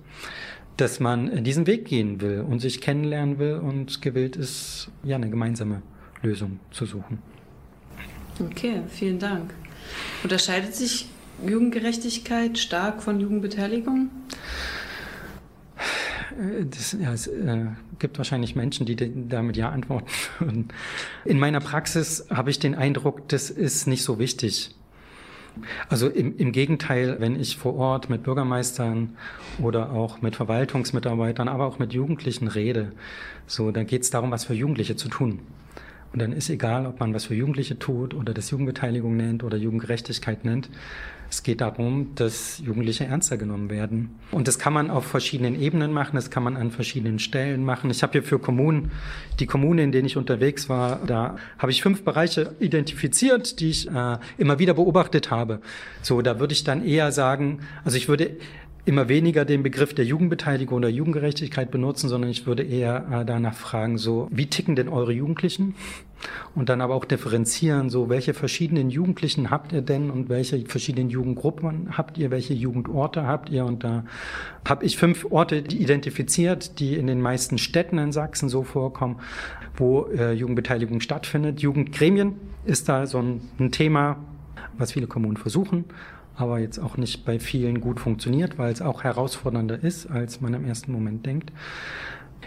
dass 0.77 0.99
man 0.99 1.43
diesen 1.43 1.67
Weg 1.67 1.85
gehen 1.85 2.21
will 2.21 2.41
und 2.41 2.59
sich 2.59 2.81
kennenlernen 2.81 3.39
will 3.39 3.55
und 3.55 4.01
gewillt 4.01 4.35
ist, 4.35 4.89
ja, 5.03 5.15
eine 5.15 5.29
gemeinsame 5.29 5.81
Lösung 6.21 6.59
zu 6.71 6.85
suchen. 6.85 7.19
Okay, 8.39 8.81
vielen 8.89 9.19
Dank. 9.19 9.53
Unterscheidet 10.23 10.75
sich 10.75 11.07
Jugendgerechtigkeit 11.45 12.57
stark 12.57 13.01
von 13.01 13.19
Jugendbeteiligung? 13.19 14.09
Das, 16.69 16.97
ja, 16.99 17.13
es 17.13 17.27
äh, 17.27 17.67
gibt 17.99 18.17
wahrscheinlich 18.17 18.55
Menschen, 18.55 18.85
die 18.85 18.97
damit 19.29 19.55
ja 19.55 19.69
antworten 19.69 20.09
würden. 20.39 20.67
In 21.23 21.39
meiner 21.39 21.61
Praxis 21.61 22.25
habe 22.29 22.49
ich 22.49 22.59
den 22.59 22.75
Eindruck, 22.75 23.29
das 23.29 23.49
ist 23.49 23.87
nicht 23.87 24.03
so 24.03 24.19
wichtig. 24.19 24.75
Also 25.89 26.07
im, 26.07 26.37
im 26.37 26.51
Gegenteil, 26.51 27.17
wenn 27.19 27.39
ich 27.39 27.57
vor 27.57 27.75
Ort 27.75 28.09
mit 28.09 28.23
Bürgermeistern 28.23 29.15
oder 29.59 29.91
auch 29.91 30.21
mit 30.21 30.35
Verwaltungsmitarbeitern, 30.35 31.47
aber 31.47 31.65
auch 31.65 31.79
mit 31.79 31.93
Jugendlichen 31.93 32.47
rede, 32.47 32.91
so, 33.47 33.71
dann 33.71 33.87
geht 33.87 34.01
es 34.03 34.09
darum, 34.09 34.31
was 34.31 34.45
für 34.45 34.53
Jugendliche 34.53 34.95
zu 34.95 35.09
tun. 35.09 35.39
Und 36.15 36.21
dann 36.21 36.31
ist 36.31 36.49
egal, 36.49 36.85
ob 36.85 37.01
man 37.01 37.13
was 37.13 37.25
für 37.25 37.35
Jugendliche 37.35 37.77
tut 37.77 38.13
oder 38.13 38.33
das 38.33 38.49
Jugendbeteiligung 38.49 39.17
nennt 39.17 39.43
oder 39.43 39.57
Jugendgerechtigkeit 39.57 40.45
nennt. 40.45 40.69
Es 41.29 41.43
geht 41.43 41.59
darum, 41.59 42.15
dass 42.15 42.59
Jugendliche 42.59 43.03
ernster 43.03 43.35
genommen 43.35 43.69
werden. 43.69 44.15
Und 44.31 44.47
das 44.47 44.57
kann 44.57 44.71
man 44.71 44.89
auf 44.89 45.05
verschiedenen 45.05 45.59
Ebenen 45.59 45.91
machen, 45.91 46.15
das 46.15 46.31
kann 46.31 46.43
man 46.43 46.55
an 46.55 46.71
verschiedenen 46.71 47.19
Stellen 47.19 47.65
machen. 47.65 47.89
Ich 47.89 48.01
habe 48.01 48.13
hier 48.13 48.23
für 48.23 48.39
Kommunen, 48.39 48.91
die 49.41 49.45
Kommune, 49.45 49.83
in 49.83 49.91
denen 49.91 50.05
ich 50.05 50.15
unterwegs 50.15 50.69
war, 50.69 51.01
da 51.05 51.35
habe 51.59 51.73
ich 51.73 51.81
fünf 51.81 52.05
Bereiche 52.05 52.55
identifiziert, 52.61 53.59
die 53.59 53.71
ich 53.71 53.91
äh, 53.91 54.17
immer 54.37 54.57
wieder 54.57 54.75
beobachtet 54.75 55.31
habe. 55.31 55.59
So, 56.01 56.21
da 56.21 56.39
würde 56.39 56.53
ich 56.53 56.63
dann 56.63 56.85
eher 56.85 57.11
sagen, 57.11 57.59
also 57.83 57.97
ich 57.97 58.07
würde 58.07 58.37
immer 58.85 59.09
weniger 59.09 59.45
den 59.45 59.63
Begriff 59.63 59.93
der 59.93 60.05
Jugendbeteiligung 60.05 60.77
oder 60.77 60.89
Jugendgerechtigkeit 60.89 61.71
benutzen, 61.71 62.07
sondern 62.07 62.29
ich 62.29 62.45
würde 62.45 62.63
eher 62.63 63.05
äh, 63.11 63.25
danach 63.25 63.55
fragen, 63.55 63.97
so, 63.97 64.27
wie 64.31 64.45
ticken 64.45 64.75
denn 64.75 64.87
eure 64.87 65.11
Jugendlichen? 65.11 65.75
Und 66.53 66.69
dann 66.69 66.81
aber 66.81 66.95
auch 66.95 67.05
differenzieren, 67.05 67.89
so, 67.89 68.09
welche 68.09 68.33
verschiedenen 68.33 68.89
Jugendlichen 68.89 69.51
habt 69.51 69.73
ihr 69.73 69.81
denn 69.81 70.09
und 70.09 70.29
welche 70.29 70.65
verschiedenen 70.65 71.09
Jugendgruppen 71.09 71.97
habt 71.97 72.17
ihr, 72.17 72.31
welche 72.31 72.53
Jugendorte 72.53 73.25
habt 73.25 73.49
ihr? 73.49 73.65
Und 73.65 73.83
da 73.83 74.05
habe 74.67 74.85
ich 74.85 74.97
fünf 74.97 75.25
Orte 75.29 75.57
identifiziert, 75.57 76.79
die 76.79 76.95
in 76.95 77.07
den 77.07 77.21
meisten 77.21 77.57
Städten 77.57 77.97
in 77.97 78.11
Sachsen 78.11 78.49
so 78.49 78.63
vorkommen, 78.63 79.17
wo 79.75 80.05
äh, 80.07 80.33
Jugendbeteiligung 80.33 81.01
stattfindet. 81.01 81.59
Jugendgremien 81.61 82.35
ist 82.65 82.89
da 82.89 83.05
so 83.05 83.19
ein, 83.19 83.41
ein 83.59 83.71
Thema, 83.71 84.17
was 84.77 84.93
viele 84.93 85.07
Kommunen 85.07 85.37
versuchen 85.37 85.85
aber 86.37 86.59
jetzt 86.59 86.79
auch 86.79 86.97
nicht 86.97 87.25
bei 87.25 87.39
vielen 87.39 87.81
gut 87.81 87.99
funktioniert, 87.99 88.57
weil 88.57 88.71
es 88.71 88.81
auch 88.81 89.03
herausfordernder 89.03 89.81
ist, 89.81 90.07
als 90.07 90.41
man 90.41 90.53
im 90.53 90.65
ersten 90.65 90.91
Moment 90.91 91.25
denkt. 91.25 91.51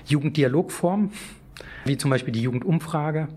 Jugenddialogform, 0.07 1.11
wie 1.85 1.97
zum 1.97 2.11
Beispiel 2.11 2.33
die 2.33 2.43
Jugendumfrage 2.43 3.29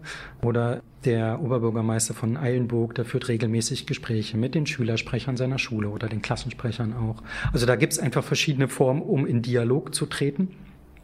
oder 0.41 0.81
der 1.05 1.41
Oberbürgermeister 1.41 2.13
von 2.13 2.37
Eilenburg, 2.37 2.95
der 2.95 3.05
führt 3.05 3.27
regelmäßig 3.27 3.87
Gespräche 3.87 4.37
mit 4.37 4.55
den 4.55 4.65
Schülersprechern 4.65 5.37
seiner 5.37 5.57
Schule 5.57 5.89
oder 5.89 6.07
den 6.07 6.21
Klassensprechern 6.21 6.93
auch. 6.93 7.23
Also 7.53 7.65
da 7.65 7.75
gibt 7.75 7.93
es 7.93 7.99
einfach 7.99 8.23
verschiedene 8.23 8.67
Formen, 8.67 9.01
um 9.01 9.25
in 9.25 9.41
Dialog 9.41 9.95
zu 9.95 10.05
treten. 10.05 10.49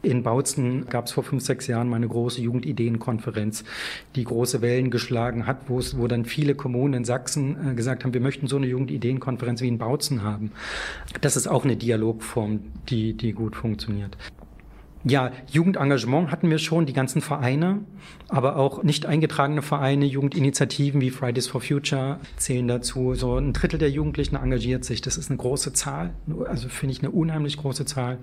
In 0.00 0.22
Bautzen 0.22 0.86
gab 0.88 1.06
es 1.06 1.12
vor 1.12 1.24
fünf, 1.24 1.42
sechs 1.42 1.66
Jahren 1.66 1.88
mal 1.88 1.96
eine 1.96 2.06
große 2.06 2.40
Jugendideenkonferenz, 2.40 3.64
die 4.14 4.22
große 4.22 4.62
Wellen 4.62 4.92
geschlagen 4.92 5.48
hat, 5.48 5.68
wo 5.68 5.80
es, 5.80 5.98
wo 5.98 6.06
dann 6.06 6.24
viele 6.24 6.54
Kommunen 6.54 6.94
in 6.94 7.04
Sachsen 7.04 7.72
äh, 7.72 7.74
gesagt 7.74 8.04
haben, 8.04 8.14
wir 8.14 8.20
möchten 8.20 8.46
so 8.46 8.56
eine 8.56 8.68
Jugendideenkonferenz 8.68 9.60
wie 9.60 9.66
in 9.66 9.78
Bautzen 9.78 10.22
haben. 10.22 10.52
Das 11.20 11.36
ist 11.36 11.48
auch 11.48 11.64
eine 11.64 11.76
Dialogform, 11.76 12.60
die, 12.88 13.14
die 13.14 13.32
gut 13.32 13.56
funktioniert. 13.56 14.16
Ja, 15.04 15.30
Jugendengagement 15.50 16.32
hatten 16.32 16.50
wir 16.50 16.58
schon, 16.58 16.84
die 16.86 16.92
ganzen 16.92 17.20
Vereine, 17.20 17.80
aber 18.28 18.56
auch 18.56 18.82
nicht 18.82 19.06
eingetragene 19.06 19.62
Vereine, 19.62 20.04
Jugendinitiativen 20.04 21.00
wie 21.00 21.10
Fridays 21.10 21.46
for 21.46 21.60
Future 21.60 22.18
zählen 22.36 22.66
dazu. 22.66 23.14
So 23.14 23.36
ein 23.36 23.52
Drittel 23.52 23.78
der 23.78 23.90
Jugendlichen 23.90 24.34
engagiert 24.36 24.84
sich. 24.84 25.00
Das 25.00 25.16
ist 25.16 25.30
eine 25.30 25.38
große 25.38 25.72
Zahl, 25.72 26.14
also 26.46 26.68
finde 26.68 26.92
ich 26.92 27.00
eine 27.00 27.10
unheimlich 27.10 27.56
große 27.56 27.84
Zahl. 27.84 28.18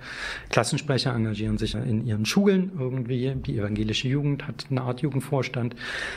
Klassensprecher 0.49 1.15
engagieren 1.15 1.57
sich 1.57 1.75
in 1.75 2.05
ihren 2.05 2.25
Schulen 2.25 2.71
irgendwie. 2.77 3.33
Die 3.35 3.57
evangelische 3.57 4.09
Jugend 4.09 4.45
hat 4.45 4.65
eine 4.69 4.81
Art 4.81 5.01
Jugendvorstand. 5.01 5.75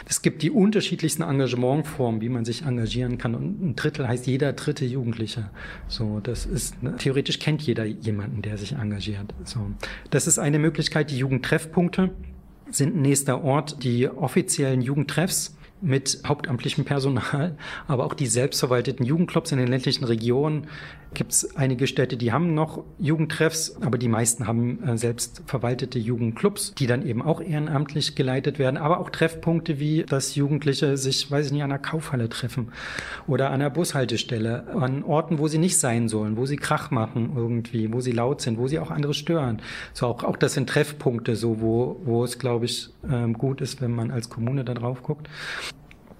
Es 0.08 0.22
gibt 0.22 0.42
die 0.42 0.50
unterschiedlichsten 0.50 1.22
Engagementformen, 1.22 2.20
wie 2.20 2.28
man 2.28 2.44
sich 2.44 2.62
engagieren 2.62 3.16
kann. 3.16 3.36
Und 3.36 3.62
ein 3.62 3.76
Drittel 3.76 4.08
heißt 4.08 4.26
jeder 4.26 4.52
dritte 4.54 4.84
Jugendliche. 4.84 5.50
So, 5.86 6.20
das 6.20 6.46
ist 6.46 6.74
theoretisch 6.98 7.38
kennt 7.38 7.62
jeder 7.62 7.84
jemanden, 7.84 8.42
der 8.42 8.58
sich 8.58 8.72
engagiert. 8.72 9.32
So, 9.44 9.60
das 10.10 10.26
ist 10.26 10.38
eine 10.48 10.58
Möglichkeit. 10.58 11.10
Die 11.10 11.18
Jugendtreffpunkte 11.18 12.10
sind 12.70 12.96
nächster 12.96 13.42
Ort 13.44 13.82
die 13.84 14.08
offiziellen 14.08 14.82
Jugendtreffs 14.82 15.56
mit 15.80 16.22
hauptamtlichem 16.26 16.84
Personal, 16.84 17.56
aber 17.86 18.04
auch 18.04 18.14
die 18.14 18.26
selbstverwalteten 18.26 19.06
Jugendclubs 19.06 19.52
in 19.52 19.58
den 19.58 19.68
ländlichen 19.68 20.04
Regionen 20.04 20.66
gibt 21.14 21.32
es 21.32 21.56
einige 21.56 21.86
Städte, 21.86 22.16
die 22.16 22.32
haben 22.32 22.54
noch 22.54 22.84
Jugendtreffs, 22.98 23.76
aber 23.80 23.98
die 23.98 24.08
meisten 24.08 24.46
haben 24.46 24.82
äh, 24.84 24.96
selbst 24.96 25.42
verwaltete 25.46 25.98
Jugendclubs, 25.98 26.74
die 26.74 26.86
dann 26.86 27.06
eben 27.06 27.22
auch 27.22 27.40
ehrenamtlich 27.40 28.14
geleitet 28.14 28.58
werden, 28.58 28.76
aber 28.76 29.00
auch 29.00 29.10
Treffpunkte 29.10 29.78
wie, 29.78 30.04
dass 30.04 30.34
Jugendliche 30.34 30.96
sich, 30.96 31.30
weiß 31.30 31.46
ich 31.46 31.52
nicht, 31.52 31.62
an 31.62 31.72
einer 31.72 31.78
Kaufhalle 31.78 32.28
treffen 32.28 32.72
oder 33.26 33.48
an 33.48 33.54
einer 33.54 33.70
Bushaltestelle, 33.70 34.68
an 34.74 35.02
Orten, 35.02 35.38
wo 35.38 35.48
sie 35.48 35.58
nicht 35.58 35.78
sein 35.78 36.08
sollen, 36.08 36.36
wo 36.36 36.46
sie 36.46 36.56
Krach 36.56 36.90
machen 36.90 37.32
irgendwie, 37.34 37.92
wo 37.92 38.00
sie 38.00 38.12
laut 38.12 38.40
sind, 38.40 38.58
wo 38.58 38.68
sie 38.68 38.78
auch 38.78 38.90
andere 38.90 39.14
stören. 39.14 39.62
So 39.92 40.06
auch, 40.06 40.24
auch 40.24 40.36
das 40.36 40.54
sind 40.54 40.68
Treffpunkte, 40.68 41.36
so 41.36 41.60
wo, 41.60 42.00
wo 42.04 42.24
es, 42.24 42.38
glaube 42.38 42.66
ich, 42.66 42.90
ähm, 43.10 43.34
gut 43.34 43.60
ist, 43.60 43.80
wenn 43.80 43.92
man 43.92 44.10
als 44.10 44.28
Kommune 44.28 44.64
da 44.64 44.74
drauf 44.74 45.02
guckt. 45.02 45.28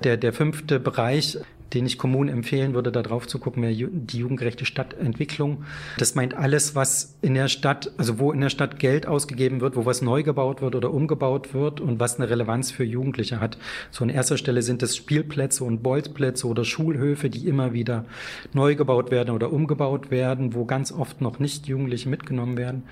Der, 0.05 0.17
der 0.17 0.33
fünfte 0.33 0.79
Bereich 0.79 1.39
den 1.75 1.87
ich 1.87 1.99
Kommunen 1.99 2.31
empfehlen 2.31 2.75
würde, 2.75 2.91
da 2.91 3.03
drauf 3.03 3.27
zu 3.27 3.39
gucken, 3.39 3.63
wäre 3.63 3.75
die 3.75 4.19
jugendgerechte 4.19 4.65
Stadtentwicklung. 4.65 5.65
Das 5.99 6.15
meint 6.15 6.35
alles, 6.35 6.75
was 6.75 7.17
in 7.21 7.35
der 7.35 7.49
Stadt, 7.49 7.93
also 7.97 8.19
wo 8.19 8.33
in 8.33 8.41
der 8.41 8.49
Stadt 8.49 8.79
Geld 8.79 9.07
ausgegeben 9.07 9.61
wird, 9.61 9.77
wo 9.77 9.85
was 9.85 10.03
neu 10.03 10.23
gebaut 10.23 10.63
wird 10.63 10.75
oder 10.75 10.93
umgebaut 10.93 11.53
wird 11.55 11.81
und 11.81 12.01
was 12.01 12.19
eine 12.19 12.31
Relevanz 12.31 12.71
für 12.71 12.85
Jugendliche 12.85 13.41
hat. 13.41 13.59
So 13.91 14.05
an 14.05 14.11
erster 14.11 14.37
Stelle 14.37 14.63
sind 14.63 14.83
es 14.83 14.97
Spielplätze 14.97 15.65
und 15.65 15.83
Bolzplätze 15.83 16.47
oder 16.47 16.65
Schulhöfe, 16.65 17.31
die 17.31 17.47
immer 17.47 17.73
wieder 17.73 18.05
neu 18.53 18.75
gebaut 18.75 19.11
werden 19.11 19.35
oder 19.35 19.53
umgebaut 19.53 20.11
werden, 20.11 20.55
wo 20.55 20.65
ganz 20.65 20.93
oft 20.93 21.21
noch 21.21 21.39
nicht 21.39 21.67
Jugendliche 21.67 22.09
mitgenommen 22.09 22.57
werden. 22.57 22.85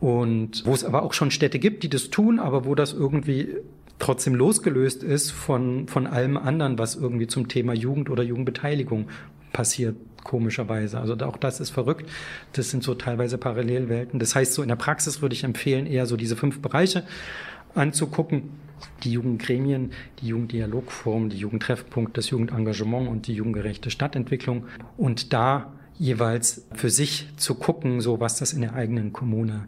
Und 0.00 0.64
wo 0.64 0.72
es 0.72 0.82
aber 0.82 1.02
auch 1.02 1.12
schon 1.12 1.30
Städte 1.30 1.58
gibt, 1.58 1.82
die 1.82 1.90
das 1.90 2.08
tun, 2.08 2.38
aber 2.38 2.64
wo 2.64 2.74
das 2.74 2.94
irgendwie 2.94 3.56
trotzdem 4.00 4.34
losgelöst 4.34 5.04
ist 5.04 5.30
von, 5.30 5.86
von 5.86 6.08
allem 6.08 6.36
anderen, 6.36 6.78
was 6.78 6.96
irgendwie 6.96 7.28
zum 7.28 7.46
Thema 7.46 7.72
Jugend 7.72 8.10
oder 8.10 8.24
Jugendbeteiligung 8.24 9.06
passiert, 9.52 9.96
komischerweise. 10.24 10.98
Also 10.98 11.14
auch 11.24 11.36
das 11.36 11.60
ist 11.60 11.70
verrückt. 11.70 12.10
Das 12.52 12.70
sind 12.70 12.82
so 12.82 12.94
teilweise 12.94 13.38
Parallelwelten. 13.38 14.18
Das 14.18 14.34
heißt, 14.34 14.54
so 14.54 14.62
in 14.62 14.68
der 14.68 14.76
Praxis 14.76 15.22
würde 15.22 15.34
ich 15.34 15.44
empfehlen, 15.44 15.86
eher 15.86 16.06
so 16.06 16.16
diese 16.16 16.36
fünf 16.36 16.60
Bereiche 16.60 17.04
anzugucken. 17.74 18.50
Die 19.04 19.12
Jugendgremien, 19.12 19.92
die 20.20 20.28
Jugenddialogform, 20.28 21.28
die 21.28 21.36
Jugendtreffpunkt, 21.36 22.16
das 22.16 22.30
Jugendengagement 22.30 23.08
und 23.08 23.26
die 23.26 23.34
jugendgerechte 23.34 23.90
Stadtentwicklung. 23.90 24.64
Und 24.96 25.32
da 25.32 25.72
jeweils 25.98 26.66
für 26.72 26.88
sich 26.88 27.28
zu 27.36 27.54
gucken, 27.54 28.00
so 28.00 28.20
was 28.20 28.38
das 28.38 28.54
in 28.54 28.62
der 28.62 28.74
eigenen 28.74 29.12
Kommune 29.12 29.66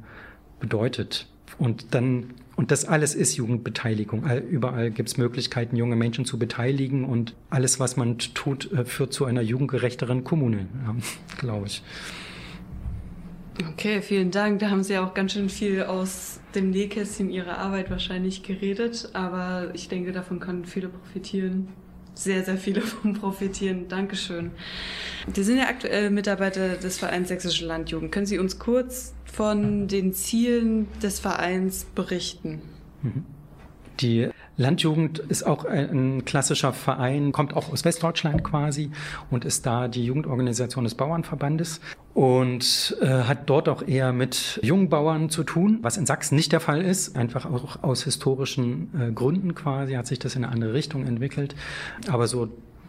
bedeutet. 0.61 1.27
Und 1.59 1.95
dann 1.95 2.31
und 2.57 2.71
das 2.71 2.85
alles 2.85 3.15
ist 3.15 3.37
Jugendbeteiligung. 3.37 4.25
Überall 4.49 4.91
gibt 4.91 5.09
es 5.09 5.17
Möglichkeiten, 5.17 5.77
junge 5.77 5.97
Menschen 5.97 6.25
zu 6.25 6.39
beteiligen 6.39 7.05
und 7.05 7.35
alles, 7.51 7.81
was 7.81 7.97
man 7.97 8.19
tut, 8.19 8.71
äh, 8.73 8.85
führt 8.85 9.13
zu 9.13 9.25
einer 9.25 9.41
jugendgerechteren 9.41 10.25
Kommune, 10.25 10.67
ja, 10.87 10.97
glaube 11.39 11.67
ich. 11.67 11.83
Okay, 13.71 14.01
vielen 14.01 14.31
Dank. 14.31 14.61
Da 14.61 14.71
haben 14.71 14.83
Sie 14.83 14.97
auch 14.99 15.15
ganz 15.15 15.33
schön 15.33 15.49
viel 15.49 15.83
aus 15.83 16.41
dem 16.55 16.71
Nähkästchen 16.71 17.31
Ihrer 17.31 17.59
Arbeit 17.59 17.91
wahrscheinlich 17.91 18.43
geredet, 18.43 19.11
aber 19.13 19.71
ich 19.75 19.89
denke, 19.89 20.13
davon 20.13 20.41
können 20.41 20.65
viele 20.65 20.89
profitieren. 20.89 21.69
Sehr, 22.15 22.45
sehr 22.45 22.57
viele 22.57 22.81
davon 22.83 23.15
profitieren. 23.15 23.89
Dankeschön. 23.89 24.51
Sie 25.33 25.43
sind 25.43 25.59
ja 25.59 25.65
aktuell 25.65 26.11
Mitarbeiter 26.11 26.77
des 26.77 26.99
Vereins 26.99 27.29
Sächsische 27.29 27.65
Landjugend. 27.67 28.13
Können 28.13 28.27
Sie 28.27 28.39
uns 28.39 28.59
kurz 28.59 29.15
von 29.25 29.89
den 29.89 30.13
Zielen 30.13 30.89
des 31.03 31.21
Vereins 31.21 31.85
berichten? 31.95 32.61
Mhm. 33.03 33.25
Die 34.01 34.31
Landjugend 34.57 35.19
ist 35.19 35.45
auch 35.45 35.65
ein 35.65 36.25
klassischer 36.25 36.73
Verein, 36.73 37.33
kommt 37.33 37.55
auch 37.55 37.73
aus 37.73 37.85
Westdeutschland 37.85 38.43
quasi 38.43 38.91
und 39.31 39.45
ist 39.45 39.65
da 39.65 39.87
die 39.87 40.05
Jugendorganisation 40.05 40.85
des 40.85 40.95
Bauernverbandes 40.95 41.81
und 42.15 42.97
äh, 43.01 43.07
hat 43.07 43.49
dort 43.49 43.69
auch 43.69 43.87
eher 43.87 44.13
mit 44.13 44.61
jungen 44.63 44.89
Bauern 44.89 45.31
zu 45.31 45.45
tun, 45.45 45.79
was 45.83 45.97
in 45.97 46.07
Sachsen 46.07 46.37
nicht 46.37 46.53
der 46.53 46.61
Fall 46.61 46.83
ist, 46.83 47.17
einfach 47.17 47.47
auch 47.47 47.83
aus 47.83 48.05
historischen 48.05 48.91
äh, 48.99 49.13
Gründen 49.13 49.55
quasi 49.55 49.95
hat 49.95 50.07
sich 50.07 50.19
das 50.19 50.37
in 50.37 50.45
eine 50.45 50.53
andere 50.53 50.75
Richtung 50.75 51.07
entwickelt, 51.07 51.55
aber 52.09 52.27
so 52.27 52.49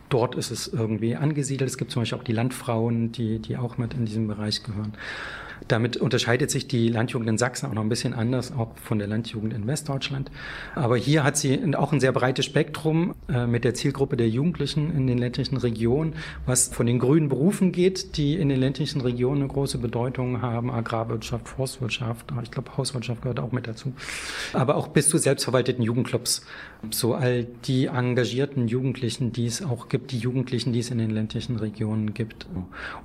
dort 0.10 0.36
ist 0.36 0.52
es 0.52 0.68
irgendwie 0.68 1.16
angesiedelt. 1.16 1.70
Es 1.70 1.78
gibt 1.78 1.92
zum 1.92 2.04
Beispiel 2.04 2.20
auch 2.20 2.24
die 2.24 2.34
Landfrauen, 2.34 3.12
die, 3.12 3.40
die 3.40 3.58
auch 3.58 3.78
mit 3.78 3.94
in 3.96 4.06
diesem 4.06 4.28
Bereich 4.28 4.62
gehören. 4.64 4.94
Damit 5.68 5.98
unterscheidet 5.98 6.52
sich 6.52 6.68
die 6.68 6.90
Landjugend 6.90 7.30
in 7.30 7.38
Sachsen 7.38 7.68
auch 7.68 7.74
noch 7.74 7.84
ein 7.84 7.90
bisschen 7.90 8.14
anders, 8.14 8.52
auch 8.52 8.78
von 8.78 9.00
der 9.00 9.08
Landjugend 9.08 9.54
in 9.54 9.68
Westdeutschland. 9.68 10.32
Aber 10.76 10.98
hier 10.98 11.24
hat 11.24 11.38
sie 11.38 11.76
auch 11.76 11.94
ein 11.94 12.00
sehr 12.00 12.12
breites 12.12 12.46
Spektrum 12.46 13.16
äh, 13.30 13.48
mit 13.48 13.64
der 13.64 13.74
Zielgruppe 13.74 14.18
der 14.18 14.30
Jugendlichen 14.30 14.96
in 14.96 15.08
den 15.08 15.18
ländlichen 15.18 15.58
Regionen, 15.58 16.16
was 16.46 16.68
von 16.68 16.86
den 16.86 17.00
grünen 17.00 17.30
Berufen 17.30 17.72
geht, 17.72 18.18
die 18.18 18.36
in 18.36 18.50
den 18.50 18.60
ländlichen 18.60 19.02
Regionen 19.02 19.42
eine 19.42 19.52
große 19.52 19.78
Bedeutung 19.78 20.42
haben, 20.42 20.72
Agrarwirtschaft, 20.72 21.48
Forstwirtschaft, 21.48 22.34
ich 22.44 22.52
glaube 22.52 22.76
Hauswirtschaft 22.78 23.22
gehört 23.22 23.40
auch 23.40 23.52
mit 23.52 23.68
dazu, 23.68 23.94
aber 24.54 24.76
auch 24.76 24.88
bis 24.88 25.10
zu 25.10 25.18
selbstverwalteten 25.18 25.84
Jugendclubs. 25.84 26.46
So 26.92 27.14
all 27.14 27.46
die 27.66 27.86
engagierten 27.86 28.68
Jugendlichen, 28.68 29.32
die 29.32 29.46
es 29.46 29.64
auch 29.64 29.88
gibt, 29.88 30.12
die 30.12 30.18
Jugendlichen, 30.18 30.74
die 30.74 30.80
es 30.80 30.92
in 30.92 30.98
den 30.98 31.12
ländlichen 31.12 31.56
Regionen 31.56 32.14
gibt. 32.14 32.48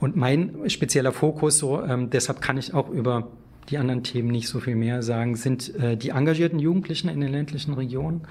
Und 0.01 0.17
mein 0.17 0.69
spezieller 0.69 1.13
Fokus, 1.13 1.59
so 1.59 1.83
ähm, 1.83 2.11
deshalb 2.11 2.38
kann 2.41 2.57
ich 2.57 2.75
auch 2.75 2.89
über 2.89 3.29
die 3.69 3.79
anderen 3.79 4.03
Themen 4.03 4.29
nicht 4.29 4.49
so 4.49 4.61
viel 4.61 4.77
mehr 4.77 5.03
sagen, 5.03 5.37
sind 5.37 5.75
äh, 5.77 5.97
die 5.97 6.11
engagierten 6.11 6.59
Jugendlichen 6.59 7.09
in 7.09 7.21
den 7.21 7.33
ländlichen 7.33 7.75
Regionen 7.75 8.27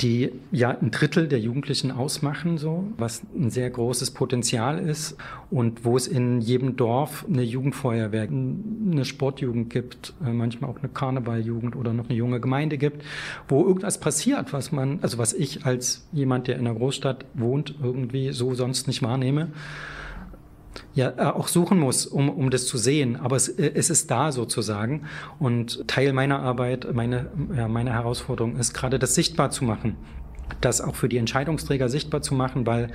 die 0.00 0.30
ja 0.52 0.70
ein 0.70 0.90
Drittel 0.90 1.26
der 1.26 1.40
Jugendlichen 1.40 1.90
ausmachen, 1.90 2.58
so, 2.58 2.84
was 2.98 3.22
ein 3.34 3.50
sehr 3.50 3.70
großes 3.70 4.10
Potenzial 4.10 4.78
ist 4.78 5.16
und 5.50 5.84
wo 5.84 5.96
es 5.96 6.06
in 6.06 6.40
jedem 6.40 6.76
Dorf 6.76 7.24
eine 7.28 7.42
Jugendfeuerwehr, 7.42 8.28
eine 8.28 9.04
Sportjugend 9.04 9.70
gibt, 9.70 10.12
äh, 10.24 10.32
manchmal 10.32 10.70
auch 10.70 10.78
eine 10.78 10.88
Karnevaljugend 10.88 11.76
oder 11.76 11.92
noch 11.92 12.08
eine 12.08 12.18
junge 12.18 12.40
Gemeinde 12.40 12.78
gibt, 12.78 13.04
wo 13.48 13.64
irgendwas 13.64 13.98
passiert, 13.98 14.52
was 14.52 14.70
man, 14.70 14.98
also 15.02 15.18
was 15.18 15.32
ich 15.32 15.64
als 15.64 16.06
jemand, 16.12 16.48
der 16.48 16.56
in 16.56 16.66
einer 16.66 16.76
Großstadt 16.76 17.24
wohnt, 17.34 17.74
irgendwie 17.82 18.32
so 18.32 18.54
sonst 18.54 18.86
nicht 18.88 19.02
wahrnehme 19.02 19.48
ja 20.94 21.12
äh, 21.16 21.32
auch 21.32 21.48
suchen 21.48 21.78
muss, 21.78 22.06
um, 22.06 22.28
um 22.28 22.50
das 22.50 22.66
zu 22.66 22.78
sehen. 22.78 23.16
Aber 23.16 23.36
es, 23.36 23.48
äh, 23.48 23.72
es 23.74 23.90
ist 23.90 24.10
da 24.10 24.32
sozusagen. 24.32 25.06
Und 25.38 25.86
Teil 25.88 26.12
meiner 26.12 26.40
Arbeit, 26.40 26.92
meine, 26.94 27.30
ja, 27.56 27.68
meine 27.68 27.92
Herausforderung 27.92 28.56
ist 28.56 28.74
gerade 28.74 28.98
das 28.98 29.14
sichtbar 29.14 29.50
zu 29.50 29.64
machen 29.64 29.96
das 30.60 30.80
auch 30.80 30.94
für 30.94 31.08
die 31.08 31.18
Entscheidungsträger 31.18 31.88
sichtbar 31.88 32.22
zu 32.22 32.34
machen, 32.34 32.66
weil 32.66 32.88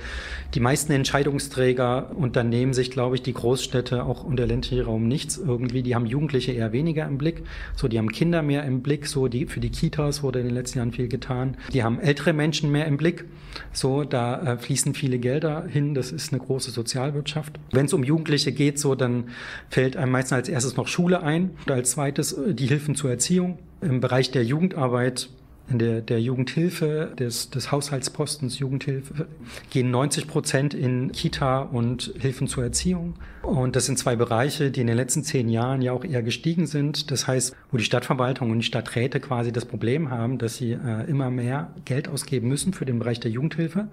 die 0.54 0.60
meisten 0.60 0.92
Entscheidungsträger 0.92 2.10
unternehmen 2.16 2.74
sich, 2.74 2.90
glaube 2.90 3.16
ich, 3.16 3.22
die 3.22 3.32
Großstädte 3.32 4.04
auch 4.04 4.24
und 4.24 4.36
der 4.36 4.46
ländliche 4.46 4.84
Raum 4.84 5.08
nichts 5.08 5.36
irgendwie. 5.36 5.82
Die 5.82 5.94
haben 5.94 6.06
Jugendliche 6.06 6.52
eher 6.52 6.72
weniger 6.72 7.06
im 7.06 7.18
Blick, 7.18 7.42
so 7.76 7.88
die 7.88 7.98
haben 7.98 8.10
Kinder 8.10 8.42
mehr 8.42 8.64
im 8.64 8.82
Blick, 8.82 9.06
so 9.06 9.28
die 9.28 9.46
für 9.46 9.60
die 9.60 9.70
Kitas 9.70 10.22
wurde 10.22 10.40
in 10.40 10.46
den 10.46 10.54
letzten 10.54 10.78
Jahren 10.78 10.92
viel 10.92 11.08
getan. 11.08 11.56
Die 11.72 11.82
haben 11.82 12.00
ältere 12.00 12.32
Menschen 12.32 12.70
mehr 12.70 12.86
im 12.86 12.96
Blick, 12.96 13.24
so 13.72 14.04
da 14.04 14.42
äh, 14.42 14.58
fließen 14.58 14.94
viele 14.94 15.18
Gelder 15.18 15.64
hin. 15.66 15.94
Das 15.94 16.12
ist 16.12 16.32
eine 16.32 16.42
große 16.42 16.70
Sozialwirtschaft. 16.70 17.58
Wenn 17.70 17.86
es 17.86 17.92
um 17.92 18.04
Jugendliche 18.04 18.52
geht, 18.52 18.78
so 18.78 18.94
dann 18.94 19.24
fällt 19.68 19.96
einem 19.96 20.12
meistens 20.12 20.32
als 20.32 20.48
erstes 20.48 20.76
noch 20.76 20.88
Schule 20.88 21.22
ein 21.22 21.50
und 21.66 21.72
als 21.72 21.92
zweites 21.92 22.32
äh, 22.32 22.54
die 22.54 22.66
Hilfen 22.66 22.94
zur 22.94 23.10
Erziehung. 23.10 23.58
Im 23.80 24.00
Bereich 24.00 24.30
der 24.30 24.44
Jugendarbeit 24.44 25.28
der, 25.68 26.00
der 26.00 26.20
Jugendhilfe, 26.20 27.12
des, 27.18 27.50
des 27.50 27.72
Haushaltspostens 27.72 28.58
Jugendhilfe, 28.58 29.26
gehen 29.70 29.90
90 29.90 30.26
Prozent 30.26 30.74
in 30.74 31.12
Kita 31.12 31.60
und 31.60 32.12
Hilfen 32.18 32.46
zur 32.46 32.64
Erziehung. 32.64 33.14
Und 33.42 33.74
das 33.74 33.86
sind 33.86 33.98
zwei 33.98 34.14
Bereiche, 34.14 34.70
die 34.70 34.80
in 34.80 34.86
den 34.86 34.96
letzten 34.96 35.24
zehn 35.24 35.48
Jahren 35.48 35.82
ja 35.82 35.92
auch 35.92 36.04
eher 36.04 36.22
gestiegen 36.22 36.66
sind. 36.66 37.10
Das 37.10 37.26
heißt, 37.26 37.56
wo 37.72 37.76
die 37.76 37.84
Stadtverwaltung 37.84 38.50
und 38.50 38.60
die 38.60 38.64
Stadträte 38.64 39.18
quasi 39.18 39.50
das 39.52 39.64
Problem 39.64 40.10
haben, 40.10 40.38
dass 40.38 40.56
sie 40.56 40.72
äh, 40.72 41.08
immer 41.08 41.30
mehr 41.30 41.74
Geld 41.84 42.08
ausgeben 42.08 42.48
müssen 42.48 42.72
für 42.72 42.86
den 42.86 43.00
Bereich 43.00 43.18
der 43.18 43.32
Jugendhilfe. 43.32 43.88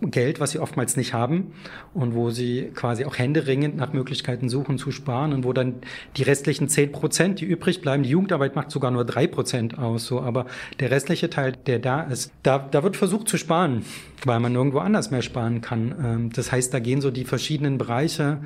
Geld, 0.00 0.38
was 0.38 0.52
sie 0.52 0.60
oftmals 0.60 0.96
nicht 0.96 1.12
haben 1.12 1.52
und 1.92 2.14
wo 2.14 2.30
sie 2.30 2.70
quasi 2.72 3.04
auch 3.04 3.18
händeringend 3.18 3.76
nach 3.76 3.92
Möglichkeiten 3.92 4.48
suchen 4.48 4.78
zu 4.78 4.92
sparen 4.92 5.32
und 5.32 5.44
wo 5.44 5.52
dann 5.52 5.74
die 6.16 6.22
restlichen 6.22 6.68
zehn 6.68 6.92
Prozent, 6.92 7.40
die 7.40 7.46
übrig 7.46 7.80
bleiben, 7.80 8.04
die 8.04 8.10
Jugendarbeit 8.10 8.54
macht 8.54 8.70
sogar 8.70 8.92
nur 8.92 9.04
drei 9.04 9.26
Prozent 9.26 9.76
aus, 9.76 10.06
so, 10.06 10.20
aber 10.20 10.46
der 10.78 10.92
restliche 10.92 11.28
Teil, 11.28 11.52
der 11.66 11.80
da 11.80 12.02
ist, 12.02 12.32
da, 12.44 12.58
da 12.58 12.84
wird 12.84 12.96
versucht 12.96 13.28
zu 13.28 13.38
sparen, 13.38 13.82
weil 14.24 14.38
man 14.38 14.52
nirgendwo 14.52 14.78
anders 14.78 15.10
mehr 15.10 15.22
sparen 15.22 15.60
kann. 15.60 15.94
Ähm, 16.02 16.30
das 16.32 16.52
heißt, 16.52 16.72
da 16.72 16.78
gehen 16.78 17.00
so 17.00 17.10
die 17.10 17.24
verschiedenen 17.24 17.76
Bereiche, 17.76 18.38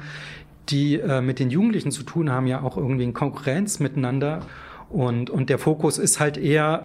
die 0.69 1.01
äh, 1.01 1.21
mit 1.21 1.39
den 1.39 1.51
Jugendlichen 1.51 1.91
zu 1.91 2.03
tun 2.03 2.31
haben, 2.31 2.47
ja 2.47 2.63
auch 2.63 2.77
irgendwie 2.77 3.05
in 3.05 3.13
Konkurrenz 3.13 3.81
miteinander. 3.81 4.41
Und, 4.89 5.31
und 5.31 5.51
der 5.51 5.59
Fokus 5.59 5.99
ist 5.99 6.21
halt 6.21 6.37
eher, 6.37 6.85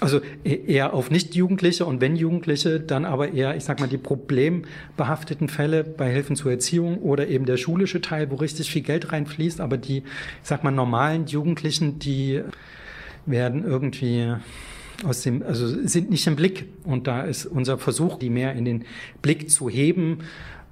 also 0.00 0.20
e-, 0.44 0.64
eher 0.66 0.94
auf 0.94 1.10
Nicht-Jugendliche 1.10 1.86
und 1.86 2.00
wenn 2.00 2.16
Jugendliche, 2.16 2.80
dann 2.80 3.04
aber 3.04 3.32
eher, 3.32 3.56
ich 3.56 3.64
sag 3.64 3.80
mal, 3.80 3.88
die 3.88 3.98
problembehafteten 3.98 5.48
Fälle 5.48 5.84
bei 5.84 6.10
Hilfen 6.10 6.36
zur 6.36 6.50
Erziehung 6.50 6.98
oder 6.98 7.28
eben 7.28 7.46
der 7.46 7.56
schulische 7.56 8.00
Teil, 8.00 8.30
wo 8.30 8.36
richtig 8.36 8.70
viel 8.70 8.82
Geld 8.82 9.12
reinfließt, 9.12 9.60
aber 9.60 9.76
die, 9.76 9.98
ich 9.98 10.04
sag 10.42 10.64
mal, 10.64 10.70
normalen 10.70 11.26
Jugendlichen, 11.26 11.98
die 11.98 12.42
werden 13.26 13.64
irgendwie 13.64 14.34
aus 15.04 15.22
dem, 15.22 15.42
also 15.42 15.66
sind 15.86 16.10
nicht 16.10 16.26
im 16.26 16.36
Blick. 16.36 16.66
Und 16.84 17.06
da 17.06 17.22
ist 17.22 17.46
unser 17.46 17.78
Versuch, 17.78 18.18
die 18.18 18.30
mehr 18.30 18.54
in 18.54 18.64
den 18.64 18.84
Blick 19.22 19.50
zu 19.50 19.68
heben, 19.68 20.18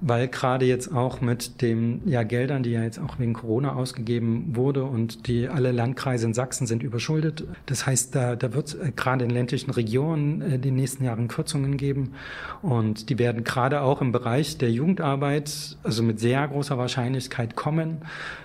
weil 0.01 0.27
gerade 0.27 0.65
jetzt 0.65 0.93
auch 0.93 1.21
mit 1.21 1.61
den 1.61 2.01
ja, 2.05 2.23
Geldern, 2.23 2.63
die 2.63 2.71
ja 2.71 2.83
jetzt 2.83 2.99
auch 2.99 3.17
wegen 3.17 3.33
Corona 3.33 3.73
ausgegeben 3.73 4.55
wurde 4.55 4.83
und 4.83 5.27
die 5.27 5.47
alle 5.47 5.71
Landkreise 5.71 6.27
in 6.27 6.33
Sachsen 6.33 6.67
sind 6.67 6.83
überschuldet. 6.83 7.45
Das 7.65 7.85
heißt, 7.85 8.13
da, 8.13 8.35
da 8.35 8.53
wird 8.53 8.67
es 8.67 8.73
äh, 8.75 8.91
gerade 8.95 9.23
in 9.23 9.29
ländlichen 9.29 9.71
Regionen 9.71 10.41
in 10.41 10.61
den 10.61 10.75
nächsten 10.75 11.05
Jahren 11.05 11.27
Kürzungen 11.27 11.77
geben 11.77 12.11
und 12.61 13.09
die 13.09 13.17
werden 13.19 13.43
gerade 13.43 13.81
auch 13.81 14.01
im 14.01 14.11
Bereich 14.11 14.57
der 14.57 14.71
Jugendarbeit 14.71 15.77
also 15.83 16.03
mit 16.03 16.19
sehr 16.19 16.45
großer 16.47 16.77
Wahrscheinlichkeit 16.77 17.55
kommen. 17.55 17.99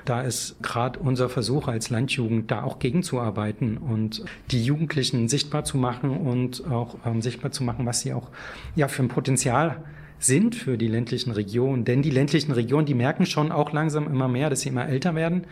Da 0.04 0.22
ist 0.22 0.62
gerade 0.62 1.00
unser 1.00 1.28
Versuch 1.28 1.66
als 1.68 1.90
Landjugend 1.90 2.50
da 2.50 2.62
auch 2.62 2.78
gegenzuarbeiten 2.78 3.76
und 3.76 4.24
die 4.50 4.64
Jugendlichen 4.64 5.28
sichtbar 5.28 5.64
zu 5.64 5.78
machen 5.78 6.10
und 6.10 6.66
auch 6.70 6.96
ähm, 7.04 7.22
sichtbar 7.22 7.50
zu 7.50 7.64
machen, 7.64 7.86
was 7.86 8.00
sie 8.00 8.14
auch 8.14 8.28
ja 8.76 8.86
für 8.86 9.02
ein 9.02 9.08
Potenzial 9.08 9.82
sind 10.20 10.54
für 10.54 10.78
die 10.78 10.86
ländlichen 10.86 11.32
Regionen. 11.32 11.84
Denn 11.84 12.02
die 12.02 12.10
ländlichen 12.10 12.52
Regionen, 12.52 12.86
die 12.86 12.94
merken 12.94 13.26
schon 13.26 13.50
auch 13.50 13.72
langsam 13.72 14.06
immer 14.06 14.28
mehr, 14.28 14.50
dass 14.50 14.60
sie 14.60 14.68
immer 14.68 14.86
älter 14.86 15.14
werden, 15.14 15.44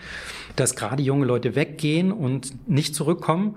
dass 0.56 0.76
gerade 0.76 1.02
junge 1.02 1.26
Leute 1.26 1.56
weggehen 1.56 2.12
und 2.12 2.68
nicht 2.68 2.94
zurückkommen. 2.94 3.56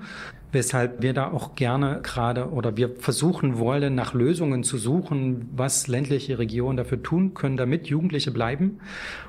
Weshalb 0.53 1.01
wir 1.01 1.13
da 1.13 1.31
auch 1.31 1.55
gerne 1.55 2.01
gerade 2.03 2.49
oder 2.51 2.75
wir 2.75 2.89
versuchen 2.97 3.57
wollen, 3.57 3.95
nach 3.95 4.13
Lösungen 4.13 4.63
zu 4.63 4.77
suchen, 4.77 5.49
was 5.55 5.87
ländliche 5.87 6.39
Regionen 6.39 6.75
dafür 6.75 7.01
tun 7.01 7.33
können, 7.33 7.55
damit 7.55 7.87
Jugendliche 7.87 8.31
bleiben 8.31 8.79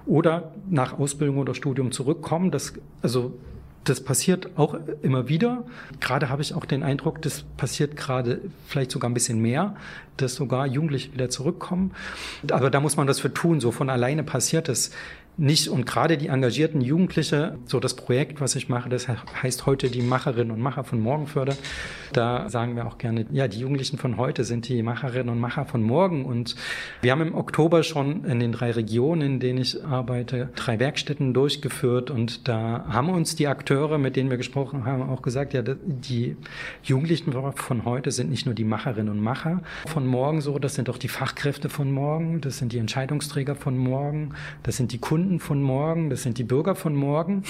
oder 0.04 0.52
nach 0.68 0.98
Ausbildung 0.98 1.38
oder 1.38 1.54
Studium 1.54 1.92
zurückkommen. 1.92 2.50
Das, 2.50 2.72
also 3.02 3.38
das 3.84 4.00
passiert 4.02 4.50
auch 4.56 4.76
immer 5.02 5.28
wieder. 5.28 5.64
Gerade 6.00 6.28
habe 6.28 6.42
ich 6.42 6.54
auch 6.54 6.64
den 6.64 6.82
Eindruck, 6.82 7.20
das 7.22 7.42
passiert 7.56 7.96
gerade 7.96 8.40
vielleicht 8.66 8.90
sogar 8.90 9.10
ein 9.10 9.14
bisschen 9.14 9.40
mehr, 9.40 9.76
dass 10.16 10.34
sogar 10.34 10.66
Jugendliche 10.66 11.12
wieder 11.12 11.30
zurückkommen. 11.30 11.92
Aber 12.50 12.70
da 12.70 12.80
muss 12.80 12.96
man 12.96 13.06
das 13.06 13.20
für 13.20 13.32
tun. 13.32 13.60
So 13.60 13.72
von 13.72 13.90
alleine 13.90 14.22
passiert 14.22 14.68
es 14.68 14.92
nicht. 15.42 15.68
Und 15.68 15.84
gerade 15.84 16.16
die 16.16 16.28
engagierten 16.28 16.80
Jugendliche, 16.80 17.58
so 17.66 17.80
das 17.80 17.94
Projekt, 17.94 18.40
was 18.40 18.54
ich 18.54 18.68
mache, 18.68 18.88
das 18.88 19.08
heißt 19.08 19.66
heute 19.66 19.90
die 19.90 20.00
Macherinnen 20.00 20.52
und 20.52 20.60
Macher 20.60 20.84
von 20.84 21.00
Morgenförder. 21.00 21.56
Da 22.12 22.48
sagen 22.48 22.76
wir 22.76 22.86
auch 22.86 22.98
gerne, 22.98 23.26
ja, 23.32 23.48
die 23.48 23.58
Jugendlichen 23.58 23.98
von 23.98 24.16
heute 24.16 24.44
sind 24.44 24.68
die 24.68 24.82
Macherinnen 24.82 25.30
und 25.30 25.40
Macher 25.40 25.64
von 25.64 25.82
morgen. 25.82 26.24
Und 26.24 26.54
wir 27.00 27.10
haben 27.10 27.22
im 27.22 27.34
Oktober 27.34 27.82
schon 27.82 28.24
in 28.24 28.38
den 28.38 28.52
drei 28.52 28.70
Regionen, 28.70 29.22
in 29.22 29.40
denen 29.40 29.58
ich 29.58 29.84
arbeite, 29.84 30.50
drei 30.54 30.78
Werkstätten 30.78 31.34
durchgeführt. 31.34 32.10
Und 32.10 32.46
da 32.48 32.84
haben 32.88 33.10
uns 33.10 33.34
die 33.34 33.48
Akteure, 33.48 33.98
mit 33.98 34.16
denen 34.16 34.30
wir 34.30 34.36
gesprochen 34.36 34.84
haben, 34.84 35.02
auch 35.02 35.22
gesagt, 35.22 35.54
ja, 35.54 35.62
die 35.62 36.36
Jugendlichen 36.84 37.32
von 37.32 37.84
heute 37.84 38.12
sind 38.12 38.30
nicht 38.30 38.46
nur 38.46 38.54
die 38.54 38.64
Macherinnen 38.64 39.10
und 39.10 39.20
Macher 39.20 39.62
von 39.86 40.06
morgen 40.06 40.40
so, 40.40 40.58
das 40.58 40.76
sind 40.76 40.88
auch 40.88 40.98
die 40.98 41.08
Fachkräfte 41.08 41.68
von 41.68 41.90
morgen, 41.90 42.40
das 42.40 42.58
sind 42.58 42.72
die 42.72 42.78
Entscheidungsträger 42.78 43.56
von 43.56 43.76
morgen, 43.76 44.34
das 44.62 44.76
sind 44.76 44.92
die 44.92 44.98
Kunden 44.98 45.31
Kunden 45.32 45.40
von 45.40 45.62
morgen, 45.62 46.10
das 46.10 46.22
sind 46.22 46.36
die 46.36 46.44
Bürger 46.44 46.74
von 46.74 46.94
morgen. 46.94 47.44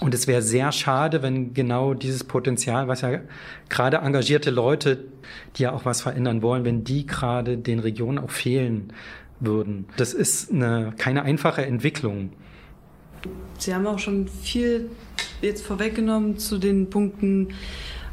Und 0.00 0.14
es 0.14 0.28
wäre 0.28 0.42
sehr 0.42 0.70
schade, 0.70 1.22
wenn 1.22 1.52
genau 1.52 1.94
dieses 1.94 2.22
Potenzial, 2.22 2.86
was 2.86 3.00
ja 3.00 3.20
gerade 3.68 3.96
engagierte 3.98 4.50
Leute, 4.50 5.04
die 5.56 5.64
ja 5.64 5.72
auch 5.72 5.84
was 5.84 6.02
verändern 6.02 6.42
wollen, 6.42 6.64
wenn 6.64 6.84
die 6.84 7.04
gerade 7.06 7.58
den 7.58 7.80
Regionen 7.80 8.18
auch 8.18 8.30
fehlen 8.30 8.92
würden. 9.40 9.86
Das 9.96 10.14
ist 10.14 10.52
eine, 10.52 10.92
keine 10.96 11.22
einfache 11.22 11.64
Entwicklung. 11.64 12.30
Sie 13.58 13.74
haben 13.74 13.86
auch 13.86 13.98
schon 13.98 14.28
viel 14.28 14.90
jetzt 15.42 15.64
vorweggenommen 15.64 16.38
zu 16.38 16.58
den 16.58 16.90
Punkten, 16.90 17.48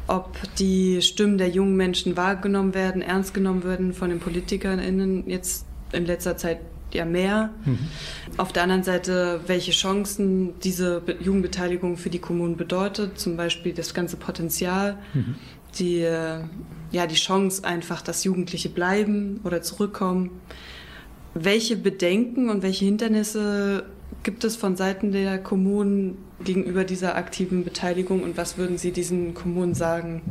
ob 0.08 0.36
die 0.58 1.02
Stimmen 1.02 1.38
der 1.38 1.50
jungen 1.50 1.76
Menschen 1.76 2.16
wahrgenommen 2.16 2.74
werden, 2.74 3.02
ernst 3.02 3.34
genommen 3.34 3.62
werden 3.62 3.92
von 3.92 4.10
den 4.10 4.18
PolitikerInnen 4.18 5.28
jetzt 5.28 5.66
in 5.92 6.06
letzter 6.06 6.36
Zeit 6.36 6.58
ja 6.94 7.04
mehr. 7.04 7.50
Mhm. 7.64 7.78
Auf 8.36 8.52
der 8.52 8.62
anderen 8.62 8.82
Seite, 8.82 9.40
welche 9.46 9.72
Chancen 9.72 10.58
diese 10.60 11.02
Jugendbeteiligung 11.20 11.96
für 11.96 12.10
die 12.10 12.18
Kommunen 12.18 12.56
bedeutet, 12.56 13.18
zum 13.18 13.36
Beispiel 13.36 13.72
das 13.72 13.94
ganze 13.94 14.16
Potenzial, 14.16 14.98
mhm. 15.14 15.34
die, 15.78 16.00
ja, 16.00 17.06
die 17.06 17.14
Chance 17.14 17.64
einfach, 17.64 18.02
dass 18.02 18.24
Jugendliche 18.24 18.68
bleiben 18.68 19.40
oder 19.44 19.62
zurückkommen. 19.62 20.30
Welche 21.34 21.76
Bedenken 21.76 22.50
und 22.50 22.62
welche 22.62 22.84
Hindernisse 22.84 23.84
gibt 24.22 24.44
es 24.44 24.56
von 24.56 24.76
Seiten 24.76 25.12
der 25.12 25.38
Kommunen 25.38 26.18
gegenüber 26.44 26.84
dieser 26.84 27.16
aktiven 27.16 27.64
Beteiligung 27.64 28.22
und 28.22 28.36
was 28.36 28.58
würden 28.58 28.78
Sie 28.78 28.92
diesen 28.92 29.34
Kommunen 29.34 29.74
sagen? 29.74 30.22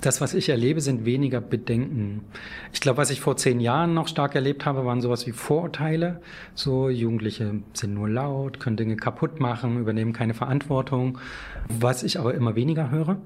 Das, 0.00 0.20
was 0.20 0.34
ich 0.34 0.48
erlebe, 0.48 0.80
sind 0.80 1.04
weniger 1.04 1.40
Bedenken. 1.40 2.24
Ich 2.72 2.80
glaube, 2.80 2.98
was 2.98 3.10
ich 3.10 3.20
vor 3.20 3.36
zehn 3.36 3.58
Jahren 3.58 3.94
noch 3.94 4.06
stark 4.06 4.34
erlebt 4.34 4.66
habe, 4.66 4.84
waren 4.84 5.00
sowas 5.00 5.26
wie 5.26 5.32
Vorurteile. 5.32 6.20
So, 6.54 6.88
Jugendliche 6.88 7.62
sind 7.72 7.94
nur 7.94 8.08
laut, 8.08 8.60
können 8.60 8.76
Dinge 8.76 8.96
kaputt 8.96 9.40
machen, 9.40 9.80
übernehmen 9.80 10.12
keine 10.12 10.34
Verantwortung. 10.34 11.18
Was 11.68 12.02
ich 12.02 12.18
aber 12.18 12.34
immer 12.34 12.54
weniger 12.54 12.90
höre 12.90 13.18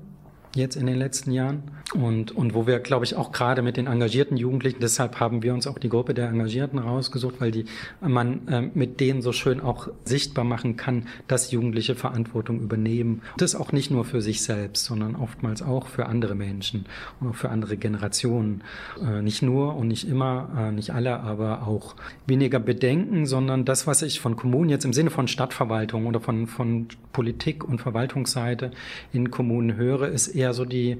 jetzt 0.54 0.76
in 0.76 0.86
den 0.86 0.96
letzten 0.96 1.32
Jahren. 1.32 1.62
Und, 1.94 2.32
und 2.32 2.54
wo 2.54 2.66
wir, 2.66 2.78
glaube 2.78 3.04
ich, 3.04 3.16
auch 3.16 3.32
gerade 3.32 3.60
mit 3.60 3.76
den 3.76 3.86
engagierten 3.86 4.36
Jugendlichen, 4.36 4.80
deshalb 4.80 5.20
haben 5.20 5.42
wir 5.42 5.52
uns 5.52 5.66
auch 5.66 5.78
die 5.78 5.90
Gruppe 5.90 6.14
der 6.14 6.28
Engagierten 6.28 6.78
rausgesucht, 6.78 7.40
weil 7.40 7.50
die, 7.50 7.66
man 8.00 8.48
äh, 8.48 8.62
mit 8.74 9.00
denen 9.00 9.20
so 9.20 9.32
schön 9.32 9.60
auch 9.60 9.88
sichtbar 10.04 10.44
machen 10.44 10.76
kann, 10.76 11.06
dass 11.28 11.50
Jugendliche 11.50 11.94
Verantwortung 11.94 12.60
übernehmen. 12.60 13.22
Das 13.36 13.54
auch 13.54 13.72
nicht 13.72 13.90
nur 13.90 14.04
für 14.04 14.22
sich 14.22 14.42
selbst, 14.42 14.84
sondern 14.84 15.16
oftmals 15.16 15.62
auch 15.62 15.86
für 15.86 16.06
andere 16.06 16.34
Menschen 16.34 16.86
und 17.20 17.30
auch 17.30 17.34
für 17.34 17.50
andere 17.50 17.76
Generationen. 17.76 18.62
Äh, 19.02 19.20
nicht 19.20 19.42
nur 19.42 19.76
und 19.76 19.88
nicht 19.88 20.08
immer, 20.08 20.48
äh, 20.56 20.72
nicht 20.72 20.90
alle, 20.90 21.20
aber 21.20 21.66
auch 21.66 21.94
weniger 22.26 22.58
Bedenken, 22.58 23.26
sondern 23.26 23.66
das, 23.66 23.86
was 23.86 24.00
ich 24.00 24.20
von 24.20 24.36
Kommunen 24.36 24.70
jetzt 24.70 24.84
im 24.84 24.94
Sinne 24.94 25.10
von 25.10 25.28
Stadtverwaltung 25.28 26.06
oder 26.06 26.20
von, 26.20 26.46
von 26.46 26.88
Politik 27.12 27.64
und 27.64 27.80
Verwaltungsseite 27.80 28.70
in 29.12 29.30
Kommunen 29.30 29.76
höre, 29.76 30.08
ist 30.08 30.28
eher 30.28 30.41
so 30.52 30.64
die, 30.64 30.98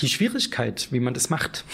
die 0.00 0.08
Schwierigkeit, 0.08 0.88
wie 0.90 1.00
man 1.00 1.14
das 1.14 1.30
macht 1.30 1.64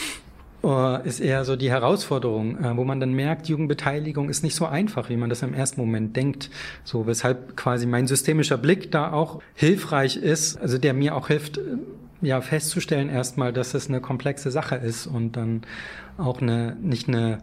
äh, 0.67 1.07
ist 1.07 1.21
eher 1.21 1.45
so 1.45 1.57
die 1.57 1.71
Herausforderung, 1.71 2.63
äh, 2.63 2.77
wo 2.77 2.85
man 2.85 3.01
dann 3.01 3.13
merkt, 3.13 3.49
Jugendbeteiligung 3.49 4.29
ist 4.29 4.43
nicht 4.43 4.55
so 4.55 4.67
einfach, 4.67 5.09
wie 5.09 5.17
man 5.17 5.31
das 5.31 5.43
im 5.43 5.55
ersten 5.55 5.81
Moment 5.81 6.17
denkt. 6.17 6.51
So, 6.85 7.07
weshalb 7.07 7.57
quasi 7.57 7.87
mein 7.87 8.07
systemischer 8.07 8.59
Blick 8.59 8.91
da 8.91 9.13
auch 9.13 9.41
hilfreich 9.55 10.17
ist, 10.17 10.59
also 10.59 10.79
der 10.79 10.95
mir 10.95 11.15
auch 11.15 11.29
hilft, 11.29 11.59
äh, 11.59 11.63
ja, 12.23 12.41
festzustellen 12.41 13.09
erstmal, 13.09 13.53
dass 13.53 13.75
es 13.75 13.89
eine 13.89 14.01
komplexe 14.01 14.51
Sache 14.51 14.77
ist 14.77 15.07
und 15.07 15.37
dann 15.37 15.63
auch 16.19 16.41
eine, 16.41 16.77
nicht 16.81 17.09
eine, 17.09 17.39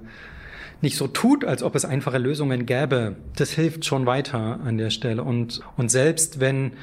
nicht 0.81 0.97
so 0.97 1.07
tut, 1.07 1.45
als 1.45 1.63
ob 1.63 1.75
es 1.75 1.85
einfache 1.85 2.17
Lösungen 2.17 2.65
gäbe. 2.65 3.15
Das 3.35 3.51
hilft 3.51 3.85
schon 3.85 4.05
weiter 4.05 4.59
an 4.65 4.77
der 4.77 4.89
Stelle. 4.89 5.23
Und, 5.23 5.61
und 5.77 5.89
selbst 5.89 6.39
wenn 6.39 6.73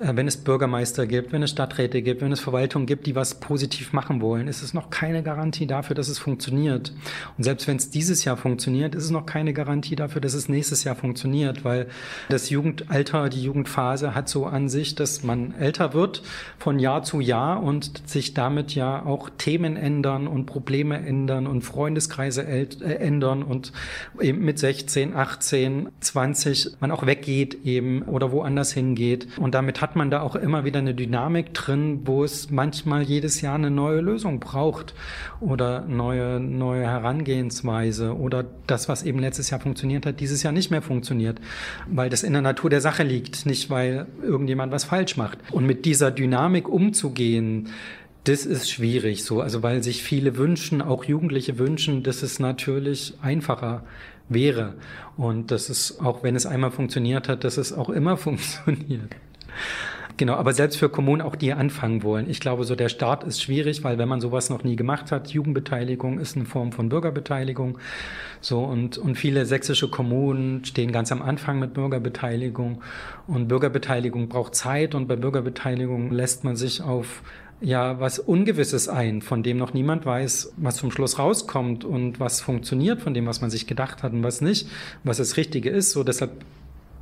wenn 0.00 0.28
es 0.28 0.36
Bürgermeister 0.36 1.06
gibt, 1.06 1.32
wenn 1.32 1.42
es 1.42 1.50
Stadträte 1.50 2.02
gibt, 2.02 2.22
wenn 2.22 2.32
es 2.32 2.40
Verwaltungen 2.40 2.86
gibt, 2.86 3.06
die 3.06 3.14
was 3.14 3.40
positiv 3.40 3.92
machen 3.92 4.20
wollen, 4.20 4.48
ist 4.48 4.62
es 4.62 4.74
noch 4.74 4.90
keine 4.90 5.22
Garantie 5.22 5.66
dafür, 5.66 5.96
dass 5.96 6.08
es 6.08 6.18
funktioniert. 6.18 6.92
Und 7.36 7.44
selbst 7.44 7.66
wenn 7.66 7.76
es 7.76 7.90
dieses 7.90 8.24
Jahr 8.24 8.36
funktioniert, 8.36 8.94
ist 8.94 9.04
es 9.04 9.10
noch 9.10 9.26
keine 9.26 9.52
Garantie 9.52 9.96
dafür, 9.96 10.20
dass 10.20 10.34
es 10.34 10.48
nächstes 10.48 10.84
Jahr 10.84 10.94
funktioniert, 10.94 11.64
weil 11.64 11.88
das 12.28 12.50
Jugendalter, 12.50 13.28
die 13.28 13.42
Jugendphase 13.42 14.14
hat 14.14 14.28
so 14.28 14.46
an 14.46 14.68
sich, 14.68 14.94
dass 14.94 15.22
man 15.22 15.54
älter 15.54 15.94
wird 15.94 16.22
von 16.58 16.78
Jahr 16.78 17.02
zu 17.02 17.20
Jahr 17.20 17.62
und 17.62 18.08
sich 18.08 18.34
damit 18.34 18.74
ja 18.74 19.04
auch 19.04 19.30
Themen 19.36 19.76
ändern 19.76 20.26
und 20.26 20.46
Probleme 20.46 20.98
ändern 20.98 21.46
und 21.46 21.62
Freundeskreise 21.62 22.46
äh, 22.46 22.66
ändern 22.80 23.42
und 23.42 23.72
eben 24.20 24.44
mit 24.44 24.58
16, 24.58 25.14
18, 25.14 25.88
20 26.00 26.76
man 26.80 26.90
auch 26.90 27.06
weggeht 27.06 27.64
eben 27.64 28.02
oder 28.02 28.32
woanders 28.32 28.72
hingeht. 28.72 29.28
Und 29.38 29.54
damit 29.54 29.80
hat 29.80 29.87
hat 29.88 29.96
man 29.96 30.10
da 30.10 30.20
auch 30.20 30.36
immer 30.36 30.66
wieder 30.66 30.80
eine 30.80 30.92
Dynamik 30.92 31.54
drin, 31.54 32.00
wo 32.04 32.22
es 32.22 32.50
manchmal 32.50 33.04
jedes 33.04 33.40
Jahr 33.40 33.54
eine 33.54 33.70
neue 33.70 34.02
Lösung 34.02 34.38
braucht 34.38 34.92
oder 35.40 35.86
neue, 35.86 36.40
neue 36.40 36.82
Herangehensweise 36.82 38.14
oder 38.14 38.44
das, 38.66 38.86
was 38.90 39.02
eben 39.02 39.18
letztes 39.18 39.48
Jahr 39.48 39.60
funktioniert 39.60 40.04
hat, 40.04 40.20
dieses 40.20 40.42
Jahr 40.42 40.52
nicht 40.52 40.70
mehr 40.70 40.82
funktioniert, 40.82 41.40
weil 41.86 42.10
das 42.10 42.22
in 42.22 42.34
der 42.34 42.42
Natur 42.42 42.68
der 42.68 42.82
Sache 42.82 43.02
liegt, 43.02 43.46
nicht 43.46 43.70
weil 43.70 44.08
irgendjemand 44.22 44.72
was 44.72 44.84
falsch 44.84 45.16
macht. 45.16 45.38
Und 45.52 45.64
mit 45.64 45.86
dieser 45.86 46.10
Dynamik 46.10 46.68
umzugehen, 46.68 47.70
das 48.24 48.44
ist 48.44 48.70
schwierig 48.70 49.24
so, 49.24 49.40
also 49.40 49.62
weil 49.62 49.82
sich 49.82 50.02
viele 50.02 50.36
wünschen, 50.36 50.82
auch 50.82 51.04
Jugendliche 51.04 51.58
wünschen, 51.58 52.02
dass 52.02 52.22
es 52.22 52.40
natürlich 52.40 53.14
einfacher 53.22 53.84
wäre 54.28 54.74
und 55.16 55.50
dass 55.50 55.70
es, 55.70 55.98
auch 55.98 56.22
wenn 56.22 56.36
es 56.36 56.44
einmal 56.44 56.72
funktioniert 56.72 57.26
hat, 57.26 57.44
dass 57.44 57.56
es 57.56 57.72
auch 57.72 57.88
immer 57.88 58.16
funktioniert. 58.18 59.16
Genau, 60.18 60.34
aber 60.34 60.52
selbst 60.52 60.78
für 60.78 60.88
Kommunen 60.88 61.22
auch, 61.22 61.36
die 61.36 61.52
anfangen 61.52 62.02
wollen. 62.02 62.28
Ich 62.28 62.40
glaube, 62.40 62.64
so 62.64 62.74
der 62.74 62.88
Start 62.88 63.22
ist 63.22 63.40
schwierig, 63.40 63.84
weil 63.84 63.98
wenn 63.98 64.08
man 64.08 64.20
sowas 64.20 64.50
noch 64.50 64.64
nie 64.64 64.74
gemacht 64.74 65.12
hat, 65.12 65.28
Jugendbeteiligung 65.28 66.18
ist 66.18 66.34
eine 66.34 66.44
Form 66.44 66.72
von 66.72 66.88
Bürgerbeteiligung. 66.88 67.78
So 68.40 68.64
und, 68.64 68.98
und 68.98 69.14
viele 69.14 69.46
sächsische 69.46 69.88
Kommunen 69.88 70.64
stehen 70.64 70.90
ganz 70.90 71.12
am 71.12 71.22
Anfang 71.22 71.60
mit 71.60 71.72
Bürgerbeteiligung. 71.72 72.82
Und 73.28 73.46
Bürgerbeteiligung 73.46 74.28
braucht 74.28 74.56
Zeit 74.56 74.96
und 74.96 75.06
bei 75.06 75.14
Bürgerbeteiligung 75.14 76.10
lässt 76.10 76.42
man 76.42 76.56
sich 76.56 76.82
auf 76.82 77.22
ja 77.60 78.00
was 78.00 78.18
Ungewisses 78.18 78.88
ein, 78.88 79.22
von 79.22 79.44
dem 79.44 79.56
noch 79.56 79.72
niemand 79.72 80.04
weiß, 80.04 80.54
was 80.56 80.76
zum 80.76 80.90
Schluss 80.90 81.20
rauskommt 81.20 81.84
und 81.84 82.18
was 82.18 82.40
funktioniert 82.40 83.02
von 83.02 83.14
dem, 83.14 83.26
was 83.26 83.40
man 83.40 83.50
sich 83.50 83.68
gedacht 83.68 84.02
hat 84.02 84.12
und 84.12 84.24
was 84.24 84.40
nicht, 84.40 84.68
was 85.04 85.18
das 85.18 85.36
Richtige 85.36 85.70
ist. 85.70 85.92
So 85.92 86.02
deshalb 86.02 86.32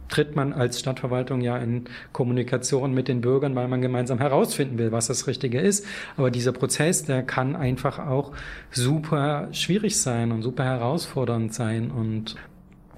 tritt 0.09 0.37
man 0.37 0.53
als 0.53 0.81
Stadtverwaltung 0.81 1.41
ja 1.41 1.57
in 1.59 1.85
Kommunikation 2.13 2.93
mit 2.95 3.09
den 3.09 3.21
Bürgern, 3.21 3.55
weil 3.55 3.69
man 3.69 3.81
gemeinsam 3.81 4.19
herausfinden 4.19 4.79
will, 4.79 4.93
was 4.93 5.07
das 5.07 5.27
Richtige 5.27 5.61
ist. 5.61 5.85
Aber 6.17 6.31
dieser 6.31 6.53
Prozess, 6.53 7.05
der 7.05 7.23
kann 7.23 7.57
einfach 7.57 7.99
auch 7.99 8.33
super 8.71 9.49
schwierig 9.53 10.01
sein 10.01 10.33
und 10.33 10.43
super 10.43 10.65
herausfordernd 10.65 11.53
sein. 11.53 11.91
Und 11.91 12.37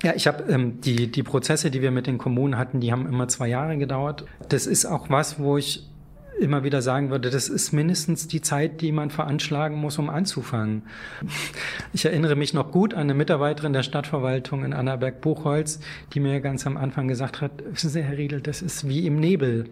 ja, 0.02 0.14
ich 0.14 0.26
habe 0.26 0.44
ähm, 0.44 0.80
die, 0.80 1.10
die 1.10 1.22
Prozesse, 1.22 1.70
die 1.70 1.82
wir 1.82 1.90
mit 1.90 2.06
den 2.06 2.18
Kommunen 2.18 2.56
hatten, 2.56 2.80
die 2.80 2.92
haben 2.92 3.06
immer 3.06 3.28
zwei 3.28 3.48
Jahre 3.48 3.76
gedauert. 3.78 4.24
Das 4.48 4.66
ist 4.66 4.86
auch 4.86 5.10
was, 5.10 5.40
wo 5.40 5.58
ich 5.58 5.87
immer 6.38 6.64
wieder 6.64 6.82
sagen 6.82 7.10
würde, 7.10 7.30
das 7.30 7.48
ist 7.48 7.72
mindestens 7.72 8.28
die 8.28 8.40
Zeit, 8.40 8.80
die 8.80 8.92
man 8.92 9.10
veranschlagen 9.10 9.76
muss, 9.76 9.98
um 9.98 10.10
anzufangen. 10.10 10.82
Ich 11.92 12.04
erinnere 12.04 12.36
mich 12.36 12.54
noch 12.54 12.70
gut 12.70 12.94
an 12.94 13.00
eine 13.00 13.14
Mitarbeiterin 13.14 13.72
der 13.72 13.82
Stadtverwaltung 13.82 14.64
in 14.64 14.72
Annaberg-Buchholz, 14.72 15.80
die 16.12 16.20
mir 16.20 16.40
ganz 16.40 16.66
am 16.66 16.76
Anfang 16.76 17.08
gesagt 17.08 17.40
hat, 17.40 17.52
wissen 17.70 17.90
Sie, 17.90 18.02
Herr 18.02 18.18
Riedel, 18.18 18.40
das 18.40 18.62
ist 18.62 18.88
wie 18.88 19.06
im 19.06 19.16
Nebel. 19.16 19.64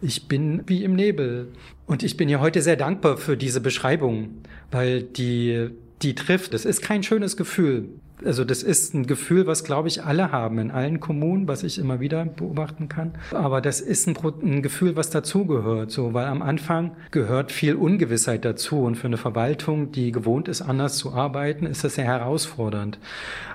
Ich 0.00 0.28
bin 0.28 0.62
wie 0.66 0.84
im 0.84 0.94
Nebel. 0.94 1.48
Und 1.86 2.02
ich 2.02 2.16
bin 2.16 2.28
ihr 2.28 2.40
heute 2.40 2.62
sehr 2.62 2.76
dankbar 2.76 3.16
für 3.16 3.36
diese 3.36 3.60
Beschreibung, 3.60 4.42
weil 4.70 5.02
die, 5.02 5.70
die 6.02 6.14
trifft. 6.14 6.54
Es 6.54 6.64
ist 6.64 6.82
kein 6.82 7.02
schönes 7.02 7.36
Gefühl. 7.36 7.88
Also 8.24 8.44
das 8.44 8.62
ist 8.62 8.94
ein 8.94 9.06
Gefühl, 9.06 9.46
was, 9.46 9.64
glaube 9.64 9.88
ich, 9.88 10.04
alle 10.04 10.32
haben 10.32 10.58
in 10.58 10.70
allen 10.70 11.00
Kommunen, 11.00 11.48
was 11.48 11.62
ich 11.62 11.78
immer 11.78 12.00
wieder 12.00 12.24
beobachten 12.24 12.88
kann. 12.88 13.12
Aber 13.32 13.60
das 13.60 13.80
ist 13.80 14.06
ein, 14.06 14.16
ein 14.42 14.62
Gefühl, 14.62 14.96
was 14.96 15.10
dazugehört, 15.10 15.90
so, 15.90 16.14
weil 16.14 16.26
am 16.26 16.42
Anfang 16.42 16.92
gehört 17.10 17.52
viel 17.52 17.74
Ungewissheit 17.74 18.44
dazu. 18.44 18.82
Und 18.82 18.96
für 18.96 19.06
eine 19.06 19.16
Verwaltung, 19.16 19.92
die 19.92 20.12
gewohnt 20.12 20.48
ist, 20.48 20.62
anders 20.62 20.96
zu 20.96 21.12
arbeiten, 21.12 21.66
ist 21.66 21.84
das 21.84 21.94
sehr 21.94 22.04
herausfordernd. 22.04 22.98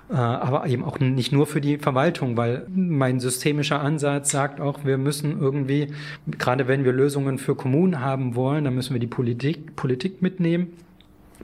Äh, 0.10 0.14
aber 0.16 0.68
eben 0.68 0.84
auch 0.84 1.00
nicht 1.00 1.32
nur 1.32 1.48
für 1.48 1.62
die 1.62 1.78
Verwaltung, 1.78 2.38
weil 2.38 2.66
mein 2.74 3.20
systemischer 3.20 3.82
Ansatz 3.82 4.32
sagt 4.32 4.62
auch, 4.62 4.86
wir 4.86 4.98
müssen 4.98 5.40
irgendwie, 5.40 5.88
gerade 6.28 6.68
wenn 6.68 6.86
wir 6.86 6.94
Lösungen 6.94 7.38
für 7.38 7.56
Kommunen 7.56 8.00
haben 8.00 8.36
wollen, 8.36 8.64
dann 8.64 8.76
müssen 8.76 8.94
wir 8.94 9.00
die 9.00 9.08
Politik, 9.08 9.76
Politik 9.76 10.22
mitnehmen 10.22 10.74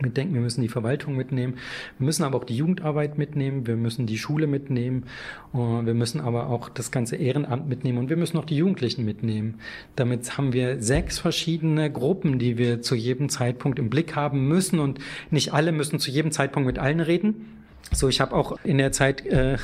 mitdenken, 0.02 0.34
wir 0.34 0.42
müssen 0.42 0.62
die 0.62 0.70
Verwaltung 0.70 1.16
mitnehmen, 1.16 1.56
wir 2.00 2.06
müssen 2.06 2.24
aber 2.24 2.38
auch 2.38 2.44
die 2.44 2.56
Jugendarbeit 2.56 3.18
mitnehmen, 3.18 3.68
wir 3.68 3.76
müssen 3.76 4.06
die 4.06 4.18
Schule 4.18 4.48
mitnehmen, 4.48 5.06
äh, 5.54 5.58
wir 5.58 5.94
müssen 5.94 6.22
aber 6.22 6.50
auch 6.50 6.70
das 6.70 6.92
ganze 6.92 7.16
Ehrenamt 7.16 7.68
mitnehmen 7.68 7.98
und 7.98 8.10
wir 8.10 8.18
müssen 8.18 8.38
auch 8.38 8.46
die 8.46 8.58
Jugendlichen 8.58 9.06
mitnehmen. 9.06 9.60
Damit 9.96 10.38
haben 10.38 10.54
wir 10.54 10.82
sechs 10.82 11.20
verschiedene 11.20 11.92
Gruppen, 11.92 12.40
die 12.40 12.58
wir 12.58 12.82
zu 12.82 12.96
jedem 12.96 13.30
Zeitpunkt 13.30 13.80
im 13.80 13.90
Blick 13.90 14.16
haben 14.16 14.48
müssen 14.48 14.80
und 14.80 15.00
nicht 15.32 15.54
alle 15.54 15.72
müssen 15.72 16.00
zu 16.00 16.12
jedem 16.12 16.32
Zeitpunkt 16.32 16.68
mit 16.68 16.80
allen 16.80 17.00
reden. 17.00 17.46
So, 17.92 18.08
ich 18.08 18.22
habe 18.22 18.36
auch 18.36 18.58
in 18.64 18.78
der 18.78 18.92
Zeit 18.92 19.26
äh, 19.26 19.58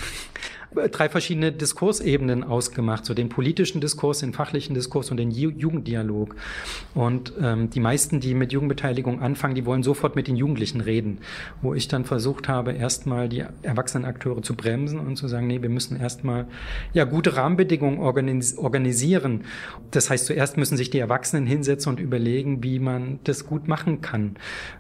drei 0.92 1.10
verschiedene 1.10 1.52
Diskursebenen 1.52 2.44
ausgemacht, 2.44 3.06
so 3.06 3.14
den 3.14 3.30
politischen 3.30 3.82
Diskurs, 3.82 4.20
den 4.20 4.34
fachlichen 4.34 4.74
Diskurs 4.74 5.10
und 5.12 5.18
den 5.18 5.32
Jugenddialog. 5.32 6.36
Und 6.94 7.34
ähm, 7.42 7.70
die 7.70 7.80
meisten, 7.80 8.20
die 8.20 8.34
mit 8.34 8.52
Jugendbeteiligung 8.54 9.22
anfangen, 9.22 9.56
die 9.56 9.66
wollen 9.66 9.84
sofort 9.84 10.16
mit 10.16 10.28
den 10.28 10.36
Jugendlichen 10.36 10.82
reden, 10.82 11.20
wo 11.62 11.74
ich 11.74 11.88
dann 11.88 12.06
versucht 12.06 12.48
habe, 12.48 12.74
erstmal 12.74 13.30
die 13.30 13.44
erwachsenen 13.62 14.06
Akteure 14.06 14.42
zu 14.42 14.56
bremsen 14.56 15.00
und 15.00 15.16
zu 15.16 15.28
sagen, 15.28 15.48
nee, 15.48 15.62
wir 15.62 15.70
müssen 15.70 16.00
erstmal 16.00 16.48
ja 16.94 17.06
gute 17.06 17.36
Rahmenbedingungen 17.36 18.00
organis 18.00 18.58
organisieren. 18.58 19.46
Das 19.92 20.10
heißt, 20.10 20.26
zuerst 20.26 20.58
müssen 20.58 20.78
sich 20.78 20.90
die 20.90 21.00
Erwachsenen 21.00 21.48
hinsetzen 21.48 21.92
und 21.92 22.00
überlegen, 22.00 22.64
wie 22.64 22.80
man 22.80 23.20
das 23.24 23.46
gut 23.46 23.68
machen 23.68 24.02
kann, 24.02 24.36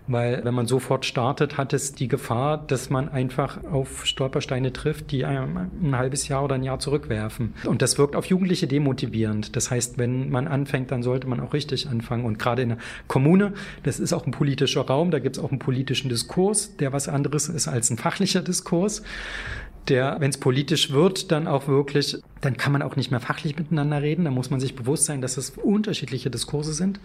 weil 0.08 0.44
wenn 0.44 0.54
man 0.54 0.68
sofort 0.68 1.06
startet, 1.06 1.58
hat 1.58 1.74
es 1.74 1.94
die 1.94 2.08
Gefahr, 2.08 2.58
dass 2.66 2.90
man 2.90 3.10
einfach 3.10 3.64
auf 3.64 4.06
Stolpersteine 4.06 4.72
trifft, 4.74 5.12
die 5.12 5.26
einem 5.26 5.72
ein 5.82 5.98
halbes 5.98 6.28
Jahr 6.28 6.44
oder 6.44 6.56
ein 6.56 6.64
Jahr 6.64 6.80
zurückwerfen. 6.80 7.54
Und 7.66 7.82
das 7.82 7.98
wirkt 7.98 8.16
auf 8.16 8.26
Jugendliche 8.26 8.68
demotivierend. 8.68 9.56
Das 9.56 9.72
heißt, 9.72 9.98
wenn 9.98 10.30
man 10.30 10.48
anfängt, 10.48 10.92
dann 10.92 11.04
sollte 11.04 11.28
man 11.28 11.40
auch 11.40 11.54
richtig 11.54 11.88
anfangen. 11.88 12.26
Und 12.26 12.40
gerade 12.40 12.62
in 12.62 12.70
der 12.70 12.78
Kommune, 13.08 13.54
das 13.84 14.00
ist 14.00 14.14
auch 14.14 14.26
ein 14.26 14.32
politischer 14.32 14.82
Raum, 14.82 15.12
da 15.12 15.20
gibt 15.20 15.38
es 15.38 15.44
auch 15.44 15.52
einen 15.52 15.60
politischen 15.60 16.10
Diskurs, 16.10 16.76
der 16.78 16.94
was 16.94 17.08
anderes 17.08 17.50
ist 17.50 17.68
als 17.68 17.90
ein 17.90 17.98
fachlicher 17.98 18.42
Diskurs 18.42 19.04
der, 19.90 20.18
wenn 20.20 20.30
es 20.30 20.38
politisch 20.38 20.92
wird, 20.92 21.32
dann 21.32 21.48
auch 21.48 21.68
wirklich, 21.68 22.18
dann 22.42 22.58
kann 22.58 22.72
man 22.72 22.82
auch 22.82 22.96
nicht 22.96 23.12
mehr 23.12 23.20
fachlich 23.20 23.58
miteinander 23.58 24.02
reden. 24.02 24.26
Da 24.26 24.32
muss 24.32 24.50
man 24.50 24.60
sich 24.60 24.76
bewusst 24.76 25.06
sein, 25.06 25.22
dass 25.22 25.38
es 25.38 25.52
unterschiedliche 25.52 26.30
Diskurse 26.30 26.74
sind. 26.74 27.00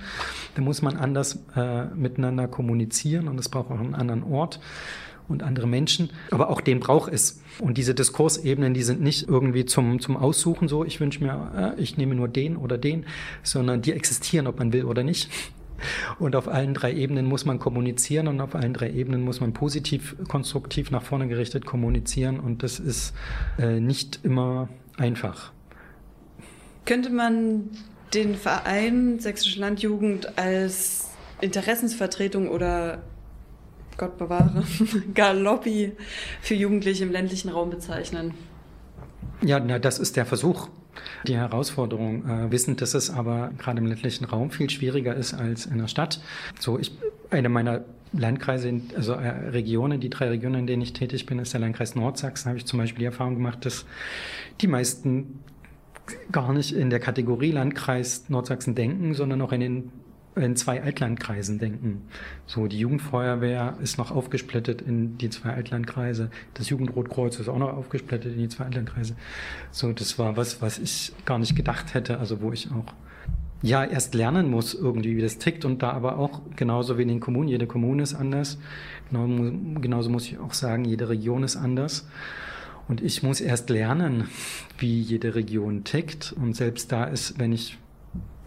Da 0.54 0.62
muss 0.62 0.82
man 0.82 0.96
anders 0.96 1.40
äh, 1.56 1.86
miteinander 1.94 2.48
kommunizieren 2.48 3.28
und 3.28 3.38
es 3.38 3.48
braucht 3.48 3.70
auch 3.70 3.80
einen 3.80 3.94
anderen 3.94 4.22
Ort 4.22 4.60
und 5.28 5.42
andere 5.42 5.66
Menschen. 5.66 6.10
Aber 6.30 6.50
auch 6.50 6.60
den 6.60 6.80
braucht 6.80 7.12
es. 7.12 7.42
Und 7.58 7.78
diese 7.78 7.94
Diskursebenen, 7.94 8.74
die 8.74 8.82
sind 8.82 9.00
nicht 9.00 9.28
irgendwie 9.28 9.64
zum, 9.64 10.00
zum 10.00 10.16
Aussuchen 10.16 10.68
so, 10.68 10.84
ich 10.84 11.00
wünsche 11.00 11.22
mir, 11.22 11.74
äh, 11.76 11.80
ich 11.80 11.96
nehme 11.96 12.14
nur 12.14 12.28
den 12.28 12.56
oder 12.56 12.78
den, 12.78 13.06
sondern 13.42 13.82
die 13.82 13.92
existieren, 13.92 14.46
ob 14.46 14.58
man 14.58 14.72
will 14.72 14.84
oder 14.84 15.02
nicht. 15.02 15.30
Und 16.18 16.36
auf 16.36 16.48
allen 16.48 16.74
drei 16.74 16.94
Ebenen 16.94 17.26
muss 17.26 17.44
man 17.44 17.58
kommunizieren 17.58 18.28
und 18.28 18.40
auf 18.40 18.54
allen 18.54 18.74
drei 18.74 18.90
Ebenen 18.90 19.22
muss 19.22 19.40
man 19.40 19.52
positiv, 19.52 20.16
konstruktiv 20.28 20.90
nach 20.90 21.02
vorne 21.02 21.28
gerichtet 21.28 21.66
kommunizieren. 21.66 22.40
Und 22.40 22.62
das 22.62 22.78
ist 22.78 23.12
äh, 23.58 23.80
nicht 23.80 24.20
immer 24.22 24.68
einfach. 24.96 25.52
Könnte 26.84 27.10
man 27.10 27.70
den 28.12 28.34
Verein 28.36 29.18
Sächsische 29.18 29.58
Landjugend 29.58 30.38
als 30.38 31.10
Interessensvertretung 31.40 32.48
oder 32.48 33.02
Gott 33.96 34.18
bewahre, 34.18 34.64
Galoppi 35.14 35.92
für 36.40 36.54
Jugendliche 36.54 37.04
im 37.04 37.12
ländlichen 37.12 37.48
Raum 37.50 37.70
bezeichnen. 37.70 38.34
Ja, 39.42 39.60
na, 39.60 39.78
das 39.78 39.98
ist 39.98 40.16
der 40.16 40.26
Versuch, 40.26 40.68
die 41.26 41.36
Herausforderung, 41.36 42.28
äh, 42.28 42.50
wissend, 42.50 42.80
dass 42.80 42.94
es 42.94 43.10
aber 43.10 43.50
gerade 43.58 43.78
im 43.78 43.86
ländlichen 43.86 44.24
Raum 44.24 44.50
viel 44.50 44.70
schwieriger 44.70 45.14
ist 45.14 45.34
als 45.34 45.66
in 45.66 45.78
der 45.78 45.88
Stadt. 45.88 46.20
So, 46.58 46.78
ich, 46.78 46.92
eine 47.30 47.48
meiner 47.48 47.84
Landkreise, 48.12 48.80
also 48.96 49.14
äh, 49.14 49.28
Regionen, 49.50 50.00
die 50.00 50.10
drei 50.10 50.28
Regionen, 50.28 50.60
in 50.60 50.66
denen 50.66 50.82
ich 50.82 50.92
tätig 50.92 51.26
bin, 51.26 51.38
ist 51.38 51.52
der 51.52 51.60
Landkreis 51.60 51.94
Nordsachsen. 51.94 52.48
Habe 52.48 52.58
ich 52.58 52.66
zum 52.66 52.78
Beispiel 52.78 53.00
die 53.00 53.06
Erfahrung 53.06 53.34
gemacht, 53.34 53.64
dass 53.64 53.86
die 54.60 54.68
meisten 54.68 55.40
gar 56.30 56.52
nicht 56.52 56.72
in 56.72 56.90
der 56.90 57.00
Kategorie 57.00 57.50
Landkreis 57.50 58.28
Nordsachsen 58.28 58.74
denken, 58.74 59.14
sondern 59.14 59.40
auch 59.42 59.52
in 59.52 59.60
den 59.60 59.92
in 60.36 60.56
zwei 60.56 60.82
Altlandkreisen 60.82 61.58
denken. 61.58 62.02
So, 62.46 62.66
die 62.66 62.78
Jugendfeuerwehr 62.78 63.78
ist 63.82 63.98
noch 63.98 64.10
aufgesplittet 64.10 64.82
in 64.82 65.16
die 65.18 65.30
zwei 65.30 65.50
Altlandkreise. 65.50 66.30
Das 66.54 66.68
Jugendrotkreuz 66.70 67.38
ist 67.38 67.48
auch 67.48 67.58
noch 67.58 67.72
aufgesplittet 67.72 68.32
in 68.34 68.38
die 68.38 68.48
zwei 68.48 68.64
Altlandkreise. 68.64 69.14
So, 69.70 69.92
das 69.92 70.18
war 70.18 70.36
was, 70.36 70.60
was 70.60 70.78
ich 70.78 71.12
gar 71.24 71.38
nicht 71.38 71.54
gedacht 71.54 71.94
hätte, 71.94 72.18
also 72.18 72.40
wo 72.40 72.52
ich 72.52 72.70
auch 72.70 72.92
ja 73.62 73.82
erst 73.82 74.14
lernen 74.14 74.50
muss 74.50 74.74
irgendwie, 74.74 75.16
wie 75.16 75.22
das 75.22 75.38
tickt 75.38 75.64
und 75.64 75.82
da 75.82 75.92
aber 75.92 76.18
auch 76.18 76.42
genauso 76.54 76.98
wie 76.98 77.02
in 77.02 77.08
den 77.08 77.20
Kommunen, 77.20 77.48
jede 77.48 77.66
Kommune 77.66 78.02
ist 78.02 78.14
anders. 78.14 78.58
Genau, 79.10 79.26
genauso 79.80 80.10
muss 80.10 80.26
ich 80.26 80.38
auch 80.38 80.52
sagen, 80.52 80.84
jede 80.84 81.08
Region 81.08 81.42
ist 81.42 81.56
anders. 81.56 82.06
Und 82.86 83.02
ich 83.02 83.22
muss 83.22 83.40
erst 83.40 83.70
lernen, 83.70 84.28
wie 84.78 85.00
jede 85.00 85.34
Region 85.34 85.84
tickt. 85.84 86.34
Und 86.36 86.54
selbst 86.54 86.92
da 86.92 87.04
ist, 87.04 87.38
wenn 87.38 87.52
ich 87.52 87.78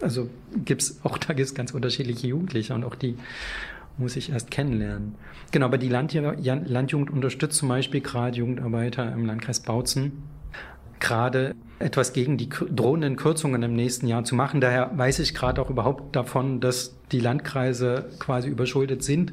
also 0.00 0.28
gibt's 0.64 1.00
auch 1.02 1.18
da 1.18 1.34
gibt's 1.34 1.54
ganz 1.54 1.72
unterschiedliche 1.72 2.28
Jugendliche 2.28 2.74
und 2.74 2.84
auch 2.84 2.94
die 2.94 3.16
muss 3.96 4.14
ich 4.14 4.30
erst 4.30 4.50
kennenlernen. 4.50 5.16
Genau, 5.50 5.66
aber 5.66 5.78
die 5.78 5.88
Land 5.88 6.14
Landjugend 6.14 7.10
unterstützt 7.10 7.58
zum 7.58 7.68
Beispiel 7.68 8.00
gerade 8.00 8.38
Jugendarbeiter 8.38 9.12
im 9.12 9.26
Landkreis 9.26 9.60
Bautzen 9.60 10.22
gerade 11.00 11.54
etwas 11.78 12.12
gegen 12.12 12.36
die 12.36 12.48
drohenden 12.48 13.16
Kürzungen 13.16 13.62
im 13.62 13.74
nächsten 13.74 14.06
Jahr 14.06 14.24
zu 14.24 14.34
machen. 14.34 14.60
Daher 14.60 14.90
weiß 14.96 15.20
ich 15.20 15.34
gerade 15.34 15.60
auch 15.60 15.70
überhaupt 15.70 16.16
davon, 16.16 16.60
dass 16.60 16.94
die 17.12 17.20
Landkreise 17.20 18.06
quasi 18.18 18.48
überschuldet 18.48 19.02
sind 19.02 19.32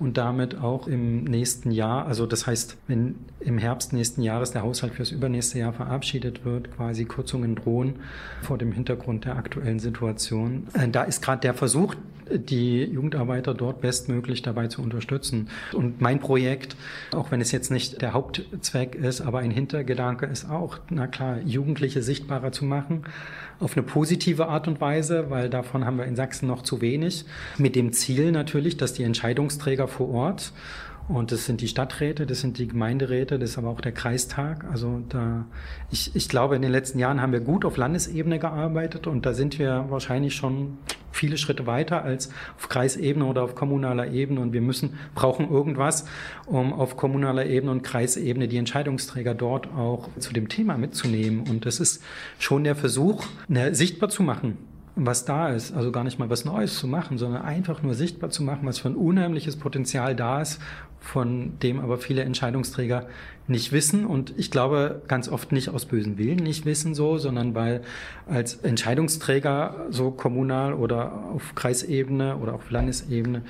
und 0.00 0.16
damit 0.16 0.58
auch 0.58 0.88
im 0.88 1.24
nächsten 1.24 1.70
Jahr, 1.70 2.06
also 2.06 2.26
das 2.26 2.46
heißt, 2.46 2.76
wenn 2.88 3.16
im 3.40 3.58
Herbst 3.58 3.92
nächsten 3.92 4.22
Jahres 4.22 4.50
der 4.52 4.62
Haushalt 4.62 4.94
fürs 4.94 5.12
übernächste 5.12 5.58
Jahr 5.58 5.72
verabschiedet 5.72 6.44
wird, 6.44 6.74
quasi 6.74 7.04
Kürzungen 7.04 7.54
drohen 7.54 7.94
vor 8.40 8.58
dem 8.58 8.72
Hintergrund 8.72 9.24
der 9.24 9.36
aktuellen 9.36 9.78
Situation. 9.78 10.66
Äh, 10.72 10.88
da 10.88 11.04
ist 11.04 11.22
gerade 11.22 11.40
der 11.40 11.54
Versuch, 11.54 11.94
die 12.30 12.84
Jugendarbeiter 12.84 13.54
dort 13.54 13.80
bestmöglich 13.80 14.42
dabei 14.42 14.68
zu 14.68 14.82
unterstützen. 14.82 15.48
Und 15.72 16.00
mein 16.00 16.20
Projekt, 16.20 16.76
auch 17.12 17.30
wenn 17.30 17.40
es 17.40 17.52
jetzt 17.52 17.70
nicht 17.70 18.00
der 18.00 18.12
Hauptzweck 18.12 18.94
ist, 18.94 19.20
aber 19.20 19.40
ein 19.40 19.50
Hintergedanke 19.50 20.26
ist 20.26 20.48
auch, 20.48 20.78
na 20.90 21.06
klar, 21.06 21.38
Jugendliche 21.44 21.81
sichtbarer 21.88 22.52
zu 22.52 22.64
machen, 22.64 23.02
auf 23.60 23.76
eine 23.76 23.84
positive 23.84 24.48
Art 24.48 24.68
und 24.68 24.80
Weise, 24.80 25.30
weil 25.30 25.50
davon 25.50 25.84
haben 25.84 25.98
wir 25.98 26.04
in 26.04 26.16
Sachsen 26.16 26.46
noch 26.46 26.62
zu 26.62 26.80
wenig, 26.80 27.24
mit 27.58 27.76
dem 27.76 27.92
Ziel 27.92 28.32
natürlich, 28.32 28.76
dass 28.76 28.92
die 28.92 29.02
Entscheidungsträger 29.02 29.88
vor 29.88 30.08
Ort 30.10 30.52
Und 31.08 31.32
das 31.32 31.46
sind 31.46 31.60
die 31.60 31.68
Stadträte, 31.68 32.26
das 32.26 32.40
sind 32.40 32.58
die 32.58 32.68
Gemeinderäte, 32.68 33.38
das 33.38 33.50
ist 33.50 33.58
aber 33.58 33.68
auch 33.68 33.80
der 33.80 33.92
Kreistag. 33.92 34.64
Also 34.70 35.02
da, 35.08 35.44
ich, 35.90 36.14
ich 36.14 36.28
glaube, 36.28 36.56
in 36.56 36.62
den 36.62 36.70
letzten 36.70 36.98
Jahren 36.98 37.20
haben 37.20 37.32
wir 37.32 37.40
gut 37.40 37.64
auf 37.64 37.76
Landesebene 37.76 38.38
gearbeitet 38.38 39.06
und 39.06 39.26
da 39.26 39.34
sind 39.34 39.58
wir 39.58 39.86
wahrscheinlich 39.88 40.34
schon 40.34 40.78
viele 41.10 41.36
Schritte 41.36 41.66
weiter 41.66 42.02
als 42.02 42.30
auf 42.56 42.68
Kreisebene 42.68 43.24
oder 43.24 43.42
auf 43.42 43.54
kommunaler 43.54 44.10
Ebene. 44.10 44.40
Und 44.40 44.52
wir 44.52 44.62
müssen, 44.62 44.94
brauchen 45.14 45.50
irgendwas, 45.50 46.06
um 46.46 46.72
auf 46.72 46.96
kommunaler 46.96 47.46
Ebene 47.46 47.72
und 47.72 47.82
Kreisebene 47.82 48.48
die 48.48 48.56
Entscheidungsträger 48.56 49.34
dort 49.34 49.68
auch 49.74 50.08
zu 50.18 50.32
dem 50.32 50.48
Thema 50.48 50.78
mitzunehmen. 50.78 51.48
Und 51.48 51.66
das 51.66 51.80
ist 51.80 52.02
schon 52.38 52.64
der 52.64 52.76
Versuch, 52.76 53.24
sichtbar 53.72 54.08
zu 54.08 54.22
machen 54.22 54.56
was 54.94 55.24
da 55.24 55.48
ist, 55.48 55.72
also 55.72 55.90
gar 55.90 56.04
nicht 56.04 56.18
mal 56.18 56.28
was 56.28 56.44
Neues 56.44 56.78
zu 56.78 56.86
machen, 56.86 57.16
sondern 57.16 57.42
einfach 57.42 57.82
nur 57.82 57.94
sichtbar 57.94 58.30
zu 58.30 58.42
machen, 58.42 58.60
was 58.66 58.78
für 58.78 58.88
ein 58.88 58.96
unheimliches 58.96 59.56
Potenzial 59.56 60.14
da 60.14 60.42
ist, 60.42 60.60
von 61.00 61.58
dem 61.60 61.80
aber 61.80 61.98
viele 61.98 62.22
Entscheidungsträger 62.22 63.06
nicht 63.48 63.72
wissen 63.72 64.06
und 64.06 64.34
ich 64.36 64.50
glaube 64.50 65.02
ganz 65.08 65.28
oft 65.28 65.50
nicht 65.50 65.70
aus 65.70 65.86
bösen 65.86 66.18
Willen 66.18 66.36
nicht 66.36 66.64
wissen 66.64 66.94
so, 66.94 67.18
sondern 67.18 67.54
weil 67.54 67.82
als 68.28 68.56
Entscheidungsträger 68.56 69.86
so 69.90 70.10
kommunal 70.10 70.74
oder 70.74 71.24
auf 71.34 71.54
Kreisebene 71.54 72.36
oder 72.36 72.54
auf 72.54 72.70
Landesebene 72.70 73.42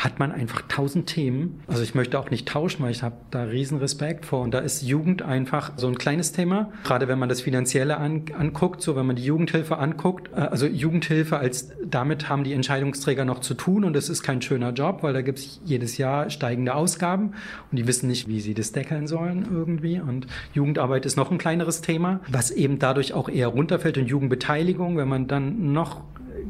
hat 0.00 0.18
man 0.18 0.32
einfach 0.32 0.62
tausend 0.66 1.06
Themen. 1.06 1.60
Also 1.66 1.82
ich 1.82 1.94
möchte 1.94 2.18
auch 2.18 2.30
nicht 2.30 2.48
tauschen, 2.48 2.82
weil 2.82 2.90
ich 2.90 3.02
habe 3.02 3.16
da 3.30 3.42
riesen 3.42 3.76
Respekt 3.78 4.24
vor. 4.24 4.40
Und 4.40 4.54
da 4.54 4.60
ist 4.60 4.80
Jugend 4.80 5.20
einfach 5.20 5.72
so 5.76 5.88
ein 5.88 5.98
kleines 5.98 6.32
Thema. 6.32 6.72
Gerade 6.84 7.06
wenn 7.06 7.18
man 7.18 7.28
das 7.28 7.42
Finanzielle 7.42 7.98
an, 7.98 8.24
anguckt, 8.36 8.80
so 8.80 8.96
wenn 8.96 9.04
man 9.04 9.16
die 9.16 9.24
Jugendhilfe 9.24 9.76
anguckt. 9.76 10.30
Äh, 10.32 10.40
also 10.40 10.66
Jugendhilfe 10.66 11.36
als 11.36 11.68
damit 11.84 12.30
haben 12.30 12.44
die 12.44 12.54
Entscheidungsträger 12.54 13.26
noch 13.26 13.40
zu 13.40 13.52
tun 13.52 13.84
und 13.84 13.92
das 13.92 14.08
ist 14.08 14.22
kein 14.22 14.40
schöner 14.40 14.72
Job, 14.72 15.02
weil 15.02 15.12
da 15.12 15.20
gibt 15.20 15.38
es 15.38 15.60
jedes 15.66 15.98
Jahr 15.98 16.30
steigende 16.30 16.74
Ausgaben 16.74 17.34
und 17.70 17.76
die 17.76 17.86
wissen 17.86 18.08
nicht, 18.08 18.26
wie 18.26 18.40
sie 18.40 18.54
das 18.54 18.72
deckeln 18.72 19.06
sollen 19.06 19.46
irgendwie. 19.52 20.00
Und 20.00 20.26
Jugendarbeit 20.54 21.04
ist 21.04 21.16
noch 21.16 21.30
ein 21.30 21.36
kleineres 21.36 21.82
Thema, 21.82 22.20
was 22.26 22.50
eben 22.50 22.78
dadurch 22.78 23.12
auch 23.12 23.28
eher 23.28 23.48
runterfällt. 23.48 23.98
Und 23.98 24.06
Jugendbeteiligung, 24.06 24.96
wenn 24.96 25.08
man 25.08 25.26
dann 25.26 25.72
noch 25.72 26.00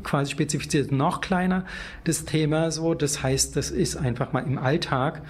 quasi 0.02 0.32
spezifiziert 0.32 0.92
noch 0.92 1.20
kleiner, 1.20 1.64
das 2.04 2.24
Thema 2.24 2.70
so. 2.70 2.94
Das 2.94 3.22
heißt, 3.22 3.56
das 3.56 3.70
ist 3.70 3.96
einfach 3.96 4.32
mal 4.32 4.40
im 4.40 4.58
Alltag. 4.58 5.22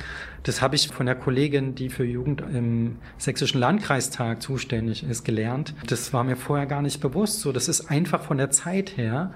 Das 0.42 0.62
habe 0.62 0.76
ich 0.76 0.88
von 0.88 1.06
der 1.06 1.14
Kollegin, 1.14 1.74
die 1.74 1.90
für 1.90 2.04
Jugend 2.04 2.40
im 2.40 2.96
Sächsischen 3.18 3.60
Landkreistag 3.60 4.42
zuständig 4.42 5.04
ist, 5.04 5.24
gelernt. 5.24 5.74
Das 5.86 6.12
war 6.12 6.24
mir 6.24 6.36
vorher 6.36 6.66
gar 6.66 6.82
nicht 6.82 7.00
bewusst. 7.00 7.40
So, 7.40 7.52
das 7.52 7.68
ist 7.68 7.90
einfach 7.90 8.22
von 8.22 8.38
der 8.38 8.50
Zeit 8.50 8.96
her 8.96 9.32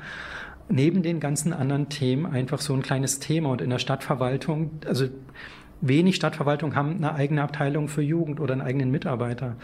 neben 0.68 1.02
den 1.02 1.20
ganzen 1.20 1.52
anderen 1.52 1.88
Themen 1.88 2.26
einfach 2.26 2.60
so 2.60 2.72
ein 2.74 2.82
kleines 2.82 3.18
Thema 3.18 3.50
und 3.50 3.60
in 3.60 3.70
der 3.70 3.78
Stadtverwaltung, 3.78 4.70
also 4.86 5.08
wenig 5.80 6.16
Stadtverwaltungen 6.16 6.76
haben 6.76 6.96
eine 6.96 7.14
eigene 7.14 7.42
Abteilung 7.42 7.88
für 7.88 8.02
Jugend 8.02 8.40
oder 8.40 8.52
einen 8.52 8.62
eigenen 8.62 8.90
Mitarbeiter 8.90 9.56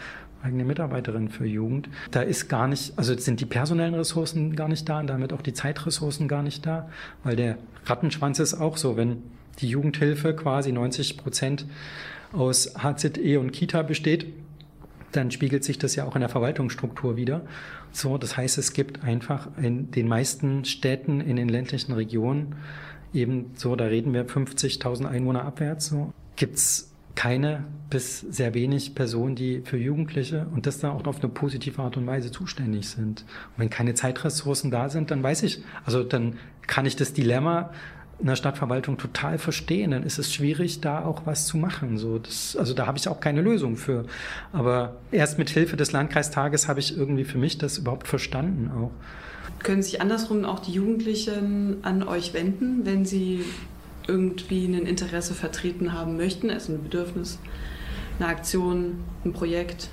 eigene 0.43 0.63
Mitarbeiterin 0.63 1.29
für 1.29 1.45
Jugend. 1.45 1.89
Da 2.11 2.21
ist 2.21 2.49
gar 2.49 2.67
nicht, 2.67 2.93
also 2.97 3.17
sind 3.17 3.39
die 3.39 3.45
personellen 3.45 3.93
Ressourcen 3.93 4.55
gar 4.55 4.67
nicht 4.67 4.87
da 4.87 4.99
und 4.99 5.07
damit 5.07 5.33
auch 5.33 5.41
die 5.41 5.53
Zeitressourcen 5.53 6.27
gar 6.27 6.43
nicht 6.43 6.65
da, 6.65 6.89
weil 7.23 7.35
der 7.35 7.57
Rattenschwanz 7.85 8.39
ist 8.39 8.53
auch 8.53 8.77
so, 8.77 8.97
wenn 8.97 9.23
die 9.59 9.69
Jugendhilfe 9.69 10.35
quasi 10.35 10.71
90 10.71 11.17
Prozent 11.17 11.65
aus 12.31 12.73
HZE 12.77 13.39
und 13.39 13.51
Kita 13.51 13.81
besteht, 13.81 14.27
dann 15.11 15.29
spiegelt 15.31 15.63
sich 15.63 15.77
das 15.77 15.95
ja 15.95 16.05
auch 16.05 16.15
in 16.15 16.21
der 16.21 16.29
Verwaltungsstruktur 16.29 17.17
wieder. 17.17 17.41
So, 17.91 18.17
das 18.17 18.37
heißt, 18.37 18.57
es 18.57 18.71
gibt 18.73 19.03
einfach 19.03 19.49
in 19.61 19.91
den 19.91 20.07
meisten 20.07 20.63
Städten 20.63 21.19
in 21.19 21.35
den 21.35 21.49
ländlichen 21.49 21.91
Regionen 21.91 22.55
eben 23.13 23.51
so, 23.55 23.75
da 23.75 23.85
reden 23.85 24.13
wir 24.13 24.25
50.000 24.25 25.05
Einwohner 25.05 25.43
abwärts, 25.43 25.87
so, 25.87 26.13
gibt's 26.37 26.90
keine 27.15 27.65
bis 27.89 28.21
sehr 28.21 28.53
wenig 28.53 28.95
Personen, 28.95 29.35
die 29.35 29.61
für 29.63 29.77
Jugendliche 29.77 30.47
und 30.53 30.65
das 30.65 30.79
dann 30.79 30.91
auch 30.91 31.05
auf 31.05 31.19
eine 31.21 31.29
positive 31.29 31.81
Art 31.81 31.97
und 31.97 32.07
Weise 32.07 32.31
zuständig 32.31 32.89
sind. 32.89 33.21
Und 33.21 33.57
wenn 33.57 33.69
keine 33.69 33.93
Zeitressourcen 33.93 34.71
da 34.71 34.89
sind, 34.89 35.11
dann 35.11 35.21
weiß 35.21 35.43
ich, 35.43 35.61
also 35.85 36.03
dann 36.03 36.37
kann 36.67 36.85
ich 36.85 36.95
das 36.95 37.13
Dilemma 37.13 37.71
in 38.21 38.27
der 38.27 38.35
Stadtverwaltung 38.35 38.97
total 38.97 39.37
verstehen. 39.37 39.91
Dann 39.91 40.03
ist 40.03 40.19
es 40.19 40.33
schwierig, 40.33 40.79
da 40.79 41.03
auch 41.03 41.25
was 41.25 41.47
zu 41.47 41.57
machen. 41.57 41.97
So, 41.97 42.19
das, 42.19 42.55
also 42.55 42.73
da 42.73 42.87
habe 42.87 42.97
ich 42.97 43.07
auch 43.07 43.19
keine 43.19 43.41
Lösung 43.41 43.75
für. 43.75 44.05
Aber 44.53 44.97
erst 45.11 45.37
mit 45.37 45.49
Hilfe 45.49 45.75
des 45.75 45.91
Landkreistages 45.91 46.67
habe 46.67 46.79
ich 46.79 46.95
irgendwie 46.95 47.25
für 47.25 47.37
mich 47.37 47.57
das 47.57 47.77
überhaupt 47.77 48.07
verstanden 48.07 48.71
auch. 48.71 48.91
Können 49.63 49.83
sich 49.83 50.01
andersrum 50.01 50.45
auch 50.45 50.59
die 50.59 50.71
Jugendlichen 50.71 51.77
an 51.83 52.03
euch 52.03 52.33
wenden, 52.33 52.85
wenn 52.85 53.05
sie 53.05 53.43
irgendwie 54.07 54.65
ein 54.65 54.85
Interesse 54.85 55.33
vertreten 55.33 55.93
haben 55.93 56.17
möchten, 56.17 56.49
also 56.49 56.73
ein 56.73 56.83
Bedürfnis, 56.83 57.39
eine 58.19 58.27
Aktion, 58.29 59.03
ein 59.25 59.33
Projekt. 59.33 59.89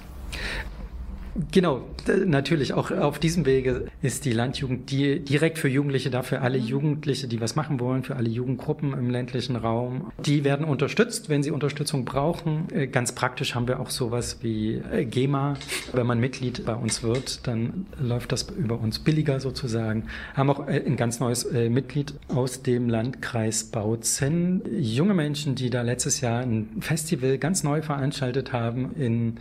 Genau, 1.53 1.83
natürlich. 2.27 2.73
Auch 2.73 2.91
auf 2.91 3.19
diesem 3.19 3.47
Wege 3.47 3.87
ist 4.03 4.25
die 4.25 4.33
Landjugend 4.33 4.91
die, 4.91 5.21
direkt 5.21 5.59
für 5.59 5.69
Jugendliche 5.69 6.11
da, 6.11 6.23
für 6.23 6.41
alle 6.41 6.59
mhm. 6.59 6.65
Jugendliche, 6.65 7.29
die 7.29 7.41
was 7.41 7.57
machen 7.57 7.81
wollen, 7.81 8.03
für 8.03 8.17
alle 8.17 8.29
Jugendgruppen 8.29 8.93
im 8.93 9.11
ländlichen 9.11 9.57
Raum. 9.57 10.13
Die 10.25 10.45
werden 10.45 10.65
unterstützt, 10.65 11.29
wenn 11.29 11.43
sie 11.43 11.51
Unterstützung 11.51 12.05
brauchen. 12.05 12.69
Äh, 12.73 12.87
ganz 12.87 13.13
praktisch 13.13 13.55
haben 13.55 13.69
wir 13.69 13.81
auch 13.81 13.91
sowas 13.91 14.39
wie 14.43 14.75
äh, 14.75 15.05
GEMA. 15.05 15.55
Wenn 15.93 16.07
man 16.07 16.21
Mitglied 16.21 16.65
bei 16.65 16.75
uns 16.75 17.03
wird, 17.03 17.47
dann 17.47 17.87
läuft 18.01 18.33
das 18.33 18.49
über 18.57 18.79
uns 18.79 18.99
billiger 18.99 19.41
sozusagen. 19.41 20.05
Haben 20.35 20.51
auch 20.51 20.67
äh, 20.67 20.83
ein 20.85 20.97
ganz 20.97 21.21
neues 21.21 21.49
Mitglied 21.51 22.15
aus 22.29 22.63
dem 22.63 22.89
Landkreis 22.89 23.65
Bautzen. 23.65 24.63
Junge 24.79 25.15
Menschen, 25.15 25.55
die 25.55 25.71
da 25.71 25.83
letztes 25.83 26.21
Jahr 26.21 26.43
ein 26.43 26.69
Festival 26.81 27.39
ganz 27.39 27.63
neu 27.63 27.83
veranstaltet 27.83 28.53
haben 28.53 28.95
in 28.97 29.39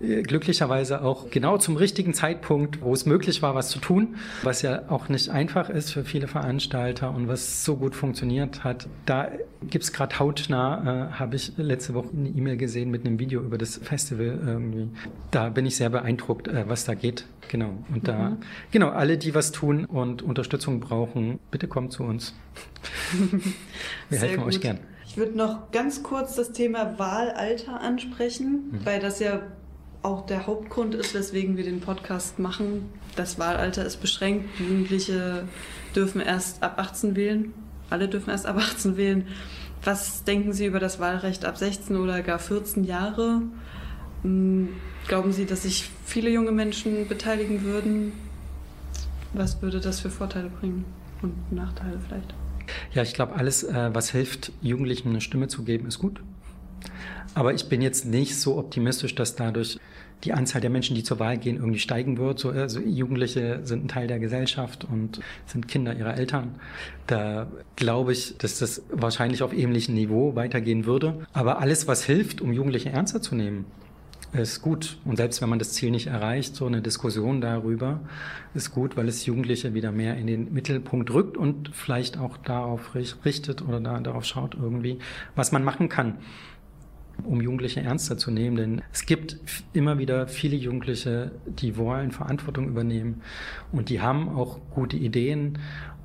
glücklicherweise 0.00 1.02
auch 1.02 1.30
genau 1.30 1.58
zum 1.58 1.76
richtigen 1.76 2.14
Zeitpunkt, 2.14 2.80
wo 2.82 2.92
es 2.92 3.04
möglich 3.04 3.42
war, 3.42 3.54
was 3.54 3.68
zu 3.68 3.80
tun, 3.80 4.16
was 4.42 4.62
ja 4.62 4.82
auch 4.88 5.08
nicht 5.08 5.30
einfach 5.30 5.68
ist 5.68 5.90
für 5.90 6.04
viele 6.04 6.28
Veranstalter 6.28 7.12
und 7.14 7.28
was 7.28 7.64
so 7.64 7.76
gut 7.76 7.94
funktioniert 7.96 8.62
hat. 8.64 8.88
Da 9.06 9.30
gibt 9.62 9.84
es 9.84 9.92
gerade 9.92 10.18
hautnah, 10.18 11.10
äh, 11.10 11.18
habe 11.18 11.36
ich 11.36 11.52
letzte 11.56 11.94
Woche 11.94 12.10
eine 12.16 12.28
E-Mail 12.28 12.56
gesehen 12.56 12.90
mit 12.90 13.04
einem 13.04 13.18
Video 13.18 13.40
über 13.40 13.58
das 13.58 13.76
Festival 13.76 14.38
irgendwie. 14.46 14.88
Da 15.30 15.48
bin 15.48 15.66
ich 15.66 15.76
sehr 15.76 15.90
beeindruckt, 15.90 16.46
äh, 16.46 16.68
was 16.68 16.84
da 16.84 16.94
geht. 16.94 17.24
Genau. 17.48 17.72
Und 17.92 18.06
da, 18.06 18.30
mhm. 18.30 18.36
genau, 18.70 18.90
alle, 18.90 19.18
die 19.18 19.34
was 19.34 19.52
tun 19.52 19.84
und 19.84 20.22
Unterstützung 20.22 20.80
brauchen, 20.80 21.40
bitte 21.50 21.66
kommt 21.66 21.92
zu 21.92 22.04
uns. 22.04 22.34
Wir 24.10 24.18
helfen 24.18 24.44
euch 24.44 24.60
gern. 24.60 24.78
Ich 25.06 25.16
würde 25.16 25.36
noch 25.36 25.70
ganz 25.72 26.02
kurz 26.02 26.36
das 26.36 26.52
Thema 26.52 26.98
Wahlalter 26.98 27.80
ansprechen, 27.80 28.70
mhm. 28.70 28.86
weil 28.86 29.00
das 29.00 29.18
ja 29.18 29.40
auch 30.02 30.26
der 30.26 30.46
Hauptgrund 30.46 30.94
ist, 30.94 31.14
weswegen 31.14 31.56
wir 31.56 31.64
den 31.64 31.80
Podcast 31.80 32.38
machen. 32.38 32.88
Das 33.16 33.38
Wahlalter 33.38 33.84
ist 33.84 33.98
beschränkt. 33.98 34.48
Jugendliche 34.60 35.48
dürfen 35.94 36.20
erst 36.20 36.62
ab 36.62 36.78
18 36.78 37.16
wählen. 37.16 37.52
Alle 37.90 38.08
dürfen 38.08 38.30
erst 38.30 38.46
ab 38.46 38.56
18 38.56 38.96
wählen. 38.96 39.26
Was 39.84 40.24
denken 40.24 40.52
Sie 40.52 40.66
über 40.66 40.80
das 40.80 40.98
Wahlrecht 41.00 41.44
ab 41.44 41.56
16 41.56 41.96
oder 41.96 42.22
gar 42.22 42.38
14 42.38 42.84
Jahre? 42.84 43.42
Hm, 44.22 44.68
glauben 45.06 45.32
Sie, 45.32 45.46
dass 45.46 45.62
sich 45.62 45.88
viele 46.04 46.30
junge 46.30 46.52
Menschen 46.52 47.08
beteiligen 47.08 47.62
würden? 47.62 48.12
Was 49.32 49.62
würde 49.62 49.80
das 49.80 50.00
für 50.00 50.10
Vorteile 50.10 50.48
bringen 50.48 50.84
und 51.22 51.52
Nachteile 51.52 51.98
vielleicht? 52.06 52.34
Ja, 52.92 53.02
ich 53.02 53.14
glaube, 53.14 53.34
alles, 53.36 53.62
äh, 53.62 53.90
was 53.92 54.10
hilft, 54.10 54.52
Jugendlichen 54.60 55.10
eine 55.10 55.20
Stimme 55.20 55.48
zu 55.48 55.64
geben, 55.64 55.86
ist 55.86 55.98
gut. 55.98 56.20
Aber 57.34 57.54
ich 57.54 57.68
bin 57.68 57.82
jetzt 57.82 58.04
nicht 58.04 58.38
so 58.38 58.58
optimistisch, 58.58 59.14
dass 59.14 59.36
dadurch 59.36 59.78
die 60.24 60.32
Anzahl 60.32 60.60
der 60.60 60.70
Menschen, 60.70 60.96
die 60.96 61.04
zur 61.04 61.20
Wahl 61.20 61.38
gehen, 61.38 61.56
irgendwie 61.56 61.78
steigen 61.78 62.18
wird. 62.18 62.38
So, 62.38 62.50
also 62.50 62.80
Jugendliche 62.80 63.60
sind 63.62 63.84
ein 63.84 63.88
Teil 63.88 64.08
der 64.08 64.18
Gesellschaft 64.18 64.84
und 64.84 65.20
sind 65.46 65.68
Kinder 65.68 65.94
ihrer 65.94 66.16
Eltern. 66.16 66.56
Da 67.06 67.46
glaube 67.76 68.12
ich, 68.12 68.36
dass 68.38 68.58
das 68.58 68.82
wahrscheinlich 68.90 69.42
auf 69.42 69.52
ähnlichem 69.52 69.94
Niveau 69.94 70.34
weitergehen 70.34 70.86
würde. 70.86 71.26
Aber 71.32 71.60
alles, 71.60 71.86
was 71.86 72.04
hilft, 72.04 72.40
um 72.40 72.52
Jugendliche 72.52 72.90
ernster 72.90 73.22
zu 73.22 73.34
nehmen, 73.36 73.66
ist 74.32 74.60
gut. 74.60 74.98
Und 75.04 75.16
selbst 75.16 75.40
wenn 75.40 75.48
man 75.48 75.58
das 75.58 75.72
Ziel 75.72 75.90
nicht 75.90 76.08
erreicht, 76.08 76.54
so 76.54 76.66
eine 76.66 76.82
Diskussion 76.82 77.40
darüber 77.40 78.00
ist 78.54 78.72
gut, 78.72 78.96
weil 78.96 79.08
es 79.08 79.24
Jugendliche 79.24 79.72
wieder 79.72 79.92
mehr 79.92 80.16
in 80.16 80.26
den 80.26 80.52
Mittelpunkt 80.52 81.12
rückt 81.12 81.36
und 81.36 81.70
vielleicht 81.72 82.18
auch 82.18 82.36
darauf 82.38 82.94
richtet 82.94 83.62
oder 83.62 83.80
da, 83.80 84.00
darauf 84.00 84.24
schaut 84.24 84.54
irgendwie, 84.54 84.98
was 85.34 85.52
man 85.52 85.64
machen 85.64 85.88
kann 85.88 86.18
um 87.24 87.40
Jugendliche 87.40 87.80
ernster 87.80 88.16
zu 88.16 88.30
nehmen. 88.30 88.56
Denn 88.56 88.82
es 88.92 89.06
gibt 89.06 89.38
immer 89.72 89.98
wieder 89.98 90.28
viele 90.28 90.56
Jugendliche, 90.56 91.32
die 91.46 91.76
wollen 91.76 92.12
Verantwortung 92.12 92.68
übernehmen 92.68 93.22
und 93.72 93.88
die 93.88 94.00
haben 94.00 94.28
auch 94.28 94.60
gute 94.70 94.96
Ideen 94.96 95.58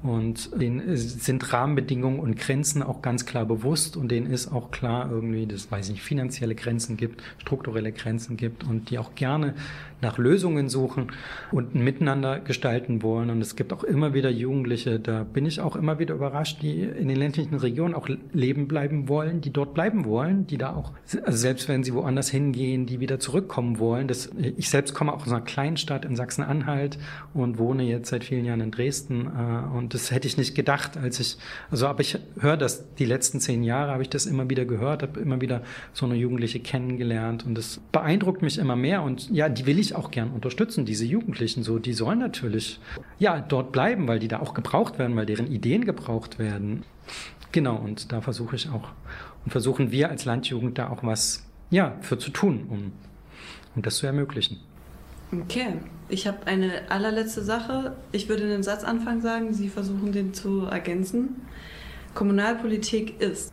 Und 0.03 0.59
denen 0.61 0.97
sind 0.97 1.53
Rahmenbedingungen 1.53 2.19
und 2.19 2.37
Grenzen 2.37 2.83
auch 2.83 3.01
ganz 3.01 3.25
klar 3.25 3.45
bewusst 3.45 3.95
und 3.95 4.09
denen 4.09 4.27
ist 4.27 4.51
auch 4.51 4.69
klar 4.69 5.09
irgendwie, 5.09 5.47
dass 5.47 5.71
weiß 5.71 5.87
ich 5.87 5.93
nicht, 5.93 6.03
finanzielle 6.03 6.55
Grenzen 6.55 6.97
gibt, 6.97 7.23
strukturelle 7.37 7.93
Grenzen 7.93 8.35
gibt 8.35 8.65
und 8.65 8.89
die 8.89 8.99
auch 8.99 9.15
gerne 9.15 9.53
nach 10.03 10.17
Lösungen 10.17 10.69
suchen 10.69 11.07
und 11.51 11.73
ein 11.73 11.83
Miteinander 11.83 12.39
gestalten 12.39 13.01
wollen. 13.01 13.29
Und 13.29 13.41
es 13.41 13.55
gibt 13.55 13.73
auch 13.73 13.83
immer 13.83 14.13
wieder 14.13 14.29
Jugendliche, 14.29 14.99
da 14.99 15.23
bin 15.23 15.45
ich 15.45 15.59
auch 15.61 15.75
immer 15.75 15.97
wieder 15.97 16.13
überrascht, 16.13 16.61
die 16.61 16.83
in 16.83 17.07
den 17.07 17.17
ländlichen 17.17 17.55
Regionen 17.55 17.95
auch 17.95 18.07
leben 18.31 18.67
bleiben 18.67 19.09
wollen, 19.09 19.41
die 19.41 19.51
dort 19.51 19.73
bleiben 19.73 20.05
wollen, 20.05 20.45
die 20.45 20.57
da 20.57 20.75
auch, 20.75 20.91
also 21.23 21.37
selbst 21.37 21.67
wenn 21.67 21.83
sie 21.83 21.93
woanders 21.93 22.29
hingehen, 22.29 22.85
die 22.85 22.99
wieder 22.99 23.19
zurückkommen 23.19 23.79
wollen. 23.79 24.07
Das, 24.07 24.29
ich 24.57 24.69
selbst 24.69 24.93
komme 24.93 25.13
auch 25.13 25.21
aus 25.21 25.31
einer 25.31 25.41
kleinen 25.41 25.77
Stadt 25.77 26.05
in 26.05 26.15
Sachsen-Anhalt 26.15 26.99
und 27.33 27.57
wohne 27.57 27.83
jetzt 27.83 28.09
seit 28.09 28.23
vielen 28.23 28.45
Jahren 28.45 28.61
in 28.61 28.71
Dresden. 28.71 29.27
Äh, 29.27 29.75
und 29.75 29.93
das 29.93 30.11
hätte 30.11 30.27
ich 30.27 30.37
nicht 30.37 30.55
gedacht, 30.55 30.97
als 30.97 31.19
ich, 31.19 31.37
also 31.71 31.87
aber 31.87 32.01
ich 32.01 32.19
höre 32.39 32.57
das, 32.57 32.93
die 32.95 33.05
letzten 33.05 33.39
zehn 33.39 33.63
Jahre 33.63 33.91
habe 33.91 34.03
ich 34.03 34.09
das 34.09 34.25
immer 34.25 34.49
wieder 34.49 34.65
gehört, 34.65 35.01
habe 35.01 35.19
immer 35.19 35.41
wieder 35.41 35.61
so 35.93 36.05
eine 36.05 36.15
Jugendliche 36.15 36.59
kennengelernt 36.59 37.45
und 37.45 37.55
das 37.55 37.79
beeindruckt 37.91 38.41
mich 38.41 38.57
immer 38.57 38.75
mehr. 38.75 39.01
Und 39.01 39.29
ja, 39.29 39.49
die 39.49 39.65
will 39.65 39.79
ich 39.79 39.92
auch 39.95 40.11
gern 40.11 40.31
unterstützen, 40.31 40.85
diese 40.85 41.05
Jugendlichen 41.05 41.63
so. 41.63 41.79
Die 41.79 41.93
sollen 41.93 42.19
natürlich 42.19 42.79
ja 43.19 43.39
dort 43.39 43.71
bleiben, 43.71 44.07
weil 44.07 44.19
die 44.19 44.27
da 44.27 44.39
auch 44.39 44.53
gebraucht 44.53 44.99
werden, 44.99 45.15
weil 45.15 45.25
deren 45.25 45.47
Ideen 45.47 45.85
gebraucht 45.85 46.39
werden. 46.39 46.83
Genau, 47.51 47.75
und 47.75 48.11
da 48.11 48.21
versuche 48.21 48.55
ich 48.55 48.69
auch 48.69 48.89
und 49.45 49.51
versuchen 49.51 49.91
wir 49.91 50.09
als 50.09 50.25
Landjugend 50.25 50.77
da 50.77 50.89
auch 50.89 51.03
was 51.03 51.45
ja, 51.69 51.95
für 52.01 52.17
zu 52.17 52.29
tun, 52.29 52.65
um, 52.69 52.91
um 53.75 53.81
das 53.81 53.97
zu 53.97 54.05
ermöglichen. 54.05 54.59
Okay, 55.31 55.73
ich 56.09 56.27
habe 56.27 56.45
eine 56.45 56.89
allerletzte 56.89 57.41
Sache. 57.43 57.95
Ich 58.11 58.29
würde 58.29 58.47
den 58.47 58.61
Satzanfang 58.61 59.21
sagen, 59.21 59.53
Sie 59.53 59.69
versuchen 59.69 60.11
den 60.11 60.33
zu 60.33 60.65
ergänzen. 60.65 61.41
Kommunalpolitik 62.13 63.19
ist 63.19 63.51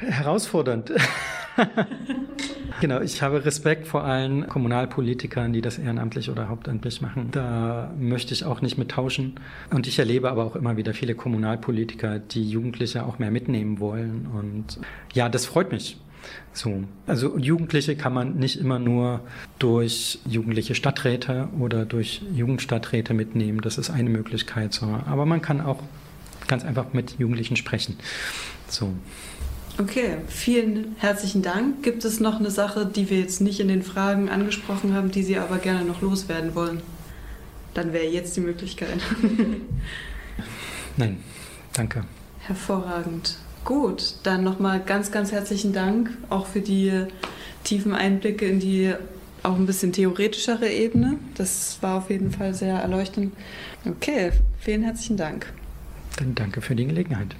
herausfordernd. 0.00 0.92
genau, 2.80 3.00
ich 3.00 3.22
habe 3.22 3.44
Respekt 3.44 3.86
vor 3.86 4.04
allen 4.04 4.46
Kommunalpolitikern, 4.48 5.52
die 5.52 5.60
das 5.60 5.78
ehrenamtlich 5.78 6.30
oder 6.30 6.48
hauptamtlich 6.48 7.00
machen. 7.00 7.28
Da 7.32 7.92
möchte 7.98 8.34
ich 8.34 8.44
auch 8.44 8.60
nicht 8.60 8.78
mit 8.78 8.90
tauschen. 8.90 9.40
Und 9.70 9.86
ich 9.86 9.98
erlebe 9.98 10.30
aber 10.30 10.44
auch 10.44 10.56
immer 10.56 10.76
wieder 10.76 10.94
viele 10.94 11.14
Kommunalpolitiker, 11.14 12.18
die 12.18 12.48
Jugendliche 12.48 13.04
auch 13.04 13.18
mehr 13.18 13.30
mitnehmen 13.30 13.80
wollen. 13.80 14.26
Und 14.32 14.78
ja, 15.14 15.28
das 15.28 15.46
freut 15.46 15.72
mich. 15.72 15.98
So. 16.52 16.84
Also 17.06 17.38
Jugendliche 17.38 17.96
kann 17.96 18.12
man 18.12 18.36
nicht 18.36 18.58
immer 18.58 18.78
nur 18.78 19.20
durch 19.58 20.18
jugendliche 20.26 20.74
Stadträte 20.74 21.48
oder 21.58 21.84
durch 21.84 22.22
Jugendstadträte 22.34 23.14
mitnehmen. 23.14 23.60
Das 23.60 23.78
ist 23.78 23.90
eine 23.90 24.10
Möglichkeit. 24.10 24.72
So. 24.72 24.86
Aber 25.06 25.26
man 25.26 25.42
kann 25.42 25.60
auch 25.60 25.82
ganz 26.48 26.64
einfach 26.64 26.92
mit 26.92 27.18
Jugendlichen 27.18 27.56
sprechen. 27.56 27.96
So. 28.68 28.92
Okay, 29.78 30.16
vielen 30.28 30.96
herzlichen 30.98 31.42
Dank. 31.42 31.82
Gibt 31.82 32.04
es 32.06 32.18
noch 32.18 32.40
eine 32.40 32.50
Sache, 32.50 32.86
die 32.86 33.10
wir 33.10 33.20
jetzt 33.20 33.42
nicht 33.42 33.60
in 33.60 33.68
den 33.68 33.82
Fragen 33.82 34.30
angesprochen 34.30 34.94
haben, 34.94 35.10
die 35.10 35.22
Sie 35.22 35.36
aber 35.36 35.58
gerne 35.58 35.84
noch 35.84 36.00
loswerden 36.00 36.54
wollen? 36.54 36.80
Dann 37.74 37.92
wäre 37.92 38.06
jetzt 38.06 38.34
die 38.36 38.40
Möglichkeit. 38.40 38.98
Nein, 40.96 41.18
danke. 41.74 42.04
Hervorragend. 42.40 43.36
Gut, 43.66 44.14
dann 44.22 44.44
nochmal 44.44 44.80
ganz, 44.80 45.12
ganz 45.12 45.30
herzlichen 45.30 45.74
Dank 45.74 46.10
auch 46.30 46.46
für 46.46 46.62
die 46.62 47.04
tiefen 47.64 47.92
Einblicke 47.92 48.46
in 48.46 48.60
die 48.60 48.94
auch 49.42 49.56
ein 49.56 49.66
bisschen 49.66 49.92
theoretischere 49.92 50.70
Ebene. 50.70 51.18
Das 51.34 51.78
war 51.82 51.98
auf 51.98 52.08
jeden 52.08 52.30
Fall 52.30 52.54
sehr 52.54 52.76
erleuchtend. 52.76 53.34
Okay, 53.84 54.32
vielen 54.58 54.84
herzlichen 54.84 55.18
Dank. 55.18 55.52
Dann 56.16 56.34
danke 56.34 56.62
für 56.62 56.74
die 56.74 56.86
Gelegenheit. 56.86 57.36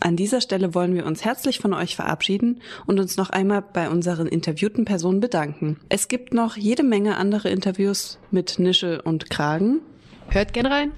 An 0.00 0.16
dieser 0.16 0.40
Stelle 0.40 0.74
wollen 0.74 0.94
wir 0.94 1.06
uns 1.06 1.24
herzlich 1.24 1.58
von 1.58 1.72
euch 1.74 1.96
verabschieden 1.96 2.60
und 2.86 3.00
uns 3.00 3.16
noch 3.16 3.30
einmal 3.30 3.62
bei 3.62 3.88
unseren 3.88 4.26
interviewten 4.26 4.84
Personen 4.84 5.20
bedanken. 5.20 5.78
Es 5.88 6.08
gibt 6.08 6.34
noch 6.34 6.56
jede 6.56 6.82
Menge 6.82 7.16
andere 7.16 7.48
Interviews 7.50 8.18
mit 8.30 8.58
Nische 8.58 9.02
und 9.02 9.30
Kragen. 9.30 9.80
Hört 10.28 10.52
gern 10.52 10.66
rein. 10.66 10.92